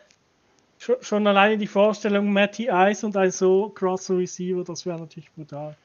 Schon, 0.77 0.97
schon 1.01 1.25
alleine 1.25 1.57
die 1.57 1.67
Vorstellung, 1.67 2.31
Matty 2.31 2.69
Ice 2.71 3.03
und 3.03 3.17
ein 3.17 3.31
so 3.31 3.69
crosser 3.69 4.17
Receiver, 4.17 4.63
das 4.63 4.85
wäre 4.85 4.99
natürlich 4.99 5.31
brutal. 5.31 5.75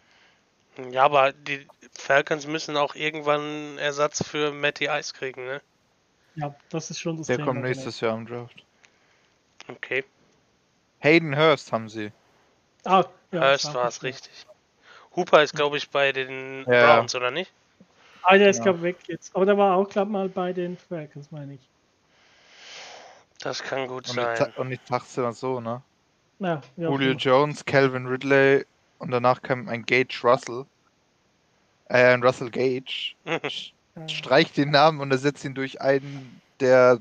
Ja, 0.91 1.05
aber 1.05 1.33
die 1.33 1.67
Falcons 1.93 2.47
müssen 2.47 2.77
auch 2.77 2.95
irgendwann 2.95 3.79
Ersatz 3.79 4.23
für 4.27 4.53
Matty 4.53 4.89
Ice 4.91 5.15
kriegen, 5.15 5.45
ne? 5.45 5.63
Ja, 6.37 6.55
das 6.69 6.91
ist 6.91 7.01
schon 7.01 7.17
das 7.17 7.29
Der 7.29 7.37
Thema. 7.37 7.47
Der 7.47 7.55
kommt 7.55 7.65
nächstes 7.67 7.99
genau. 7.99 8.13
Jahr 8.13 8.21
im 8.21 8.27
Draft. 8.27 8.65
Okay. 9.69 10.05
Hayden 11.01 11.37
Hurst 11.37 11.73
haben 11.73 11.89
sie. 11.89 12.13
Ah, 12.85 13.05
ja, 13.33 13.41
Hurst 13.41 13.75
war 13.75 13.89
es 13.89 14.03
richtig. 14.03 14.33
Hooper 15.17 15.43
ist, 15.43 15.55
glaube 15.55 15.77
ich, 15.77 15.91
bei 15.91 16.13
den 16.13 16.65
ja. 16.69 16.97
Browns, 16.97 17.15
oder 17.15 17.31
nicht? 17.31 17.53
Ah, 18.23 18.37
der 18.37 18.51
ist, 18.51 18.59
ja. 18.59 18.65
glaube 18.65 18.79
ich, 18.79 18.85
weg 18.85 18.97
jetzt. 19.09 19.35
Aber 19.35 19.47
der 19.47 19.59
war 19.59 19.77
auch, 19.77 19.89
glaube 19.89 20.11
ich, 20.11 20.13
mal 20.13 20.29
bei 20.29 20.53
den 20.53 20.77
Falcons, 20.77 21.33
meine 21.33 21.55
ich. 21.55 21.61
Das 23.41 23.63
kann 23.63 23.89
gut 23.89 24.09
und 24.09 24.15
sein. 24.15 24.49
Ich, 24.51 24.59
und 24.59 24.71
ich 24.71 24.81
dachte 24.89 25.23
dann 25.23 25.33
so, 25.33 25.61
ne? 25.61 25.83
Ja, 26.39 26.61
ja, 26.77 26.89
Julio 26.89 27.13
Jones, 27.13 27.65
Calvin 27.65 28.07
Ridley 28.07 28.65
und 28.99 29.11
danach 29.11 29.43
kam 29.43 29.69
ein 29.69 29.85
Gage 29.85 30.21
Russell. 30.23 30.65
Äh, 31.89 32.15
ein 32.15 32.23
Russell 32.23 32.51
Gage. 32.51 33.15
Streicht 34.07 34.57
den 34.57 34.71
Namen 34.71 35.01
und 35.01 35.11
ersetzt 35.11 35.45
ihn 35.45 35.55
durch 35.55 35.81
einen 35.81 36.41
der 36.61 36.99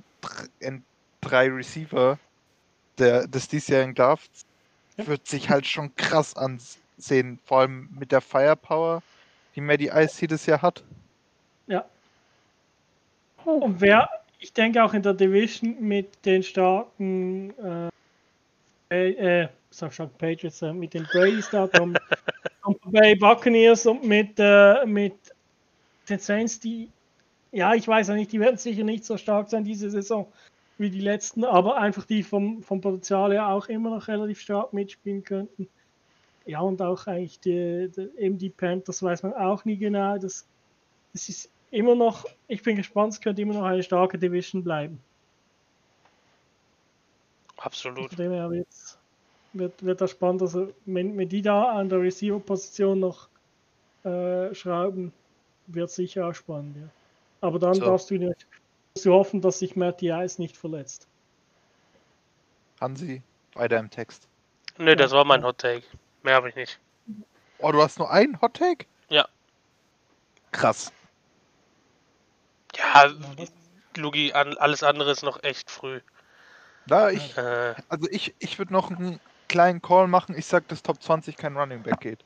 drei 1.22 1.48
Receiver 1.48 2.18
der, 3.00 3.28
des 3.28 3.48
diesjährigen 3.48 3.96
Drafts. 3.96 4.46
Wird 4.98 5.28
sich 5.28 5.50
halt 5.50 5.66
schon 5.66 5.96
krass 5.96 6.36
ansehen, 6.36 7.40
vor 7.46 7.62
allem 7.62 7.88
mit 7.98 8.12
der 8.12 8.20
Firepower, 8.20 9.02
die 9.56 9.62
Maddie 9.62 9.88
Ice 9.88 10.28
das 10.28 10.46
Jahr 10.46 10.62
hat. 10.62 10.84
Ja. 11.68 11.86
Und 13.46 13.80
wer 13.80 14.10
ich 14.40 14.54
denke 14.54 14.84
auch 14.84 14.94
in 14.94 15.02
der 15.02 15.14
Division 15.14 15.76
mit 15.80 16.26
den 16.26 16.42
starken 16.44 17.54
äh, 18.90 19.10
äh, 19.10 19.48
sag 19.70 19.94
schon 19.94 20.10
Patriots, 20.18 20.62
äh, 20.62 20.74
mit 20.74 20.94
den 20.94 21.04
Braves 21.04 21.50
da, 21.52 21.68
Tom, 21.68 21.96
Tom 22.64 22.76
Bay 22.86 23.16
Buccaneers 23.16 23.86
und 23.86 24.04
mit, 24.04 24.34
äh, 24.38 24.86
mit 24.86 25.14
den 26.10 26.20
Saints, 26.20 26.60
die, 26.60 26.90
ja, 27.52 27.76
ich 27.76 27.88
weiß 27.88 28.08
ja 28.08 28.16
nicht, 28.16 28.32
die 28.32 28.40
werden 28.40 28.58
sicher 28.58 28.84
nicht 28.84 29.06
so 29.06 29.18
stark 29.18 29.50
sein 29.50 29.64
diese 29.64 29.90
Saison 29.90 30.32
wie 30.80 30.90
die 30.90 31.02
letzten, 31.02 31.44
aber 31.44 31.78
einfach 31.78 32.06
die 32.06 32.24
vom, 32.24 32.64
vom 32.64 32.82
Potenzial 32.82 33.34
her 33.34 33.50
auch 33.50 33.68
immer 33.68 33.90
noch 33.90 34.08
relativ 34.08 34.40
stark 34.40 34.74
mitspielen 34.74 35.24
könnten. 35.24 35.68
Ja, 36.46 36.62
und 36.62 36.82
auch 36.82 37.06
eigentlich 37.06 37.40
die, 37.42 37.92
die, 37.96 38.10
eben 38.18 38.38
die 38.38 38.50
Panthers 38.50 39.04
weiß 39.04 39.24
man 39.24 39.34
auch 39.34 39.66
nie 39.66 39.78
genau. 39.78 40.18
Das, 40.18 40.48
das 41.14 41.30
ist 41.30 41.52
immer 41.70 41.96
noch, 41.96 42.26
ich 42.48 42.64
bin 42.64 42.78
gespannt, 42.78 43.14
es 43.14 43.22
könnte 43.22 43.42
immer 43.42 43.54
noch 43.54 43.64
eine 43.64 43.84
starke 43.84 44.18
Division 44.18 44.64
bleiben. 44.64 45.00
Absolut. 47.58 48.08
Von 48.08 48.18
dem 48.18 48.32
her 48.32 48.50
wird, 48.50 48.68
wird, 49.54 49.84
wird 49.84 50.02
das 50.02 50.12
spannend. 50.12 50.42
Also, 50.42 50.74
wenn, 50.86 51.18
wenn 51.18 51.28
die 51.28 51.42
da 51.42 51.74
an 51.74 51.90
der 51.90 52.02
Receiver-Position 52.02 53.02
noch 53.02 53.28
äh, 54.06 54.56
schrauben, 54.56 55.12
wird 55.68 55.90
sicher 55.90 56.28
auch 56.28 56.34
spannend. 56.34 56.78
Ja. 56.78 56.90
Aber 57.42 57.60
dann 57.60 57.76
so. 57.76 57.82
darfst 57.82 58.10
du 58.10 58.18
nicht 58.18 58.48
du 59.06 59.14
hoffen, 59.14 59.42
dass 59.42 59.60
sich 59.60 59.76
Matty 59.76 60.10
Ice 60.12 60.42
nicht 60.42 60.58
verletzt. 60.58 61.08
Hansi, 62.82 63.22
weiter 63.54 63.78
im 63.78 63.90
Text. 63.90 64.28
Nö, 64.78 64.96
das 64.96 65.12
war 65.12 65.26
mein 65.26 65.44
Hot 65.44 65.58
Take. 65.60 65.84
Mehr 66.24 66.36
habe 66.36 66.50
ich 66.50 66.56
nicht. 66.56 66.80
Oh, 67.60 67.72
du 67.72 67.82
hast 67.82 68.00
nur 68.00 68.10
einen 68.12 68.40
Hot 68.42 68.54
Take? 68.56 68.86
Ja. 69.10 69.28
krass. 70.52 70.92
Ja, 72.76 73.12
Lugi, 73.98 74.32
alles 74.34 74.84
andere 74.84 75.12
ist 75.12 75.24
noch 75.24 75.44
echt 75.44 75.70
früh. 75.70 76.00
Da 76.88 77.10
ich, 77.10 77.38
Äh, 77.38 77.76
also 77.90 78.08
ich, 78.10 78.34
ich 78.40 78.58
würde 78.58 78.72
noch 78.74 78.90
einen 78.92 79.20
kleinen 79.48 79.82
Call 79.82 80.08
machen. 80.08 80.36
Ich 80.38 80.46
sag, 80.46 80.68
dass 80.70 80.82
Top 80.84 81.02
20 81.02 81.36
kein 81.36 81.58
Running 81.58 81.84
Back 81.84 82.00
geht. 82.00 82.24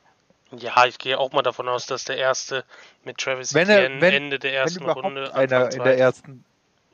ja, 0.51 0.85
ich 0.85 0.99
gehe 0.99 1.17
auch 1.17 1.31
mal 1.31 1.41
davon 1.41 1.67
aus, 1.67 1.85
dass 1.87 2.03
der 2.03 2.17
erste 2.17 2.63
mit 3.03 3.17
Travis 3.17 3.53
Wenn 3.55 3.69
er- 3.69 3.89
wenn- 4.01 4.13
Ende 4.13 4.37
der 4.39 4.51
Wenn 4.51 4.59
ersten 4.59 4.83
überhaupt 4.83 5.03
Runde 5.05 5.33
einer 5.33 5.71
in 5.73 5.83
der 5.83 5.97
ersten 5.97 6.45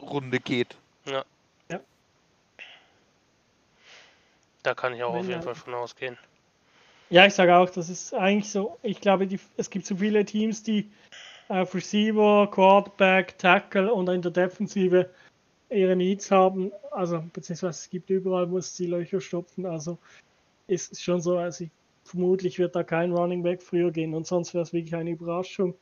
Runde 0.01 0.39
geht. 0.39 0.75
Da 4.63 4.73
kann 4.73 4.93
ich 4.93 5.03
auch 5.03 5.13
Wenn 5.13 5.21
auf 5.21 5.27
jeden 5.27 5.41
Fall 5.41 5.55
von 5.55 5.73
ausgehen. 5.73 6.17
Ja, 7.09 7.25
ich 7.25 7.33
sage 7.33 7.55
auch, 7.55 7.69
das 7.69 7.89
ist 7.89 8.13
eigentlich 8.13 8.51
so. 8.51 8.77
Ich 8.83 9.01
glaube, 9.01 9.25
die, 9.25 9.39
es 9.57 9.69
gibt 9.69 9.85
so 9.85 9.95
viele 9.95 10.25
Teams, 10.25 10.61
die 10.61 10.91
auf 11.47 11.73
Receiver, 11.73 12.47
Quarterback, 12.51 13.37
Tackle 13.37 13.91
und 13.91 14.07
in 14.09 14.21
der 14.21 14.31
Defensive 14.31 15.09
ihre 15.69 15.95
Needs 15.95 16.29
haben. 16.29 16.71
Also, 16.91 17.23
beziehungsweise 17.33 17.79
es 17.79 17.89
gibt 17.89 18.09
überall, 18.09 18.47
muss 18.47 18.75
die 18.75 18.85
Löcher 18.85 19.21
stopfen. 19.21 19.65
Also, 19.65 19.97
ist 20.67 20.91
es 20.91 21.01
schon 21.01 21.21
so, 21.21 21.37
also 21.37 21.63
ich, 21.63 21.71
vermutlich 22.03 22.59
wird 22.59 22.75
da 22.75 22.83
kein 22.83 23.11
Running 23.11 23.41
Back 23.41 23.63
früher 23.63 23.91
gehen 23.91 24.13
und 24.13 24.27
sonst 24.27 24.53
wäre 24.53 24.63
es 24.63 24.73
wirklich 24.73 24.95
eine 24.95 25.11
Überraschung. 25.11 25.73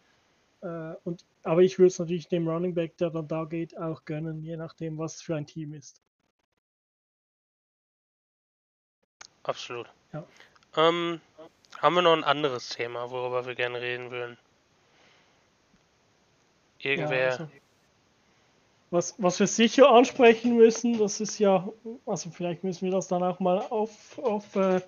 Äh, 0.61 0.93
und, 1.03 1.25
aber 1.43 1.61
ich 1.61 1.77
würde 1.77 1.87
es 1.87 1.99
natürlich 1.99 2.27
dem 2.27 2.47
Running 2.47 2.73
Back, 2.73 2.97
der 2.97 3.09
dann 3.09 3.27
da 3.27 3.45
geht, 3.45 3.77
auch 3.77 4.05
gönnen, 4.05 4.43
je 4.43 4.57
nachdem, 4.57 4.97
was 4.97 5.21
für 5.21 5.35
ein 5.35 5.45
Team 5.45 5.73
ist. 5.73 6.01
Absolut. 9.43 9.87
Ja. 10.13 10.25
Ähm, 10.75 11.21
haben 11.81 11.95
wir 11.95 12.01
noch 12.01 12.13
ein 12.13 12.23
anderes 12.23 12.69
Thema, 12.69 13.09
worüber 13.11 13.45
wir 13.45 13.55
gerne 13.55 13.79
reden 13.79 14.11
würden? 14.11 14.37
Ja, 16.79 16.91
Irgendwer. 16.91 17.31
also, 17.31 17.47
was, 18.89 19.15
was 19.17 19.39
wir 19.39 19.47
sicher 19.47 19.89
ansprechen 19.89 20.55
müssen, 20.55 20.97
das 20.97 21.19
ist 21.19 21.39
ja, 21.39 21.67
also 22.05 22.29
vielleicht 22.29 22.63
müssen 22.63 22.85
wir 22.85 22.91
das 22.91 23.07
dann 23.07 23.23
auch 23.23 23.39
mal 23.39 23.59
auf, 23.59 24.17
auf, 24.19 24.55
äh, 24.55 24.81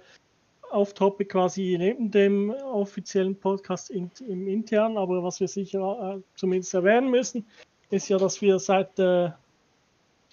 auf 0.72 0.94
Topic 0.94 1.30
quasi 1.30 1.76
neben 1.78 2.12
dem 2.12 2.52
offiziellen 2.52 3.36
Podcast 3.36 3.90
in, 3.90 4.12
im 4.28 4.48
internen, 4.48 4.98
aber 4.98 5.24
was 5.24 5.40
wir 5.40 5.48
sicher 5.48 6.18
äh, 6.18 6.22
zumindest 6.36 6.74
erwähnen 6.74 7.10
müssen, 7.10 7.46
ist 7.90 8.10
ja, 8.10 8.18
dass 8.18 8.42
wir 8.42 8.60
seit 8.60 8.98
äh, 9.00 9.30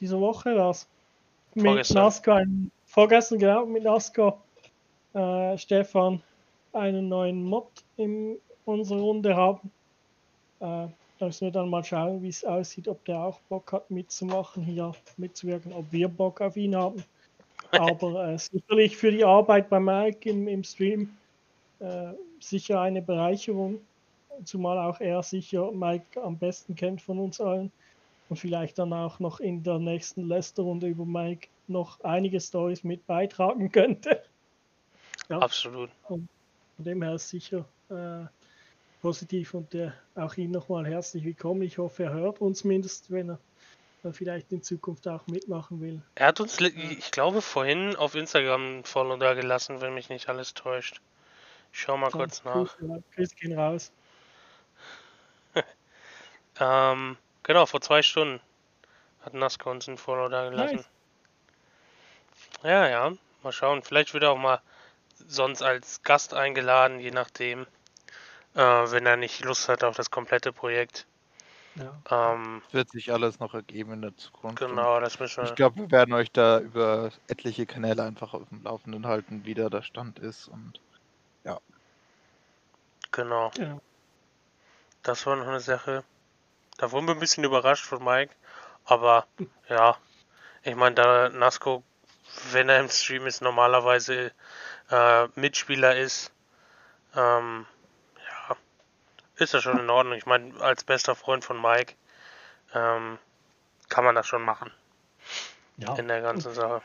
dieser 0.00 0.20
Woche 0.20 0.54
das 0.54 0.88
mit 1.54 1.64
Vorgestern. 1.64 1.96
NASCAR, 1.96 2.44
vorgestern 2.84 3.38
genau, 3.38 3.66
mit 3.66 3.84
NASCAR 3.84 4.42
äh, 5.14 5.56
Stefan 5.56 6.22
einen 6.72 7.08
neuen 7.08 7.42
Mod 7.42 7.68
in 7.96 8.36
unserer 8.66 9.00
Runde 9.00 9.34
haben. 9.34 9.70
Äh, 10.60 10.88
da 11.18 11.26
müssen 11.26 11.46
wir 11.46 11.50
dann 11.50 11.70
mal 11.70 11.82
schauen, 11.82 12.22
wie 12.22 12.28
es 12.28 12.44
aussieht, 12.44 12.88
ob 12.88 13.02
der 13.06 13.20
auch 13.20 13.40
Bock 13.48 13.72
hat 13.72 13.90
mitzumachen, 13.90 14.62
hier 14.62 14.92
mitzuwirken, 15.16 15.72
ob 15.72 15.90
wir 15.90 16.08
Bock 16.08 16.42
auf 16.42 16.56
ihn 16.56 16.76
haben. 16.76 17.02
Aber 17.78 18.28
äh, 18.28 18.38
sicherlich 18.38 18.96
für 18.96 19.10
die 19.10 19.24
Arbeit 19.24 19.68
bei 19.68 19.80
Mike 19.80 20.28
im, 20.28 20.48
im 20.48 20.64
Stream 20.64 21.16
äh, 21.80 22.12
sicher 22.40 22.80
eine 22.80 23.02
Bereicherung, 23.02 23.80
zumal 24.44 24.78
auch 24.78 25.00
er 25.00 25.22
sicher 25.22 25.70
Mike 25.72 26.22
am 26.22 26.38
besten 26.38 26.74
kennt 26.74 27.02
von 27.02 27.18
uns 27.18 27.40
allen 27.40 27.70
und 28.28 28.36
vielleicht 28.36 28.78
dann 28.78 28.92
auch 28.92 29.20
noch 29.20 29.40
in 29.40 29.62
der 29.62 29.78
nächsten 29.78 30.28
Lester-Runde 30.28 30.88
über 30.88 31.04
Mike 31.04 31.48
noch 31.68 32.00
einige 32.00 32.40
Stories 32.40 32.84
mit 32.84 33.06
beitragen 33.06 33.70
könnte. 33.70 34.22
Ja. 35.28 35.40
Absolut. 35.40 35.90
Von 36.06 36.28
dem 36.78 37.02
her 37.02 37.14
ist 37.14 37.30
sicher 37.30 37.64
äh, 37.88 38.26
positiv 39.02 39.54
und 39.54 39.74
äh, 39.74 39.90
auch 40.14 40.36
ihn 40.36 40.52
nochmal 40.52 40.86
herzlich 40.86 41.24
willkommen. 41.24 41.62
Ich 41.62 41.78
hoffe, 41.78 42.04
er 42.04 42.12
hört 42.12 42.40
uns 42.40 42.62
mindestens, 42.62 43.10
wenn 43.10 43.30
er 43.30 43.38
dann 44.06 44.14
vielleicht 44.14 44.52
in 44.52 44.62
Zukunft 44.62 45.06
auch 45.08 45.26
mitmachen 45.26 45.80
will. 45.80 46.00
Er 46.14 46.28
hat 46.28 46.40
uns, 46.40 46.60
ich 46.60 47.10
glaube, 47.10 47.42
vorhin 47.42 47.96
auf 47.96 48.14
Instagram 48.14 48.78
ein 48.78 48.84
Follow 48.84 49.16
da 49.16 49.34
gelassen, 49.34 49.80
wenn 49.80 49.94
mich 49.94 50.08
nicht 50.08 50.28
alles 50.28 50.54
täuscht. 50.54 51.00
Ich 51.72 51.80
schau 51.80 51.96
mal 51.96 52.10
kurz 52.10 52.42
Dann 52.42 52.62
nach. 52.62 52.78
Grüße, 52.78 53.02
Grüße 53.14 53.34
gehen 53.36 53.58
raus. 53.58 53.92
Ähm, 56.58 57.18
genau, 57.42 57.66
vor 57.66 57.82
zwei 57.82 58.00
Stunden 58.00 58.40
hat 59.20 59.34
Nasko 59.34 59.70
uns 59.70 59.86
ein 59.88 59.98
Follow 59.98 60.30
da 60.30 60.48
gelassen. 60.48 60.76
Nice. 60.76 60.88
Ja, 62.62 62.88
ja, 62.88 63.12
mal 63.42 63.52
schauen. 63.52 63.82
Vielleicht 63.82 64.14
wird 64.14 64.22
er 64.22 64.30
auch 64.30 64.38
mal 64.38 64.62
sonst 65.28 65.60
als 65.60 66.02
Gast 66.02 66.32
eingeladen, 66.32 66.98
je 66.98 67.10
nachdem, 67.10 67.66
äh, 68.54 68.60
wenn 68.60 69.04
er 69.04 69.18
nicht 69.18 69.44
Lust 69.44 69.68
hat 69.68 69.84
auf 69.84 69.96
das 69.96 70.10
komplette 70.10 70.50
Projekt. 70.50 71.06
Ja. 71.76 72.32
Ähm, 72.32 72.62
Wird 72.72 72.90
sich 72.90 73.12
alles 73.12 73.38
noch 73.38 73.54
ergeben 73.54 73.92
in 73.92 74.02
der 74.02 74.16
Zukunft. 74.16 74.58
Genau, 74.58 75.00
das 75.00 75.18
müssen 75.20 75.42
wir. 75.42 75.50
Ich 75.50 75.56
glaube, 75.56 75.76
wir 75.76 75.90
werden 75.90 76.14
euch 76.14 76.32
da 76.32 76.60
über 76.60 77.10
etliche 77.28 77.66
Kanäle 77.66 78.02
einfach 78.02 78.34
auf 78.34 78.48
dem 78.48 78.62
Laufenden 78.62 79.06
halten, 79.06 79.44
wie 79.44 79.54
da 79.54 79.68
der 79.68 79.82
Stand 79.82 80.18
ist. 80.18 80.48
Und 80.48 80.80
Genau, 83.16 83.50
Genau. 83.54 83.80
das 85.02 85.24
war 85.24 85.36
noch 85.36 85.46
eine 85.46 85.60
Sache. 85.60 86.04
Da 86.76 86.92
wurden 86.92 87.06
wir 87.06 87.14
ein 87.14 87.20
bisschen 87.20 87.44
überrascht 87.44 87.86
von 87.86 88.04
Mike, 88.04 88.34
aber 88.84 89.26
ja, 89.70 89.96
ich 90.62 90.74
meine, 90.74 90.96
da 90.96 91.30
Nasco, 91.30 91.82
wenn 92.52 92.68
er 92.68 92.80
im 92.80 92.90
Stream 92.90 93.26
ist, 93.26 93.40
normalerweise 93.40 94.32
äh, 94.90 95.28
Mitspieler 95.34 95.96
ist, 95.96 96.30
ähm, 97.14 97.66
ja, 97.66 97.75
ist 99.38 99.54
das 99.54 99.62
schon 99.62 99.78
in 99.78 99.90
Ordnung. 99.90 100.16
Ich 100.16 100.26
meine, 100.26 100.58
als 100.60 100.84
bester 100.84 101.14
Freund 101.14 101.44
von 101.44 101.60
Mike 101.60 101.94
ähm, 102.74 103.18
kann 103.88 104.04
man 104.04 104.14
das 104.14 104.26
schon 104.26 104.42
machen 104.42 104.70
Ja. 105.76 105.94
in 105.96 106.08
der 106.08 106.20
ganzen 106.22 106.52
Sache. 106.54 106.82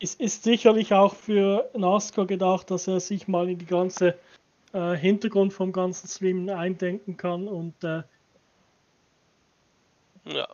Es 0.00 0.14
ist 0.14 0.42
sicherlich 0.42 0.92
auch 0.92 1.14
für 1.14 1.70
NASCAR 1.74 2.26
gedacht, 2.26 2.70
dass 2.70 2.88
er 2.88 3.00
sich 3.00 3.28
mal 3.28 3.48
in 3.48 3.58
die 3.58 3.66
ganze 3.66 4.18
äh, 4.72 4.94
Hintergrund 4.94 5.52
vom 5.52 5.72
ganzen 5.72 6.08
Streamen 6.08 6.50
eindenken 6.50 7.16
kann 7.16 7.46
und 7.48 7.82
äh, 7.84 8.02
Ja, 10.24 10.48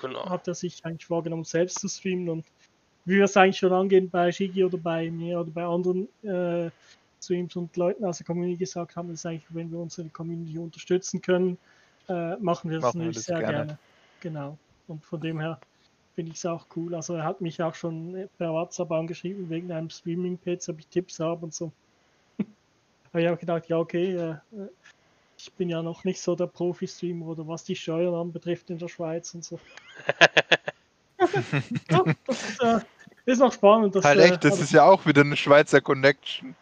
genau. 0.00 0.28
hat 0.28 0.46
er 0.48 0.54
sich 0.54 0.84
eigentlich 0.84 1.06
vorgenommen, 1.06 1.44
selbst 1.44 1.78
zu 1.78 1.88
streamen 1.88 2.28
und 2.28 2.46
wie 3.06 3.16
wir 3.16 3.24
es 3.24 3.36
eigentlich 3.36 3.58
schon 3.58 3.72
angehen 3.72 4.10
bei 4.10 4.30
Shigi 4.30 4.62
oder 4.64 4.78
bei 4.78 5.10
mir 5.10 5.40
oder 5.40 5.50
bei 5.50 5.64
anderen 5.64 6.08
äh, 6.22 6.70
Streams 7.20 7.56
und 7.56 7.76
Leuten 7.76 8.04
aus 8.04 8.18
der 8.18 8.26
Community 8.26 8.56
gesagt 8.58 8.96
haben, 8.96 9.12
ist 9.12 9.26
eigentlich, 9.26 9.46
wenn 9.50 9.70
wir 9.70 9.78
unsere 9.78 10.08
Community 10.08 10.58
unterstützen 10.58 11.20
können, 11.20 11.58
äh, 12.08 12.36
machen 12.36 12.70
wir 12.70 12.78
das 12.80 12.94
Machen 12.94 13.00
wir 13.00 13.06
natürlich 13.06 13.16
das 13.16 13.24
sehr 13.26 13.38
gerne. 13.40 13.52
gerne. 13.52 13.78
Genau. 14.20 14.58
Und 14.88 15.04
von 15.04 15.20
dem 15.20 15.40
her 15.40 15.58
finde 16.14 16.32
ich 16.32 16.38
es 16.38 16.46
auch 16.46 16.66
cool. 16.76 16.94
Also 16.94 17.14
er 17.14 17.24
hat 17.24 17.40
mich 17.40 17.62
auch 17.62 17.74
schon 17.74 18.28
per 18.38 18.52
WhatsApp 18.52 18.90
angeschrieben 18.90 19.48
wegen 19.48 19.70
einem 19.70 19.90
Streaming-Page, 19.90 20.68
ob 20.68 20.78
ich 20.78 20.86
Tipps 20.88 21.20
habe 21.20 21.44
und 21.44 21.54
so. 21.54 21.70
Aber 23.12 23.20
ich 23.20 23.26
habe 23.26 23.36
gedacht, 23.36 23.68
ja 23.68 23.78
okay, 23.78 24.14
äh, 24.14 24.30
äh, 24.30 24.68
ich 25.38 25.52
bin 25.52 25.70
ja 25.70 25.82
noch 25.82 26.04
nicht 26.04 26.20
so 26.20 26.34
der 26.34 26.46
Profi-Streamer 26.46 27.26
oder 27.26 27.46
was 27.46 27.64
die 27.64 27.76
Steuern 27.76 28.14
anbetrifft 28.14 28.68
in 28.70 28.78
der 28.78 28.88
Schweiz 28.88 29.34
und 29.34 29.44
so. 29.44 29.58
ja, 31.90 32.04
das 32.26 32.48
ist, 32.48 32.62
äh, 32.62 32.80
ist 33.26 33.38
noch 33.38 33.52
spannend. 33.52 33.94
Das, 33.94 34.04
halt 34.04 34.18
äh, 34.18 34.24
echt, 34.24 34.44
das 34.44 34.54
aber- 34.54 34.62
ist 34.62 34.72
ja 34.72 34.84
auch 34.84 35.04
wieder 35.06 35.22
eine 35.22 35.36
Schweizer 35.36 35.80
Connection. 35.80 36.54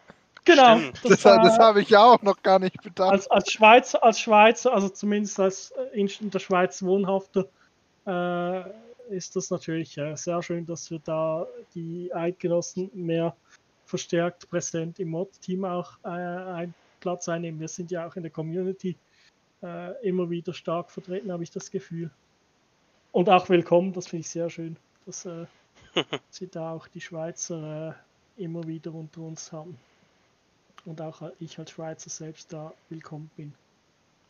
Genau. 0.49 0.77
Stimmt. 0.79 0.99
Das, 1.11 1.25
war- 1.25 1.43
das 1.43 1.59
habe 1.59 1.81
ich 1.81 1.89
ja 1.89 2.03
auch 2.03 2.21
noch 2.21 2.41
gar 2.41 2.59
nicht 2.59 2.81
bedacht. 2.81 3.11
als, 3.11 3.27
als 3.29 3.51
Schweizer, 3.51 4.03
als 4.03 4.19
Schweizer, 4.19 4.73
also 4.73 4.89
zumindest 4.89 5.39
als 5.39 5.71
äh, 5.71 5.99
in, 5.99 6.07
in 6.19 6.29
der 6.29 6.39
Schweiz 6.39 6.81
wohnhafter, 6.83 7.45
äh, 8.05 8.63
ist 9.15 9.35
das 9.35 9.49
natürlich 9.49 9.97
äh, 9.97 10.15
sehr 10.15 10.41
schön, 10.43 10.65
dass 10.65 10.89
wir 10.91 10.99
da 10.99 11.47
die 11.73 12.13
Eidgenossen 12.13 12.89
mehr 12.93 13.35
verstärkt 13.85 14.49
präsent 14.49 14.99
im 14.99 15.09
Mod-Team 15.09 15.65
auch 15.65 15.93
äh, 16.03 16.07
einen 16.09 16.73
Platz 16.99 17.27
einnehmen. 17.27 17.59
Wir 17.59 17.67
sind 17.67 17.89
ja 17.91 18.07
auch 18.07 18.15
in 18.15 18.23
der 18.23 18.31
Community 18.31 18.95
äh, 19.63 20.07
immer 20.07 20.29
wieder 20.29 20.53
stark 20.53 20.91
vertreten, 20.91 21.31
habe 21.31 21.43
ich 21.43 21.51
das 21.51 21.71
Gefühl. 21.71 22.11
Und 23.11 23.29
auch 23.29 23.49
willkommen, 23.49 23.93
das 23.93 24.07
finde 24.07 24.21
ich 24.21 24.29
sehr 24.29 24.49
schön, 24.49 24.77
dass 25.07 25.25
äh, 25.25 25.45
sie 26.29 26.47
da 26.47 26.73
auch 26.73 26.87
die 26.87 27.01
Schweizer 27.01 27.95
äh, 28.37 28.43
immer 28.43 28.67
wieder 28.67 28.93
unter 28.93 29.21
uns 29.21 29.51
haben 29.51 29.77
und 30.89 31.01
auch 31.01 31.21
ich 31.39 31.59
als 31.59 31.71
Schweizer 31.71 32.09
selbst 32.09 32.51
da 32.51 32.73
willkommen 32.89 33.29
bin 33.37 33.53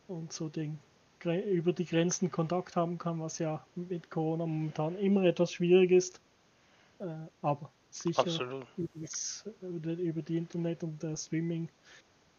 und 0.09 0.33
so 0.33 0.49
den, 0.49 0.77
über 1.23 1.71
die 1.71 1.85
Grenzen 1.85 2.31
Kontakt 2.31 2.75
haben 2.75 2.97
kann, 2.97 3.21
was 3.21 3.39
ja 3.39 3.65
mit 3.75 4.11
Corona 4.11 4.45
momentan 4.45 4.97
immer 4.97 5.23
etwas 5.23 5.53
schwierig 5.53 5.91
ist. 5.91 6.19
Äh, 6.99 7.05
aber 7.41 7.71
sicher 7.89 8.25
über, 8.77 8.89
das, 8.95 9.49
über, 9.61 10.21
die- 10.21 10.37
Internet 10.37 10.83
und 10.83 11.01
äh, 11.03 11.15
Streaming 11.15 11.69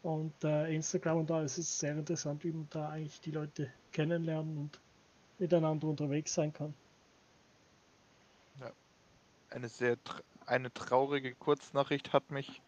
und 0.02 0.44
äh, 0.44 0.74
Instagram 0.74 1.18
und 1.18 1.30
alles 1.30 1.56
ist 1.56 1.78
sehr 1.78 1.96
interessant, 1.96 2.44
wie 2.44 2.52
man 2.52 2.66
da 2.70 2.90
eigentlich 2.90 3.20
die 3.22 3.30
Leute 3.30 3.72
kennenlernen 3.92 4.56
und 4.58 4.80
miteinander 5.38 5.88
unterwegs 5.88 6.34
sein 6.34 6.52
kann. 6.52 6.74
Eine 9.48 9.68
sehr 9.68 10.02
tr 10.04 10.22
eine 10.46 10.72
traurige 10.72 11.34
Kurznachricht 11.34 12.12
hat 12.12 12.30
mich 12.32 12.60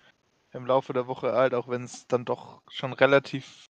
im 0.52 0.66
Laufe 0.66 0.92
der 0.92 1.06
Woche 1.06 1.28
ereilt, 1.28 1.54
auch 1.54 1.68
wenn 1.68 1.84
es 1.84 2.06
dann 2.06 2.24
doch 2.24 2.62
schon 2.68 2.92
relativ 2.92 3.66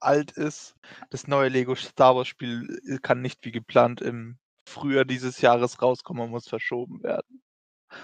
alt 0.00 0.32
ist. 0.32 0.74
Das 1.10 1.28
neue 1.28 1.48
Lego 1.48 1.74
Star 1.74 2.16
Wars 2.16 2.28
Spiel 2.28 2.80
äh, 2.86 2.98
kann 2.98 3.22
nicht 3.22 3.44
wie 3.44 3.52
geplant 3.52 4.00
im 4.00 4.38
Frühjahr 4.68 5.04
dieses 5.04 5.40
Jahres 5.40 5.80
rauskommen 5.80 6.24
und 6.24 6.30
muss 6.30 6.48
verschoben 6.48 7.02
werden. 7.02 7.42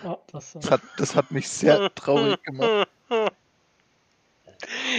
Ja, 0.05 0.19
das, 0.33 0.53
Das 0.53 0.71
hat, 0.71 0.83
das 0.97 1.17
hat 1.17 1.31
mich 1.31 1.49
sehr 1.49 1.93
traurig 1.95 2.43
gemacht. 2.43 2.89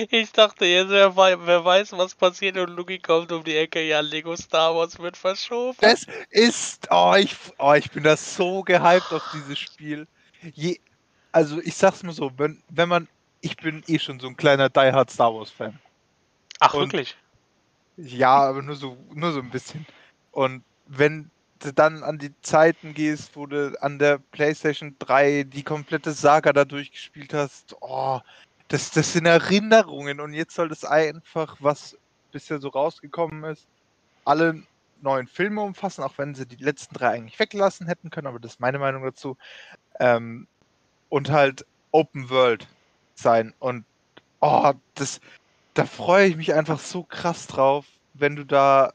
Ich 0.10 0.32
dachte 0.32 0.66
jetzt, 0.66 0.90
wer, 0.90 1.16
wer 1.18 1.66
weiß, 1.66 1.92
was 1.94 2.16
passiert 2.16 2.58
und 2.58 2.70
Luki 2.70 2.98
kommt 3.00 3.32
um 3.32 3.44
die 3.44 3.58
Ecke. 3.58 3.82
Ja, 3.86 4.00
Lego 4.00 4.36
Star 4.36 4.74
Wars 4.74 4.98
wird 5.00 5.18
verschoben. 5.18 5.78
Das 5.82 6.08
ist, 6.30 6.88
oh 6.92 7.14
ich, 7.18 7.36
oh, 7.58 7.74
ich 7.74 7.92
bin 7.92 8.04
da 8.04 8.16
so 8.16 8.64
gehypt 8.64 9.12
auf 9.12 9.24
dieses 9.34 9.60
Spiel. 9.60 10.08
Je, 10.54 10.80
also 11.32 11.60
ich 11.62 11.76
sag's 11.76 12.04
mal 12.04 12.14
so, 12.14 12.32
wenn, 12.38 12.62
wenn 12.70 12.90
man, 12.90 13.08
ich 13.42 13.58
bin 13.58 13.84
eh 13.88 14.00
schon 14.00 14.20
so 14.20 14.28
ein 14.28 14.38
kleiner 14.38 14.70
Die 14.70 14.80
Hard 14.92 15.10
Star 15.12 15.34
Wars 15.34 15.52
Fan. 15.52 15.80
Ach, 16.60 16.74
Und- 16.74 16.92
wirklich? 16.94 17.16
Ja, 17.98 18.30
aber 18.30 18.62
nur 18.62 18.76
so, 18.76 18.98
nur 19.14 19.34
so 19.34 19.40
ein 19.40 19.50
bisschen. 19.50 19.86
Und 20.32 20.64
wenn 20.88 21.30
du 21.60 21.74
dann 21.74 22.02
an 22.04 22.18
die 22.18 22.32
Zeiten 22.42 22.94
gehst, 22.94 23.36
wo 23.36 23.46
du 23.46 23.76
an 23.82 24.00
der 24.00 24.20
PlayStation 24.32 24.96
3 25.00 25.44
die 25.44 25.64
komplette 25.64 26.14
Saga 26.14 26.54
da 26.54 26.64
durchgespielt 26.64 27.34
hast, 27.34 27.76
oh, 27.82 28.22
das, 28.70 28.92
das 28.92 29.12
sind 29.12 29.26
Erinnerungen 29.26 30.22
und 30.22 30.34
jetzt 30.34 30.56
soll 30.56 30.70
das 30.70 30.86
einfach, 30.86 31.58
was 31.60 31.98
bisher 32.32 32.60
so 32.62 32.70
rausgekommen 32.70 33.44
ist, 33.44 33.68
alle 34.24 34.64
neuen 35.02 35.28
Filme 35.28 35.62
umfassen, 35.62 36.04
auch 36.04 36.18
wenn 36.18 36.36
sie 36.36 36.46
die 36.46 36.64
letzten 36.64 36.96
drei 36.96 37.10
eigentlich 37.10 37.40
weglassen 37.40 37.88
hätten 37.88 38.10
können, 38.12 38.28
aber 38.28 38.40
das 38.40 38.54
ist 38.54 38.60
meine 38.60 38.80
Meinung 38.80 39.04
dazu. 39.04 39.36
Ähm, 40.00 40.48
und 41.10 41.30
halt 41.30 41.66
Open 41.92 42.30
World 42.30 42.68
sein. 43.16 43.54
Und 43.60 43.86
oh, 44.40 44.74
das, 44.96 45.20
da 45.74 45.86
freue 45.86 46.28
ich 46.28 46.38
mich 46.38 46.54
einfach 46.54 46.80
so 46.80 47.04
krass 47.04 47.48
drauf, 47.48 47.86
wenn 48.14 48.36
du 48.36 48.46
da, 48.46 48.94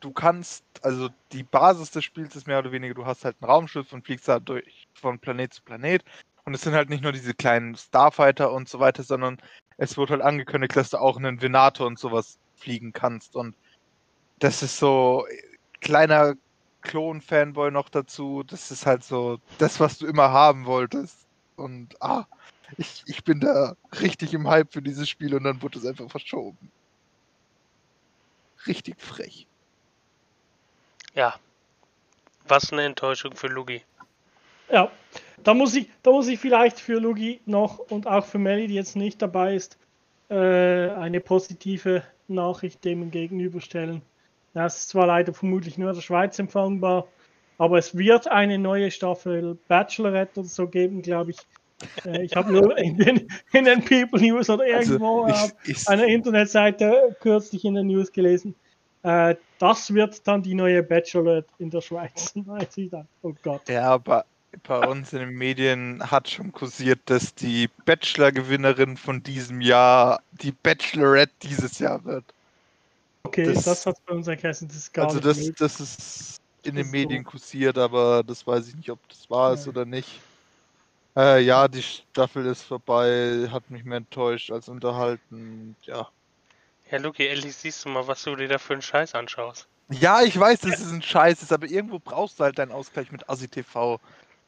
du 0.00 0.10
kannst, 0.12 0.64
also 0.82 1.08
die 1.32 1.42
Basis 1.42 1.90
des 1.90 2.04
Spiels 2.04 2.36
ist 2.36 2.46
mehr 2.46 2.58
oder 2.58 2.72
weniger, 2.72 2.94
du 2.94 3.06
hast 3.06 3.24
halt 3.24 3.40
ein 3.40 3.44
Raumschiff 3.44 3.92
und 3.92 4.04
fliegst 4.04 4.28
da 4.28 4.40
durch 4.40 4.86
von 4.94 5.18
Planet 5.18 5.52
zu 5.52 5.62
Planet. 5.62 6.04
Und 6.44 6.54
es 6.54 6.62
sind 6.62 6.74
halt 6.74 6.90
nicht 6.90 7.02
nur 7.02 7.12
diese 7.12 7.34
kleinen 7.34 7.74
Starfighter 7.76 8.52
und 8.52 8.68
so 8.68 8.78
weiter, 8.78 9.02
sondern 9.02 9.38
es 9.78 9.96
wird 9.96 10.10
halt 10.10 10.22
angekündigt, 10.22 10.76
dass 10.76 10.90
du 10.90 10.98
auch 10.98 11.16
einen 11.16 11.42
Venator 11.42 11.86
und 11.86 11.98
sowas 11.98 12.38
fliegen 12.56 12.92
kannst. 12.92 13.34
Und 13.34 13.54
das 14.38 14.62
ist 14.62 14.78
so 14.78 15.26
kleiner 15.80 16.34
Klon-Fanboy 16.86 17.70
noch 17.70 17.88
dazu. 17.88 18.42
Das 18.44 18.70
ist 18.70 18.86
halt 18.86 19.04
so 19.04 19.38
das, 19.58 19.80
was 19.80 19.98
du 19.98 20.06
immer 20.06 20.30
haben 20.30 20.66
wolltest. 20.66 21.26
Und 21.56 22.00
ah, 22.00 22.26
ich, 22.76 23.02
ich 23.06 23.24
bin 23.24 23.40
da 23.40 23.76
richtig 24.00 24.34
im 24.34 24.48
Hype 24.48 24.72
für 24.72 24.82
dieses 24.82 25.08
Spiel 25.08 25.34
und 25.34 25.44
dann 25.44 25.60
wurde 25.62 25.78
es 25.78 25.86
einfach 25.86 26.10
verschoben. 26.10 26.70
Richtig 28.66 29.00
frech. 29.00 29.46
Ja. 31.14 31.34
Was 32.48 32.72
eine 32.72 32.84
Enttäuschung 32.84 33.34
für 33.34 33.48
Lugi. 33.48 33.82
ja, 34.70 34.90
da 35.42 35.54
muss 35.54 35.74
ich, 35.74 35.88
da 36.02 36.10
muss 36.10 36.28
ich 36.28 36.38
vielleicht 36.38 36.78
für 36.78 37.00
Lugi 37.00 37.40
noch 37.46 37.78
und 37.78 38.06
auch 38.06 38.24
für 38.24 38.38
Melly, 38.38 38.68
die 38.68 38.74
jetzt 38.74 38.96
nicht 38.96 39.20
dabei 39.20 39.54
ist, 39.54 39.78
äh, 40.28 40.90
eine 40.90 41.20
positive 41.20 42.02
Nachricht 42.28 42.84
dem 42.84 43.10
gegenüberstellen. 43.10 44.02
Das 44.56 44.78
ist 44.78 44.88
zwar 44.88 45.06
leider 45.06 45.34
vermutlich 45.34 45.76
nur 45.76 45.90
in 45.90 45.94
der 45.94 46.00
Schweiz 46.00 46.38
empfangbar, 46.38 47.06
aber 47.58 47.76
es 47.76 47.94
wird 47.94 48.26
eine 48.26 48.58
neue 48.58 48.90
Staffel 48.90 49.58
Bachelorette 49.68 50.40
oder 50.40 50.48
so 50.48 50.66
geben, 50.66 51.02
glaube 51.02 51.32
ich. 51.32 51.36
Äh, 52.06 52.22
ich 52.22 52.34
habe 52.34 52.50
nur 52.54 52.78
in 52.78 52.96
den, 52.96 53.28
in 53.52 53.66
den 53.66 53.84
People 53.84 54.18
News 54.18 54.48
oder 54.48 54.66
irgendwo 54.66 55.24
Also, 55.24 55.52
ich, 55.64 55.72
ich, 55.72 55.88
einer 55.88 56.06
Internetseite 56.06 57.14
kürzlich 57.20 57.66
in 57.66 57.74
den 57.74 57.88
News 57.88 58.10
gelesen. 58.10 58.54
Äh, 59.02 59.34
das 59.58 59.92
wird 59.92 60.26
dann 60.26 60.42
die 60.42 60.54
neue 60.54 60.82
Bachelorette 60.82 61.52
in 61.58 61.68
der 61.68 61.82
Schweiz. 61.82 62.32
Weiß 62.34 62.78
ich 62.78 62.88
dann. 62.88 63.06
Oh 63.20 63.34
Gott. 63.42 63.68
ja, 63.68 63.82
aber 63.90 64.24
bei 64.66 64.88
uns 64.88 65.12
in 65.12 65.18
den 65.18 65.34
Medien 65.34 66.02
hat 66.10 66.30
schon 66.30 66.50
kursiert, 66.50 67.00
dass 67.04 67.34
die 67.34 67.68
Bachelor-Gewinnerin 67.84 68.96
von 68.96 69.22
diesem 69.22 69.60
Jahr 69.60 70.22
die 70.32 70.52
Bachelorette 70.52 71.34
dieses 71.42 71.78
Jahr 71.78 72.02
wird. 72.06 72.24
Okay, 73.26 73.44
Das- 73.44 73.64
das, 73.64 73.86
hat 73.86 73.96
bei 74.06 74.14
uns 74.14 74.26
erkennen. 74.28 74.54
Das 74.68 74.76
ist 74.76 74.92
gar 74.92 75.06
Also 75.06 75.20
das, 75.20 75.36
möglich. 75.38 75.56
das 75.58 75.80
ist 75.80 76.38
in 76.62 76.74
Das 76.74 76.74
den 76.74 76.86
ist 76.86 76.92
Medien 76.92 77.24
so. 77.24 77.30
kursiert, 77.30 77.78
aber 77.78 78.22
das 78.24 78.46
weiß 78.46 78.68
ich 78.68 78.74
nicht, 78.76 78.90
ob 78.90 78.98
das 79.08 79.28
wahr 79.30 79.52
ist 79.54 79.66
Ja. 79.66 79.72
oder 79.72 79.84
nicht. 79.84 80.20
Äh, 81.16 81.40
ja, 81.42 81.66
die 81.68 81.82
Staffel 81.82 82.44
ist 82.46 82.62
vorbei, 82.62 83.48
hat 83.50 83.70
mich 83.70 83.84
mehr 83.84 83.98
enttäuscht 83.98 84.50
als 84.50 84.68
unterhalten. 84.68 85.74
Ja. 85.82 86.08
Ja, 86.90 86.98
Luki, 86.98 87.26
endlich 87.26 87.56
siehst 87.56 87.84
du 87.84 87.88
mal, 87.88 88.06
was 88.06 88.22
du 88.22 88.36
dir 88.36 88.48
da 88.48 88.58
für 88.58 88.74
einen 88.74 88.82
Scheiß 88.82 89.14
anschaust. 89.14 89.66
Ja, 89.90 90.22
ich 90.22 90.38
weiß, 90.38 90.60
dass 90.60 90.80
es 90.80 90.90
ein 90.92 91.02
Scheiß 91.02 91.42
ist, 91.42 91.52
aber 91.52 91.66
irgendwo 91.66 91.98
brauchst 91.98 92.38
du 92.40 92.44
halt 92.44 92.58
deinen 92.58 92.72
Ausgleich 92.72 93.10
mit 93.12 93.28
Asi 93.30 93.48
TV. 93.48 94.00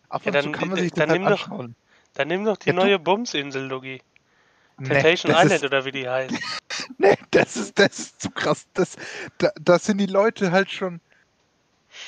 Ab 0.09 0.23
Ja, 0.25 0.33
und 0.33 0.37
zu 0.39 0.43
dann- 0.43 0.53
kann 0.53 0.69
man 0.69 0.79
sich 0.79 0.91
dann 0.93 1.09
das 1.09 1.11
halt 1.11 1.21
nimm 1.23 1.31
doch- 1.31 1.43
anschauen. 1.49 1.75
Dann 2.15 2.29
nimm 2.29 2.45
doch 2.45 2.57
die 2.57 2.69
Ja, 2.69 2.75
neue 2.75 2.99
Bumsinsel, 2.99 3.67
Lugi. 3.67 4.03
Nee, 4.79 4.89
Temptation 4.89 5.33
das 5.33 5.45
Island 5.45 5.63
ist, 5.63 5.67
oder 5.67 5.85
wie 5.85 5.93
die 5.93 6.09
heißt. 6.09 6.35
nee, 6.99 7.17
das 7.31 7.57
ist, 7.57 7.79
das 7.79 7.99
ist 7.99 8.21
zu 8.21 8.31
krass. 8.31 8.67
Das, 8.75 8.97
da, 9.39 9.51
da 9.61 9.79
sind 9.79 9.99
die 9.99 10.07
Leute 10.07 10.53
halt 10.53 10.71
schon 10.71 11.01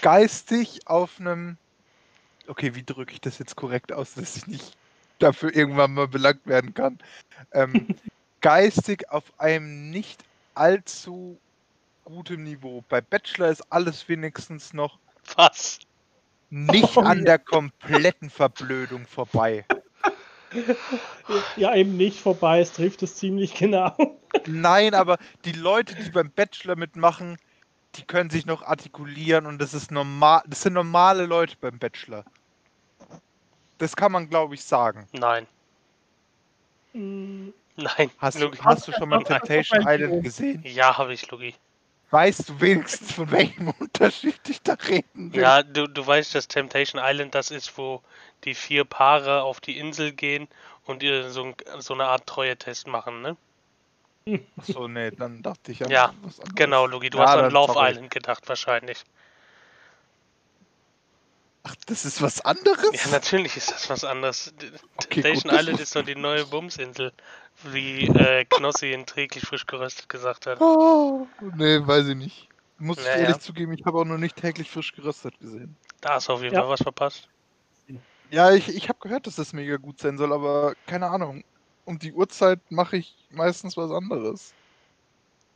geistig 0.03 0.87
auf 0.87 1.19
einem. 1.19 1.57
Okay, 2.47 2.75
wie 2.75 2.83
drücke 2.83 3.13
ich 3.13 3.21
das 3.21 3.39
jetzt 3.39 3.57
korrekt 3.57 3.93
aus, 3.93 4.15
dass 4.15 4.37
ich 4.37 4.47
nicht 4.47 4.77
dafür 5.19 5.55
irgendwann 5.55 5.95
mal 5.95 6.09
belangt 6.09 6.47
werden 6.47 6.75
kann? 6.75 6.99
Ähm, 7.53 7.89
geistig 8.41 9.11
auf 9.11 9.25
einem 9.39 9.91
nicht 9.91 10.25
allzu 10.55 11.39
gutem 12.05 12.45
Niveau. 12.45 12.85
Bei 12.89 13.01
Bachelor 13.01 13.51
ist 13.51 13.63
alles 13.71 14.09
wenigstens 14.09 14.73
noch 14.73 14.99
Was? 15.37 15.81
nicht 16.51 16.97
Oh, 16.97 17.01
an 17.05 17.25
der 17.25 17.39
kompletten 17.39 18.31
Verblödung 18.31 19.07
vorbei. 19.07 19.65
Ja, 21.57 21.75
eben 21.75 21.97
nicht 21.97 22.21
vorbei. 22.21 22.61
Es 22.61 22.73
trifft 22.73 23.03
es 23.03 23.17
ziemlich 23.17 23.55
genau. 23.55 23.95
Nein, 24.47 24.95
aber 24.95 25.19
die 25.45 25.53
Leute, 25.53 25.95
die 25.95 26.11
beim 26.11 26.31
Bachelor 26.31 26.77
mitmachen, 26.77 27.37
die 27.97 28.03
können 28.03 28.31
sich 28.31 28.47
noch 28.47 28.63
artikulieren 28.63 29.47
und 29.47 29.61
das 29.61 29.75
ist 29.75 29.91
normal. 29.91 30.43
Das 30.47 30.63
sind 30.63 30.73
normale 30.75 31.27
Leute 31.27 31.57
beim 31.61 31.79
Bachelor. 31.79 32.25
Das 33.79 33.97
kann 33.97 34.13
man, 34.13 34.29
glaube 34.29 34.55
ich, 34.55 34.63
sagen. 34.65 35.09
Nein. 35.13 35.47
Mm, 36.93 37.49
Nein. 37.77 38.11
Hast, 38.19 38.41
du- 38.41 38.51
hast 38.65 38.89
du 38.89 38.93
schon 38.93 39.09
mal. 39.09 39.23
Temptation 39.23 39.87
Island 39.87 40.23
gesehen? 40.25 40.63
Ja, 40.65 40.99
habe 40.99 41.15
ich, 41.15 41.31
Lugi. 41.31 41.55
Weißt 42.11 42.49
du 42.49 42.61
wenigstens, 42.61 43.13
von 43.13 43.31
welchem 43.31 43.69
Unterschied 43.79 44.41
ich 44.49 44.61
da 44.63 44.75
reden 44.75 45.33
will? 45.33 45.41
Ja, 45.43 45.63
du, 45.63 45.87
du 45.87 46.05
weißt, 46.07 46.35
dass 46.35 46.49
Temptation 46.49 47.01
Island 47.05 47.35
das 47.35 47.51
ist, 47.51 47.77
wo 47.79 48.03
die 48.45 48.55
vier 48.55 48.85
Paare 48.85 49.43
auf 49.43 49.61
die 49.61 49.79
Insel 49.79 50.13
gehen 50.13 50.49
und 50.85 51.03
ihr 51.03 51.31
so, 51.31 51.45
ein, 51.45 51.55
so 51.81 51.95
eine 51.95 52.07
Art 52.07 52.27
Treue-Test 52.27 52.87
machen, 52.87 53.23
ne? 53.23 53.37
Achso, 54.57 54.87
nee, 54.89 55.11
dann 55.11 55.43
dachte 55.43 55.73
ich 55.73 55.85
an 55.85 55.91
Ja, 55.91 56.13
was 56.23 56.41
anderes. 56.41 56.55
Genau, 56.57 56.87
Lugi, 56.87 57.11
du 57.11 57.19
Ja, 57.19 57.25
hast 57.25 57.37
an 57.37 57.51
Love 57.51 57.73
sorry. 57.73 57.91
Island 57.91 58.11
gedacht, 58.11 58.49
wahrscheinlich. 58.49 59.05
Ach, 61.63 61.75
das 61.87 62.05
ist 62.05 62.23
was 62.23 62.41
anderes? 62.41 63.05
Ja, 63.05 63.09
natürlich 63.09 63.57
ist 63.57 63.71
das 63.71 63.91
was 63.91 64.05
anderes. 64.05 64.53
Okay, 64.97 65.23
Temptation 65.23 65.51
gut. 65.51 65.61
Island 65.61 65.81
ist 65.81 65.95
doch 65.97 66.03
die 66.05 66.15
neue 66.17 66.47
Bumsinsel, 66.47 67.13
wie 67.65 68.07
äh, 68.07 68.45
Knossi 68.47 68.93
in 68.93 69.07
Träglich 69.07 69.45
frisch 69.45 69.67
geröstet 69.67 70.09
gesagt 70.09 70.47
hat. 70.47 70.59
Oh, 70.61 71.27
nee, 71.41 71.87
weiß 71.87 72.09
ich 72.09 72.17
nicht. 72.17 72.49
Muss 72.79 72.99
ich 72.99 73.05
Ja, 73.05 73.13
ehrlich 73.13 73.41
zugeben, 73.41 73.73
ich 73.73 73.85
habe 73.85 73.99
auch 73.99 74.05
noch 74.05 74.19
nicht 74.19 74.37
täglich 74.37 74.71
frisch 74.71 74.93
geröstet 74.93 75.39
gesehen. 75.39 75.77
Da 76.01 76.15
hast 76.15 76.29
du 76.29 76.33
auf 76.35 76.43
jeden 76.43 76.55
Ja. 76.55 76.63
Fall 76.63 76.69
was 76.69 76.83
verpasst. 76.83 77.29
Ja, 78.31 78.53
ich, 78.53 78.69
ich 78.69 78.89
habe 78.89 78.99
gehört, 79.01 79.27
dass 79.27 79.37
das 79.37 79.53
mega 79.53 79.77
gut 79.77 79.99
sein 79.99 80.17
soll, 80.17 80.33
aber 80.33 80.75
keine 80.87 81.09
Ahnung. 81.09 81.45
Um 81.85 81.99
die 81.99 82.13
Uhrzeit 82.13 82.61
mache 82.71 82.99
ich 82.99 83.17
meistens 83.31 83.77
was 83.77 83.91
anderes. 83.91 84.55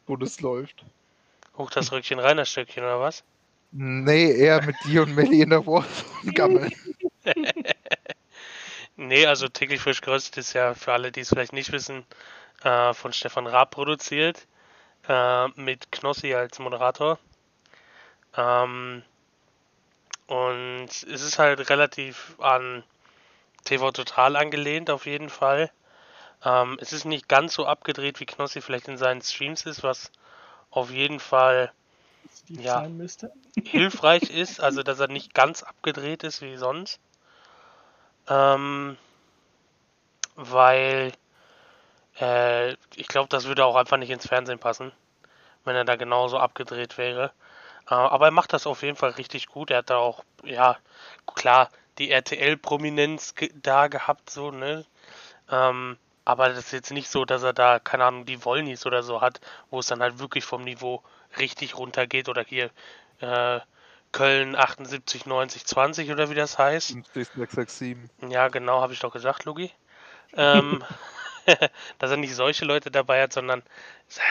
Wo 0.07 0.17
das 0.17 0.41
läuft. 0.41 0.85
Hoch 1.57 1.71
das 1.71 1.93
Röckchen 1.93 2.19
rein, 2.19 2.37
das 2.37 2.51
Stückchen, 2.51 2.83
oder 2.83 3.01
was? 3.01 3.23
Nee, 3.71 4.33
eher 4.33 4.63
mit 4.63 4.77
dir 4.85 5.03
und 5.03 5.15
Melly 5.15 5.43
in 5.43 5.51
der 5.51 5.67
Warzone 5.67 6.33
gammeln. 6.33 6.73
Nee, 8.97 9.27
also 9.27 9.49
täglich 9.49 9.81
frisch 9.81 10.01
geröstet 10.01 10.37
ist 10.39 10.53
ja 10.53 10.75
für 10.75 10.93
alle, 10.93 11.11
die 11.11 11.21
es 11.21 11.29
vielleicht 11.29 11.53
nicht 11.53 11.73
wissen, 11.73 12.05
äh, 12.63 12.95
von 12.95 13.13
Stefan 13.13 13.47
Raab 13.47 13.73
produziert, 13.73 14.47
äh, 15.09 15.49
mit 15.61 15.91
Knossi 15.93 16.35
als 16.35 16.59
Moderator. 16.61 17.19
Ähm, 18.37 19.03
und 20.27 20.89
es 20.89 21.05
ist 21.05 21.39
halt 21.39 21.69
relativ 21.71 22.37
an 22.41 22.85
TV 23.65 23.91
Total 23.93 24.37
angelehnt, 24.37 24.91
auf 24.91 25.07
jeden 25.07 25.31
Fall. 25.31 25.71
Ähm, 26.45 26.79
es 26.81 26.93
ist 26.93 27.05
nicht 27.05 27.29
ganz 27.29 27.55
so 27.55 27.67
abgedreht, 27.67 28.21
wie 28.21 28.27
Knossi 28.27 28.61
vielleicht 28.61 28.89
in 28.89 28.99
seinen 28.99 29.23
Streams 29.23 29.67
ist, 29.67 29.83
was 29.83 30.11
auf 30.71 30.91
jeden 30.91 31.21
Fall 31.21 31.73
Ja. 32.49 32.87
hilfreich 33.65 34.31
ist, 34.31 34.61
also 34.61 34.83
dass 34.83 35.01
er 35.01 35.09
nicht 35.09 35.35
ganz 35.35 35.63
abgedreht 35.63 36.25
ist 36.25 36.43
wie 36.43 36.57
sonst. 36.57 37.01
Ähm, 38.29 38.97
weil 40.37 41.13
Äh, 42.21 42.73
ich 42.97 43.09
glaube, 43.09 43.29
das 43.29 43.45
würde 43.47 43.65
auch 43.65 43.77
einfach 43.77 43.97
nicht 43.97 44.11
ins 44.11 44.27
Fernsehen 44.29 44.59
passen, 44.59 44.93
wenn 45.65 45.77
er 45.77 45.85
da 45.85 45.97
genauso 45.97 46.39
abgedreht 46.39 46.99
wäre. 46.99 47.33
Äh, 47.89 47.95
aber 47.95 48.27
er 48.27 48.31
macht 48.31 48.53
das 48.53 48.67
auf 48.67 48.83
jeden 48.83 48.97
Fall 48.97 49.11
richtig 49.11 49.49
gut. 49.49 49.71
Er 49.71 49.79
hat 49.79 49.91
da 49.91 49.97
auch, 49.97 50.25
ja, 50.43 50.77
klar, 51.35 51.71
die 51.99 52.11
RTL-Prominenz 52.11 53.35
da 53.63 53.89
gehabt, 53.89 54.31
so, 54.31 54.51
ne? 54.51 54.85
Ähm, 55.51 55.97
aber 56.25 56.49
das 56.49 56.59
ist 56.59 56.73
jetzt 56.73 56.91
nicht 56.91 57.09
so, 57.09 57.25
dass 57.25 57.43
er 57.43 57.53
da, 57.53 57.79
keine 57.79 58.05
Ahnung, 58.05 58.25
die 58.25 58.45
Wollnis 58.45 58.87
oder 58.87 59.03
so 59.03 59.21
hat, 59.21 59.41
wo 59.71 59.81
es 59.81 59.87
dann 59.87 60.01
halt 60.01 60.19
wirklich 60.19 60.45
vom 60.45 60.63
Niveau 60.63 61.03
richtig 61.39 61.77
runtergeht. 61.77 62.29
Oder 62.29 62.45
hier 62.45 62.71
äh, 63.21 63.61
Köln 64.13 64.57
78, 64.57 65.27
90, 65.27 65.67
20 65.67 66.11
oder 66.11 66.31
wie 66.31 66.35
das 66.35 66.59
heißt. 66.59 66.93
50, 66.93 67.13
667. 67.35 67.97
Ja, 68.31 68.49
genau, 68.49 68.81
habe 68.81 68.95
ich 68.95 69.01
doch 69.01 69.13
gesagt, 69.13 69.45
Lugi. 69.45 69.71
Ähm, 70.35 70.83
dass 71.99 72.11
er 72.11 72.17
nicht 72.17 72.35
solche 72.35 72.65
Leute 72.65 72.91
dabei 72.91 73.23
hat, 73.23 73.33
sondern 73.33 73.63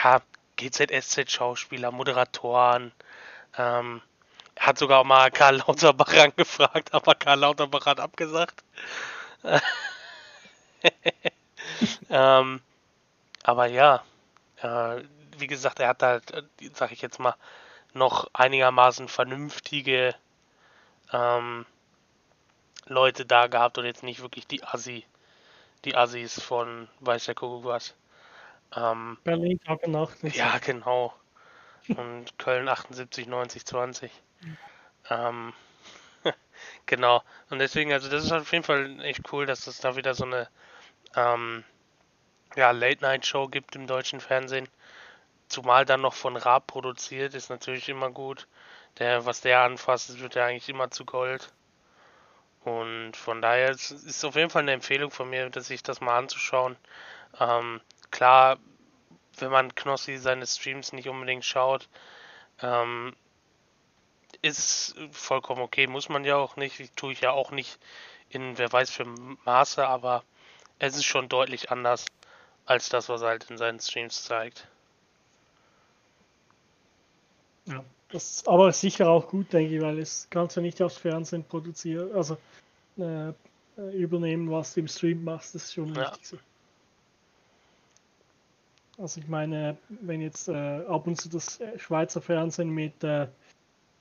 ja, 0.04 0.22
GZSZ-Schauspieler, 0.58 1.92
Moderatoren. 1.92 2.92
Ähm, 3.58 4.02
er 4.56 4.68
hat 4.68 4.78
sogar 4.78 5.00
auch 5.00 5.06
mal 5.06 5.32
Karl 5.32 5.58
Lauterbach 5.58 6.14
angefragt, 6.18 6.94
aber 6.94 7.16
Karl 7.16 7.40
Lauterbach 7.40 7.86
hat 7.86 8.00
abgesagt. 8.00 8.64
ähm, 12.10 12.62
aber 13.44 13.66
ja, 13.68 14.04
äh, 14.62 15.02
wie 15.38 15.48
gesagt, 15.48 15.80
er 15.80 15.90
hat 15.90 16.04
halt, 16.04 16.24
sag 16.74 16.92
ich 16.92 17.02
jetzt 17.02 17.20
mal, 17.20 17.36
noch 17.94 18.28
einigermaßen 18.34 19.08
vernünftige 19.08 20.16
ähm, 21.12 21.66
Leute 22.86 23.26
da 23.26 23.48
gehabt 23.48 23.78
und 23.78 23.86
jetzt 23.86 24.04
nicht 24.04 24.22
wirklich 24.22 24.48
die 24.48 24.64
Assi, 24.64 25.06
die 25.86 25.96
Assis 25.96 26.42
von 26.42 26.88
weiß 27.02 27.26
der 27.26 27.36
Kuckuck 27.36 27.66
was. 27.66 27.96
Ähm, 28.76 29.18
Berlin 29.24 29.60
Tag 29.60 29.84
und 29.84 29.92
Nacht. 29.92 30.24
ja, 30.24 30.58
genau. 30.58 31.14
Und 31.90 32.38
Köln 32.38 32.70
78, 32.70 33.28
90, 33.28 33.66
20. 33.66 34.12
Ähm, 35.10 35.54
genau. 36.86 37.24
Und 37.50 37.60
deswegen, 37.60 37.92
also 37.92 38.10
das 38.10 38.24
ist 38.24 38.32
auf 38.32 38.52
jeden 38.52 38.64
Fall 38.64 39.02
echt 39.02 39.22
cool, 39.32 39.46
dass 39.46 39.68
es 39.68 39.80
da 39.80 39.96
wieder 39.96 40.14
so 40.14 40.26
eine 40.26 40.48
ähm, 41.16 41.64
ja, 42.56 42.72
Late-Night-Show 42.72 43.48
gibt 43.48 43.76
im 43.76 43.88
deutschen 43.88 44.22
Fernsehen. 44.22 44.70
Zumal 45.50 45.86
dann 45.86 46.02
noch 46.02 46.14
von 46.14 46.38
Raab 46.38 46.68
produziert, 46.68 47.36
ist 47.36 47.50
natürlich 47.50 47.90
immer 47.90 48.10
gut. 48.10 48.48
Der, 49.00 49.26
was 49.26 49.42
der 49.42 49.62
anfasst, 49.62 50.20
wird 50.20 50.36
ja 50.36 50.46
eigentlich 50.46 50.70
immer 50.70 50.90
zu 50.92 51.06
Gold. 51.06 51.52
Und 52.64 53.18
von 53.18 53.42
daher 53.42 53.72
ist 53.72 53.92
es 53.92 54.24
auf 54.24 54.36
jeden 54.36 54.50
Fall 54.50 54.62
eine 54.62 54.72
Empfehlung 54.72 55.12
von 55.12 55.30
mir, 55.30 55.52
sich 55.58 55.84
das 55.84 56.00
mal 56.00 56.18
anzuschauen. 56.18 56.78
Ähm, 57.40 57.82
klar, 58.10 58.58
wenn 59.40 59.52
man 59.52 59.76
Knossi 59.76 60.18
seine 60.18 60.46
Streams 60.46 60.94
nicht 60.94 61.10
unbedingt 61.10 61.46
schaut, 61.46 61.88
ähm, 62.62 63.16
ist 64.42 64.96
vollkommen 65.12 65.62
okay, 65.62 65.88
muss 65.88 66.10
man 66.10 66.26
ja 66.26 66.36
auch 66.36 66.56
nicht, 66.56 66.96
tue 66.96 67.14
ich 67.14 67.22
ja 67.22 67.32
auch 67.32 67.52
nicht 67.52 67.80
in 68.30 68.58
wer 68.58 68.72
weiß 68.72 68.90
für 68.90 69.06
Maße, 69.46 69.88
aber 69.88 70.24
es 70.80 70.96
ist 70.96 71.06
schon 71.06 71.30
deutlich 71.30 71.72
anders 71.72 72.06
als 72.66 72.90
das, 72.90 73.10
was 73.10 73.22
er 73.22 73.30
halt 73.30 73.50
in 73.50 73.58
seinen 73.58 73.80
Streams 73.80 74.24
zeigt. 74.24 74.68
Ja, 77.66 77.84
das 78.10 78.32
ist 78.32 78.48
aber 78.48 78.72
sicher 78.74 79.10
auch 79.10 79.28
gut, 79.30 79.54
denke 79.54 79.76
ich, 79.76 79.82
weil 79.82 80.00
es 80.00 80.28
kannst 80.30 80.58
du 80.58 80.62
nicht 80.62 80.82
aufs 80.82 80.98
Fernsehen 80.98 81.44
produzieren, 81.46 82.14
also 82.14 82.38
äh, 82.98 83.34
übernehmen, 83.94 84.52
was 84.52 84.74
du 84.74 84.82
im 84.82 84.88
Stream 84.88 85.24
machst, 85.24 85.56
das 85.56 85.66
ist 85.66 85.74
schon 85.74 85.96
Ja. 85.96 86.12
wichtig 86.12 86.28
so. 86.28 86.38
Also 88.98 89.20
ich 89.20 89.28
meine, 89.28 89.78
wenn 89.90 90.22
jetzt 90.22 90.48
äh, 90.50 90.86
ab 90.86 91.08
und 91.08 91.20
zu 91.20 91.30
das 91.30 91.60
äh, 91.60 91.78
Schweizer 91.80 92.22
Fernsehen 92.22 92.70
mit, 92.70 93.04
äh, 93.04 93.28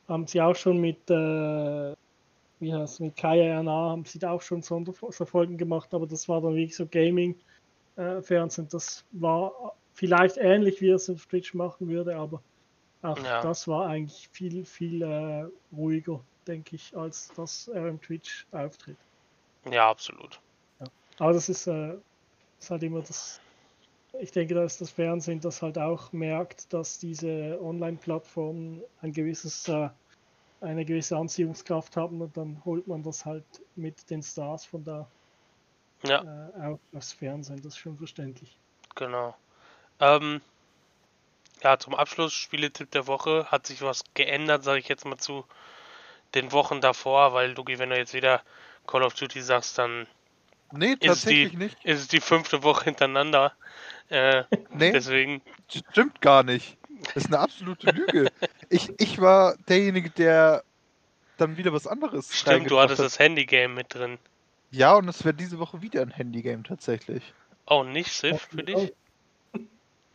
haben 0.09 0.27
sie 0.27 0.41
auch 0.41 0.55
schon 0.55 0.79
mit, 0.79 1.11
äh, 1.11 1.95
wie 2.61 2.75
heißt 2.75 3.01
mit 3.01 3.17
KRNA, 3.17 3.91
haben 3.91 4.05
sie 4.05 4.19
da 4.19 4.33
auch 4.33 4.43
schon 4.43 4.63
Sonder 4.63 4.93
so 4.93 5.25
Folgen 5.25 5.57
gemacht, 5.57 5.95
aber 5.95 6.07
das 6.07 6.29
war 6.29 6.41
dann 6.41 6.55
wirklich 6.55 6.77
so 6.77 6.87
Gaming-Fernsehen. 6.87 8.69
das 8.71 9.05
war 9.13 9.75
vielleicht 9.95 10.37
ähnlich, 10.37 10.81
wie 10.81 10.91
er 10.91 10.97
es 10.97 11.09
auf 11.09 11.27
Twitch 11.27 11.55
machen 11.55 11.89
würde, 11.89 12.17
aber 12.17 12.43
auch 13.03 13.19
Ja. 13.19 13.41
das 13.41 13.67
war 13.67 13.87
eigentlich 13.87 14.29
viel, 14.33 14.65
viel 14.65 15.03
äh, 15.03 15.47
ruhiger, 15.75 16.21
denke 16.47 16.77
ich, 16.77 16.97
als 16.97 17.33
dass 17.35 17.69
er 17.69 17.89
im 17.89 18.01
Twitch 18.01 18.47
auftritt. 18.53 18.97
Ja, 19.71 19.91
absolut. 19.91 20.41
Aber 21.19 21.33
das 21.33 21.49
ist, 21.49 21.67
äh, 21.67 21.95
ist 22.59 22.71
halt 22.71 22.83
immer 22.83 23.01
das. 23.01 23.41
Ich 24.21 24.31
denke, 24.31 24.55
dass 24.55 24.79
das 24.79 24.91
Fernsehen 24.91 25.41
das 25.41 25.63
halt 25.63 25.79
auch 25.79 26.13
merkt, 26.13 26.73
dass 26.73 26.99
diese 26.99 27.59
Online-Plattformen 27.63 28.83
ein 29.01 29.13
gewisses, 29.13 29.67
äh, 29.69 29.89
eine 30.61 30.85
gewisse 30.85 31.17
Anziehungskraft 31.17 31.97
haben 31.97 32.21
und 32.21 32.37
dann 32.37 32.63
holt 32.65 32.87
man 32.87 33.03
das 33.03 33.25
halt 33.25 33.45
mit 33.75 34.11
den 34.11 34.23
Stars 34.23 34.65
von 34.65 34.85
da 34.85 35.09
Ja, 36.05 36.23
äh, 36.23 36.67
auch 36.67 36.81
aufs 36.95 37.13
Fernsehen. 37.13 37.57
Das 37.63 37.75
ist 37.75 37.79
schon 37.79 37.97
verständlich. 37.97 38.57
genau. 38.95 39.35
Ähm, 39.99 40.41
ja, 41.63 41.79
zum 41.79 41.95
Abschluss, 41.95 42.33
Spieletipp 42.33 42.91
der 42.91 43.07
Woche, 43.07 43.47
hat 43.47 43.67
sich 43.67 43.83
was 43.83 44.03
geändert, 44.15 44.63
sage 44.65 44.81
ich 44.81 44.89
jetzt 44.89 45.05
mal 45.05 45.17
zu 45.19 45.45
den 46.35 46.53
Wochen 46.53 46.81
davor, 46.81 47.35
weil 47.35 47.53
Lugi, 47.53 47.79
wenn 47.79 47.91
du 47.91 47.97
jetzt 47.97 48.15
wieder 48.15 48.43
Call 48.87 49.03
of 49.03 49.15
Duty 49.15 49.41
sagst, 49.41 49.79
dann 49.79 50.07
Nee, 50.75 50.93
Ist 50.93 51.01
die- 51.01 51.07
tatsächlich 51.07 51.53
nicht. 51.55 51.77
ist 51.85 52.01
es 52.01 52.09
die 52.09 52.21
fünfte 52.21 52.63
Woche 52.63 52.85
hintereinander. 52.85 53.53
Äh, 54.09 54.45
Nee, 54.75 54.93
deswegen, 54.93 55.43
stimmt 55.69 56.21
gar 56.21 56.43
nicht. 56.43 56.77
Das 57.15 57.25
ist 57.25 57.27
eine 57.27 57.39
absolute 57.41 57.91
Lüge. 57.91 58.29
ich, 58.69 58.91
ich 58.99 59.21
war 59.21 59.57
derjenige, 59.69 60.11
der 60.11 60.63
dann 61.37 61.57
wieder 61.57 61.73
was 61.73 61.87
anderes 61.87 62.35
stimmt, 62.37 62.71
du 62.71 62.79
hattest 62.79 62.99
hat. 63.01 63.07
das 63.07 63.19
Handygame 63.19 63.75
mit 63.75 63.95
drin. 63.95 64.19
Ja, 64.71 64.95
und 64.95 65.09
es 65.09 65.25
wäre 65.25 65.35
diese 65.35 65.59
Woche 65.59 65.83
wieder 65.83 66.03
ein 66.03 66.11
Handygame 66.11 66.63
tatsächlich. 66.63 67.33
Oh, 67.67 67.83
nicht 67.85 68.13
Sif 68.13 68.43
für 68.51 68.63
dich? 68.63 68.93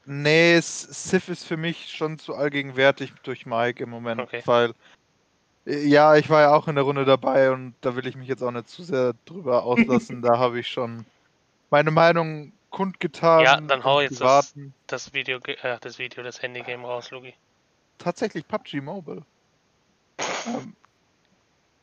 Nee, 0.09 0.57
Sif 0.61 1.27
ist 1.27 1.43
für 1.45 1.57
mich 1.57 1.91
schon 1.93 2.17
zu 2.17 2.33
allgegenwärtig 2.33 3.11
durch 3.23 3.45
Mike 3.45 3.83
im 3.83 3.89
Moment, 3.89 4.21
Okay. 4.21 4.41
weil 4.45 4.73
äh, 5.65 5.85
ja, 5.85 6.15
ich 6.15 6.29
war 6.29 6.41
ja 6.43 6.53
auch 6.55 6.69
in 6.69 6.75
der 6.75 6.85
Runde 6.85 7.03
dabei 7.03 7.51
und 7.51 7.73
da 7.81 7.93
will 7.97 8.07
ich 8.07 8.15
mich 8.15 8.29
jetzt 8.29 8.41
auch 8.41 8.51
nicht 8.51 8.69
zu 8.69 8.83
sehr 8.83 9.15
drüber 9.25 9.63
auslassen. 9.63 10.21
da 10.21 10.37
habe 10.39 10.61
ich 10.61 10.67
schon 10.69 11.05
meine 11.69 11.91
Meinung 11.91 12.53
kundgetan. 12.69 13.43
Ja, 13.43 13.59
dann 13.61 13.83
hau 13.83 14.01
jetzt 14.01 14.21
das-. 14.21 14.55
Das 14.87 15.13
Video, 15.13 15.39
äh, 15.39 15.77
das 15.81 15.97
Video, 15.97 16.23
das 16.23 16.41
Handygame 16.41 16.85
raus, 16.85 17.11
Lugi. 17.11 17.33
Tatsächlich 17.97 18.47
PUBG 18.47 18.81
Mobile. 18.81 19.23
ähm, 20.45 20.75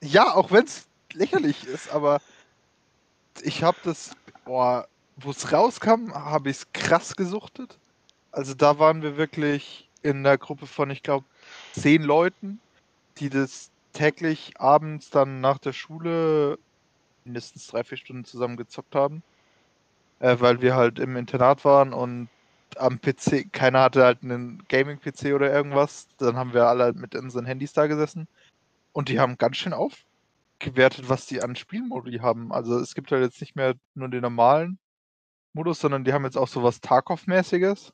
ja, 0.00 0.34
auch 0.34 0.50
wenn 0.50 0.64
es 0.64 0.86
lächerlich 1.12 1.64
ist, 1.64 1.90
aber 1.90 2.20
ich 3.42 3.62
habe 3.62 3.78
das, 3.84 4.12
boah, 4.44 4.86
wo 5.16 5.30
es 5.30 5.52
rauskam, 5.52 6.12
habe 6.12 6.50
ich 6.50 6.58
es 6.58 6.72
krass 6.72 7.16
gesuchtet. 7.16 7.78
Also 8.32 8.54
da 8.54 8.78
waren 8.78 9.02
wir 9.02 9.16
wirklich 9.16 9.88
in 10.02 10.24
der 10.24 10.38
Gruppe 10.38 10.66
von, 10.66 10.90
ich 10.90 11.02
glaube, 11.02 11.24
zehn 11.72 12.02
Leuten, 12.02 12.60
die 13.18 13.30
das 13.30 13.70
täglich 13.92 14.60
abends 14.60 15.10
dann 15.10 15.40
nach 15.40 15.58
der 15.58 15.72
Schule 15.72 16.58
mindestens 17.24 17.68
drei, 17.68 17.84
vier 17.84 17.96
Stunden 17.96 18.24
zusammen 18.24 18.56
gezockt 18.56 18.94
haben. 18.94 19.22
Äh, 20.24 20.40
weil 20.40 20.62
wir 20.62 20.74
halt 20.74 20.98
im 20.98 21.16
Internat 21.16 21.66
waren 21.66 21.92
und 21.92 22.30
am 22.78 22.98
PC, 22.98 23.52
keiner 23.52 23.82
hatte 23.82 24.04
halt 24.04 24.22
einen 24.22 24.64
Gaming-PC 24.68 25.34
oder 25.34 25.52
irgendwas. 25.52 26.08
Dann 26.18 26.36
haben 26.36 26.54
wir 26.54 26.64
alle 26.66 26.94
mit 26.94 27.14
unseren 27.14 27.44
Handys 27.44 27.74
da 27.74 27.86
gesessen. 27.88 28.26
Und 28.92 29.10
die 29.10 29.20
haben 29.20 29.36
ganz 29.38 29.58
schön 29.58 29.74
aufgewertet, 29.74 31.10
was 31.10 31.26
die 31.26 31.42
an 31.42 31.56
Spielmodi 31.56 32.18
haben. 32.20 32.52
Also 32.52 32.78
es 32.78 32.94
gibt 32.94 33.12
halt 33.12 33.22
jetzt 33.22 33.40
nicht 33.42 33.54
mehr 33.56 33.74
nur 33.94 34.08
den 34.08 34.22
normalen 34.22 34.78
Modus, 35.54 35.80
sondern 35.80 36.04
die 36.04 36.14
haben 36.14 36.24
jetzt 36.24 36.38
auch 36.38 36.48
sowas 36.48 36.80
Tarkov-mäßiges. 36.80 37.92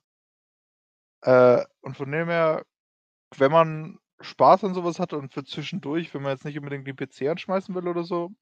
Äh, 1.22 1.64
und 1.82 1.96
von 1.96 2.12
dem 2.12 2.28
her, 2.28 2.64
wenn 3.38 3.52
man 3.52 3.98
Spaß 4.20 4.64
an 4.64 4.74
sowas 4.74 5.00
hat 5.00 5.14
und 5.14 5.32
für 5.32 5.44
zwischendurch, 5.44 6.14
wenn 6.14 6.22
man 6.22 6.32
jetzt 6.32 6.44
nicht 6.44 6.58
unbedingt 6.58 6.86
den 6.86 6.96
PC 6.96 7.28
anschmeißen 7.30 7.74
will 7.74 7.88
oder 7.88 8.04
so, 8.04 8.32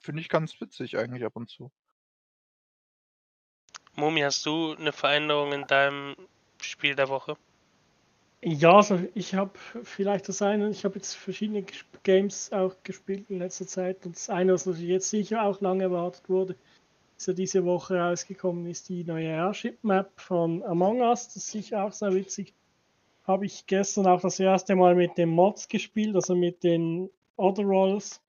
finde 0.00 0.22
ich 0.22 0.28
ganz 0.28 0.60
witzig 0.60 0.98
eigentlich 0.98 1.24
ab 1.24 1.36
und 1.36 1.50
zu. 1.50 1.70
Momi, 3.96 4.20
hast 4.20 4.46
du 4.46 4.74
eine 4.78 4.92
Veränderung 4.92 5.52
in 5.52 5.66
deinem 5.66 6.16
Spiel 6.60 6.94
der 6.94 7.08
Woche? 7.08 7.36
Ja, 8.42 8.76
also 8.76 8.98
ich 9.14 9.34
habe 9.34 9.50
vielleicht 9.82 10.28
das 10.28 10.40
eine, 10.40 10.70
ich 10.70 10.84
habe 10.86 10.94
jetzt 10.94 11.14
verschiedene 11.14 11.62
Games 12.02 12.50
auch 12.52 12.74
gespielt 12.82 13.28
in 13.28 13.38
letzter 13.38 13.66
Zeit 13.66 14.06
und 14.06 14.16
das 14.16 14.30
eine, 14.30 14.54
was 14.54 14.64
natürlich 14.64 14.88
jetzt 14.88 15.10
sicher 15.10 15.42
auch 15.42 15.60
lange 15.60 15.84
erwartet 15.84 16.26
wurde, 16.28 16.56
ist 17.18 17.28
ja 17.28 17.34
diese 17.34 17.66
Woche 17.66 17.98
rausgekommen, 17.98 18.64
ist 18.64 18.88
die 18.88 19.04
neue 19.04 19.26
Airship 19.28 19.84
Map 19.84 20.10
von 20.18 20.62
Among 20.62 21.02
Us, 21.02 21.26
das 21.26 21.36
ist 21.36 21.50
sicher 21.50 21.84
auch 21.84 21.92
sehr 21.92 22.14
witzig. 22.14 22.54
Habe 23.26 23.44
ich 23.44 23.66
gestern 23.66 24.06
auch 24.06 24.22
das 24.22 24.40
erste 24.40 24.74
Mal 24.74 24.94
mit 24.94 25.18
den 25.18 25.28
Mods 25.28 25.68
gespielt, 25.68 26.14
also 26.16 26.34
mit 26.34 26.64
den 26.64 27.10
Other 27.36 27.64
Rolls 27.64 28.22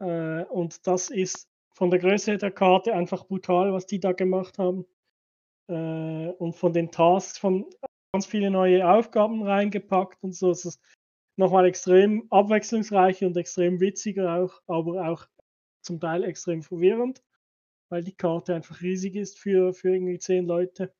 äh, 0.00 0.42
und 0.44 0.84
das 0.88 1.10
ist 1.10 1.48
von 1.76 1.90
der 1.90 2.00
Größe 2.00 2.38
der 2.38 2.50
Karte 2.50 2.94
einfach 2.94 3.26
brutal, 3.26 3.72
was 3.72 3.86
die 3.86 4.00
da 4.00 4.12
gemacht 4.12 4.58
haben. 4.58 4.86
äh, 5.68 6.30
und 6.38 6.54
von 6.56 6.72
den 6.72 6.90
Tasks 6.90 7.38
von 7.38 7.66
ganz 8.12 8.26
viele 8.26 8.50
neue 8.50 8.88
Aufgaben 8.88 9.42
reingepackt 9.42 10.22
und 10.24 10.34
so. 10.34 10.50
Es 10.50 10.64
ist 10.64 10.80
nochmal 11.36 11.66
extrem 11.66 12.26
abwechslungsreich 12.30 13.24
und 13.24 13.36
extrem 13.36 13.80
witziger 13.80 14.36
auch, 14.36 14.62
aber 14.66 15.08
auch 15.08 15.26
zum 15.82 16.00
Teil 16.00 16.24
extrem 16.24 16.62
verwirrend, 16.62 17.22
weil 17.90 18.04
die 18.04 18.16
Karte 18.16 18.54
einfach 18.54 18.80
riesig 18.82 19.16
ist 19.16 19.38
für, 19.38 19.74
für 19.74 19.94
irgendwie 19.94 20.18
zehn 20.18 20.46
Leute. 20.46 20.94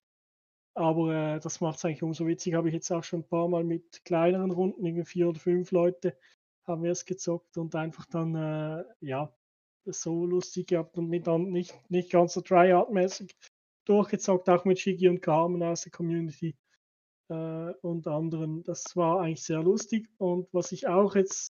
Aber 0.75 1.15
äh, 1.37 1.41
das 1.41 1.61
macht 1.61 1.79
es 1.79 1.85
eigentlich 1.85 2.03
umso 2.03 2.27
witziger. 2.27 2.59
Habe 2.59 2.69
ich 2.69 2.75
jetzt 2.75 2.91
auch 2.93 3.05
schon 3.05 3.21
ein 3.21 3.29
paar 3.29 3.49
Mal 3.49 3.65
mit 3.65 4.05
kleineren 4.05 4.51
Runden, 4.51 4.85
irgendwie 4.85 5.07
vier 5.07 5.29
oder 5.29 5.41
fünf 5.41 5.71
Leute, 5.73 6.19
haben 6.67 6.83
wir 6.83 6.93
es 6.93 7.07
gezockt 7.07 7.57
und 7.57 7.75
einfach 7.75 8.07
dann, 8.07 8.35
äh, 8.35 8.85
ja, 9.01 9.33
so 9.87 10.27
lustig 10.27 10.69
gehabt 10.69 10.97
und 10.99 11.09
mit 11.09 11.27
dann 11.27 11.51
nicht, 11.51 11.75
nicht 11.91 12.11
ganz 12.11 12.35
so 12.35 12.41
tryhard-mäßig 12.41 13.35
durchgezockt, 13.85 14.49
auch 14.49 14.65
mit 14.65 14.79
Shigi 14.79 15.09
und 15.09 15.23
Carmen 15.23 15.63
aus 15.63 15.83
der 15.83 15.93
Community 15.93 16.57
äh, 17.29 17.73
und 17.83 18.07
anderen. 18.07 18.63
Das 18.65 18.97
war 18.97 19.21
eigentlich 19.21 19.45
sehr 19.45 19.63
lustig. 19.63 20.09
Und 20.19 20.49
was 20.53 20.73
ich 20.73 20.87
auch 20.89 21.15
jetzt 21.15 21.53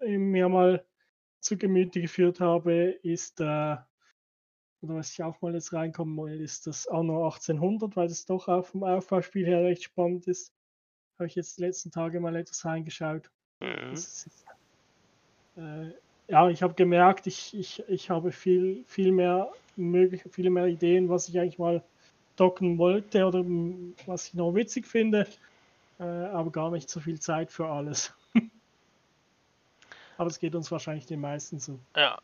mir 0.00 0.48
mal 0.48 0.84
zu 1.40 1.56
Gemüte 1.58 2.00
geführt 2.00 2.40
habe, 2.40 2.98
ist, 3.02 3.40
äh, 3.40 3.76
oder 4.82 4.96
was 4.96 5.12
ich 5.12 5.22
auch 5.22 5.40
mal 5.42 5.54
jetzt 5.54 5.72
reinkommen 5.72 6.16
will, 6.16 6.40
ist 6.40 6.66
das 6.66 6.86
Anno 6.88 7.24
1800, 7.24 7.96
weil 7.96 8.08
das 8.08 8.24
doch 8.24 8.48
auch 8.48 8.64
vom 8.64 8.84
Aufbauspiel 8.84 9.46
her 9.46 9.62
recht 9.62 9.82
spannend 9.84 10.26
ist. 10.26 10.52
Habe 11.18 11.26
ich 11.26 11.34
jetzt 11.34 11.58
die 11.58 11.62
letzten 11.62 11.90
Tage 11.90 12.20
mal 12.20 12.34
etwas 12.36 12.64
reingeschaut. 12.64 13.30
Mhm. 13.60 13.92
Ist, 13.92 14.28
äh, 15.56 15.90
ja, 16.32 16.48
ich 16.48 16.62
habe 16.62 16.72
gemerkt, 16.72 17.26
ich, 17.26 17.54
ich, 17.54 17.84
ich 17.88 18.08
habe 18.08 18.32
viel, 18.32 18.84
viel 18.86 19.12
mehr 19.12 19.52
möglich, 19.76 20.22
viele 20.30 20.48
mehr 20.48 20.66
Ideen, 20.66 21.10
was 21.10 21.28
ich 21.28 21.38
eigentlich 21.38 21.58
mal 21.58 21.82
docken 22.36 22.78
wollte 22.78 23.26
oder 23.26 23.44
was 24.06 24.28
ich 24.28 24.34
noch 24.34 24.54
witzig 24.54 24.86
finde, 24.86 25.28
äh, 26.00 26.04
aber 26.04 26.50
gar 26.50 26.70
nicht 26.70 26.88
so 26.88 27.00
viel 27.00 27.20
Zeit 27.20 27.52
für 27.52 27.66
alles. 27.66 28.14
aber 30.16 30.30
es 30.30 30.38
geht 30.38 30.54
uns 30.54 30.72
wahrscheinlich 30.72 31.04
den 31.04 31.20
meisten 31.20 31.60
so. 31.60 31.78
Ja. 31.94 32.18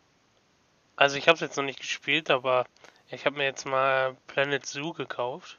Also 0.96 1.18
ich 1.18 1.28
habe 1.28 1.34
es 1.34 1.42
jetzt 1.42 1.59
noch 1.59 1.64
nicht 1.64 1.80
gespielt, 1.80 2.30
aber 2.30 2.64
ich 3.11 3.26
habe 3.26 3.36
mir 3.36 3.44
jetzt 3.44 3.66
mal 3.66 4.16
Planet 4.26 4.64
Zoo 4.64 4.94
gekauft. 4.94 5.59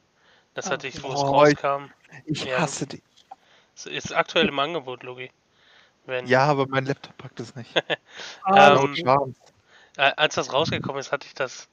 Das 0.55 0.65
ah, 0.65 0.71
hatte 0.71 0.87
ich, 0.87 1.03
wo 1.03 1.13
es 1.13 1.21
rauskam. 1.21 1.91
Ich, 2.25 2.45
ich 2.45 2.57
hasse 2.57 2.85
ja. 2.85 2.97
die. 3.85 3.95
Ist 3.95 4.11
aktuell 4.11 4.47
im 4.47 4.57
Angebot, 4.57 5.03
Logi. 5.03 5.29
Wenn... 6.09 6.25
Ja, 6.25 6.45
aber 6.45 6.67
mein 6.67 6.85
Laptop 6.85 7.17
packt 7.17 7.39
es 7.39 7.55
nicht. 7.55 7.71
ähm, 8.47 9.35
als 9.95 10.35
das 10.35 10.51
rausgekommen 10.51 10.99
ist, 10.99 11.11
hatte 11.11 11.27
ich 11.27 11.35
das 11.35 11.69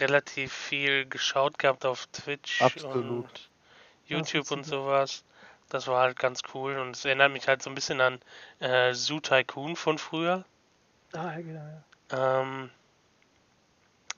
relativ 0.00 0.52
viel 0.52 1.06
geschaut 1.06 1.58
gehabt 1.58 1.84
auf 1.84 2.06
Twitch 2.08 2.62
Absolut. 2.62 2.96
und 2.96 3.50
YouTube 4.06 4.50
und 4.50 4.64
sowas. 4.64 5.24
Das 5.68 5.86
war 5.86 6.00
halt 6.00 6.18
ganz 6.18 6.40
cool 6.54 6.78
und 6.78 6.96
es 6.96 7.04
erinnert 7.04 7.32
mich 7.32 7.46
halt 7.46 7.62
so 7.62 7.70
ein 7.70 7.74
bisschen 7.74 8.00
an 8.00 8.20
äh, 8.60 8.94
Zoo 8.94 9.20
Tycoon 9.20 9.76
von 9.76 9.98
früher. 9.98 10.44
Ah, 11.12 11.32
ja, 11.32 11.40
genau, 11.40 11.82
ja. 12.10 12.40
Ähm, 12.40 12.70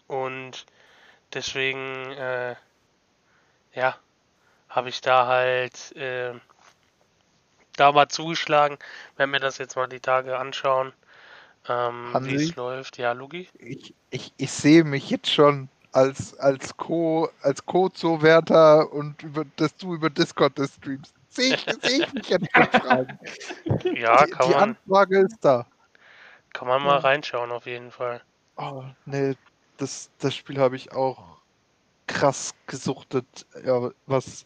und 0.06 0.64
deswegen, 1.32 2.12
äh, 2.12 2.54
ja, 3.74 3.96
habe 4.68 4.88
ich 4.88 5.00
da 5.00 5.26
halt 5.26 5.94
äh, 5.96 6.34
da 7.80 7.92
mal 7.92 8.08
zugeschlagen. 8.08 8.78
Werden 9.16 9.30
mir 9.30 9.40
das 9.40 9.58
jetzt 9.58 9.76
mal 9.76 9.88
die 9.88 10.00
Tage 10.00 10.38
anschauen 10.38 10.92
ähm, 11.68 12.16
wie 12.20 12.34
es 12.34 12.56
läuft. 12.56 12.98
Ja, 12.98 13.12
Lugi? 13.12 13.48
Ich, 13.58 13.94
ich, 14.10 14.32
ich 14.36 14.50
sehe 14.50 14.84
mich 14.84 15.10
jetzt 15.10 15.30
schon 15.30 15.68
als, 15.92 16.38
als 16.38 16.76
Co, 16.76 17.28
als 17.42 17.64
Co-Zo-Wärter 17.64 18.92
und 18.92 19.22
über, 19.22 19.44
dass 19.56 19.76
du 19.76 19.94
über 19.94 20.10
Discord 20.10 20.58
das 20.58 20.74
streamst. 20.74 21.14
Sehe 21.28 21.54
ich, 21.54 21.66
seh 21.82 22.02
ich 22.02 22.12
mich 22.12 22.28
jetzt 22.28 22.48
schon 22.54 22.66
fragen. 22.66 23.18
Ja, 23.96 24.24
die, 24.24 24.32
kann 24.32 24.48
die 24.48 24.54
man. 24.54 24.62
Anfrage 24.62 25.18
ist 25.20 25.38
da. 25.42 25.66
Kann 26.52 26.66
man 26.66 26.82
mal 26.82 26.98
reinschauen, 26.98 27.52
auf 27.52 27.66
jeden 27.66 27.90
Fall. 27.92 28.20
Oh, 28.56 28.82
nee, 29.06 29.34
das, 29.76 30.10
das 30.18 30.34
Spiel 30.34 30.58
habe 30.58 30.76
ich 30.76 30.92
auch 30.92 31.22
krass 32.06 32.54
gesuchtet, 32.66 33.46
ja, 33.64 33.90
was 34.06 34.44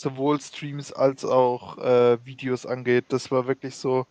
sowohl 0.00 0.40
Streams 0.40 0.92
als 0.92 1.24
auch 1.24 1.78
äh, 1.78 2.24
Videos 2.24 2.66
angeht. 2.66 3.06
Das 3.08 3.30
war 3.30 3.46
wirklich 3.46 3.74
so, 3.76 4.06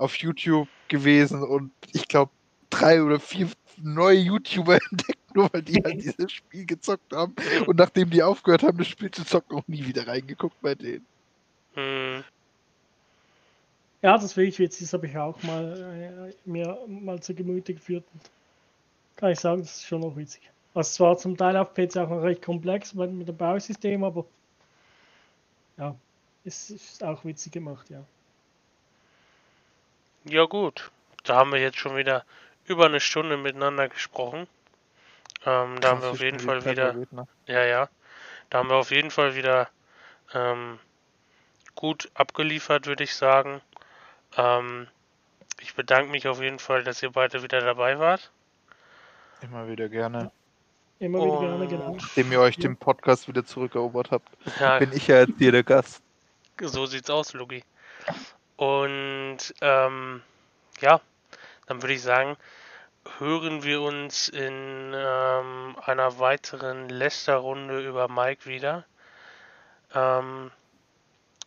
auf 0.00 0.16
YouTube 0.16 0.68
gewesen 0.88 1.42
und 1.42 1.70
ich 1.92 2.08
glaube 2.08 2.32
drei 2.70 3.02
oder 3.02 3.20
vier 3.20 3.48
neue 3.76 4.18
YouTuber 4.18 4.78
entdeckt, 4.90 5.34
nur 5.34 5.52
weil 5.52 5.62
die 5.62 5.80
halt 5.82 6.02
dieses 6.02 6.32
Spiel 6.32 6.64
gezockt 6.64 7.12
haben. 7.12 7.34
Und 7.66 7.78
nachdem 7.78 8.10
die 8.10 8.22
aufgehört 8.22 8.62
haben, 8.62 8.78
das 8.78 8.88
Spiel 8.88 9.10
zu 9.10 9.24
zocken, 9.24 9.58
auch 9.58 9.68
nie 9.68 9.84
wieder 9.84 10.06
reingeguckt 10.06 10.60
bei 10.62 10.74
denen. 10.74 11.04
Hm. 11.74 12.24
Ja, 14.02 14.16
das 14.16 14.34
will 14.36 14.48
ich 14.48 14.56
jetzt, 14.56 14.80
das 14.80 14.92
habe 14.94 15.06
ich 15.06 15.16
auch 15.16 15.40
mal 15.42 16.32
äh, 16.32 16.50
mir 16.50 16.78
mal 16.88 17.20
zu 17.20 17.34
Gemüte 17.34 17.74
geführt. 17.74 18.04
Und 18.14 18.22
kann 19.16 19.32
ich 19.32 19.38
sagen, 19.38 19.60
das 19.60 19.76
ist 19.76 19.86
schon 19.86 20.00
noch 20.00 20.16
witzig. 20.16 20.50
Also 20.72 20.90
zwar 20.92 21.18
zum 21.18 21.36
Teil 21.36 21.56
auf 21.58 21.74
PC 21.74 21.98
auch 21.98 22.08
noch 22.08 22.22
recht 22.22 22.40
komplex 22.40 22.94
mit, 22.94 23.12
mit 23.12 23.28
dem 23.28 23.36
Bausystem, 23.36 24.02
aber 24.02 24.24
ja, 25.80 25.96
es 26.44 26.70
ist 26.70 27.02
auch 27.02 27.24
witzig 27.24 27.52
gemacht, 27.52 27.88
ja. 27.90 28.04
Ja 30.24 30.44
gut, 30.44 30.90
da 31.24 31.36
haben 31.36 31.52
wir 31.52 31.60
jetzt 31.60 31.78
schon 31.78 31.96
wieder 31.96 32.24
über 32.66 32.86
eine 32.86 33.00
Stunde 33.00 33.36
miteinander 33.36 33.88
gesprochen. 33.88 34.46
Ähm, 35.46 35.80
da 35.80 35.90
haben 35.90 36.02
wir 36.02 36.10
auf 36.10 36.20
jeden 36.20 36.38
Fall 36.38 36.64
wieder. 36.64 36.92
Ne? 36.92 37.26
Ja, 37.46 37.64
ja. 37.64 37.88
Da 38.50 38.58
haben 38.58 38.68
wir 38.68 38.76
auf 38.76 38.90
jeden 38.90 39.10
Fall 39.10 39.34
wieder 39.34 39.70
ähm, 40.34 40.78
gut 41.74 42.10
abgeliefert, 42.14 42.86
würde 42.86 43.04
ich 43.04 43.14
sagen. 43.14 43.62
Ähm, 44.36 44.86
ich 45.60 45.74
bedanke 45.74 46.10
mich 46.10 46.28
auf 46.28 46.42
jeden 46.42 46.58
Fall, 46.58 46.84
dass 46.84 47.02
ihr 47.02 47.10
beide 47.10 47.42
wieder 47.42 47.60
dabei 47.60 47.98
wart. 47.98 48.30
Immer 49.40 49.68
wieder 49.68 49.88
gerne. 49.88 50.30
Immer 51.00 51.24
wieder 51.24 51.40
gerne, 51.40 51.66
genau. 51.66 51.96
Nachdem 51.98 52.30
ihr 52.30 52.40
euch 52.40 52.56
den 52.58 52.76
Podcast 52.76 53.26
wieder 53.26 53.44
zurückerobert 53.44 54.10
habt, 54.10 54.28
ja, 54.60 54.78
bin 54.78 54.92
ich 54.92 55.06
ja 55.06 55.20
jetzt 55.20 55.38
hier 55.38 55.50
der 55.50 55.64
Gast. 55.64 56.02
So 56.60 56.84
sieht's 56.84 57.08
aus, 57.08 57.32
Lugi. 57.32 57.64
Und 58.56 59.38
ähm, 59.62 60.22
ja, 60.80 61.00
dann 61.66 61.82
würde 61.82 61.94
ich 61.94 62.02
sagen, 62.02 62.36
hören 63.18 63.62
wir 63.62 63.80
uns 63.80 64.28
in 64.28 64.92
ähm, 64.94 65.76
einer 65.82 66.18
weiteren 66.18 66.90
Lester-Runde 66.90 67.80
über 67.80 68.08
Mike 68.08 68.44
wieder. 68.44 68.84
Ähm, 69.94 70.50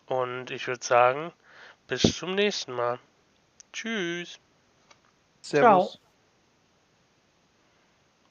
und 0.08 0.49
ich 0.49 0.68
würde 0.68 0.84
sagen, 0.84 1.32
bis 1.88 2.18
zum 2.18 2.34
nächsten 2.34 2.74
Mal. 2.74 2.97
Tschüss. 3.72 4.39
Servus. 5.41 5.91
Ciao. 5.91 6.03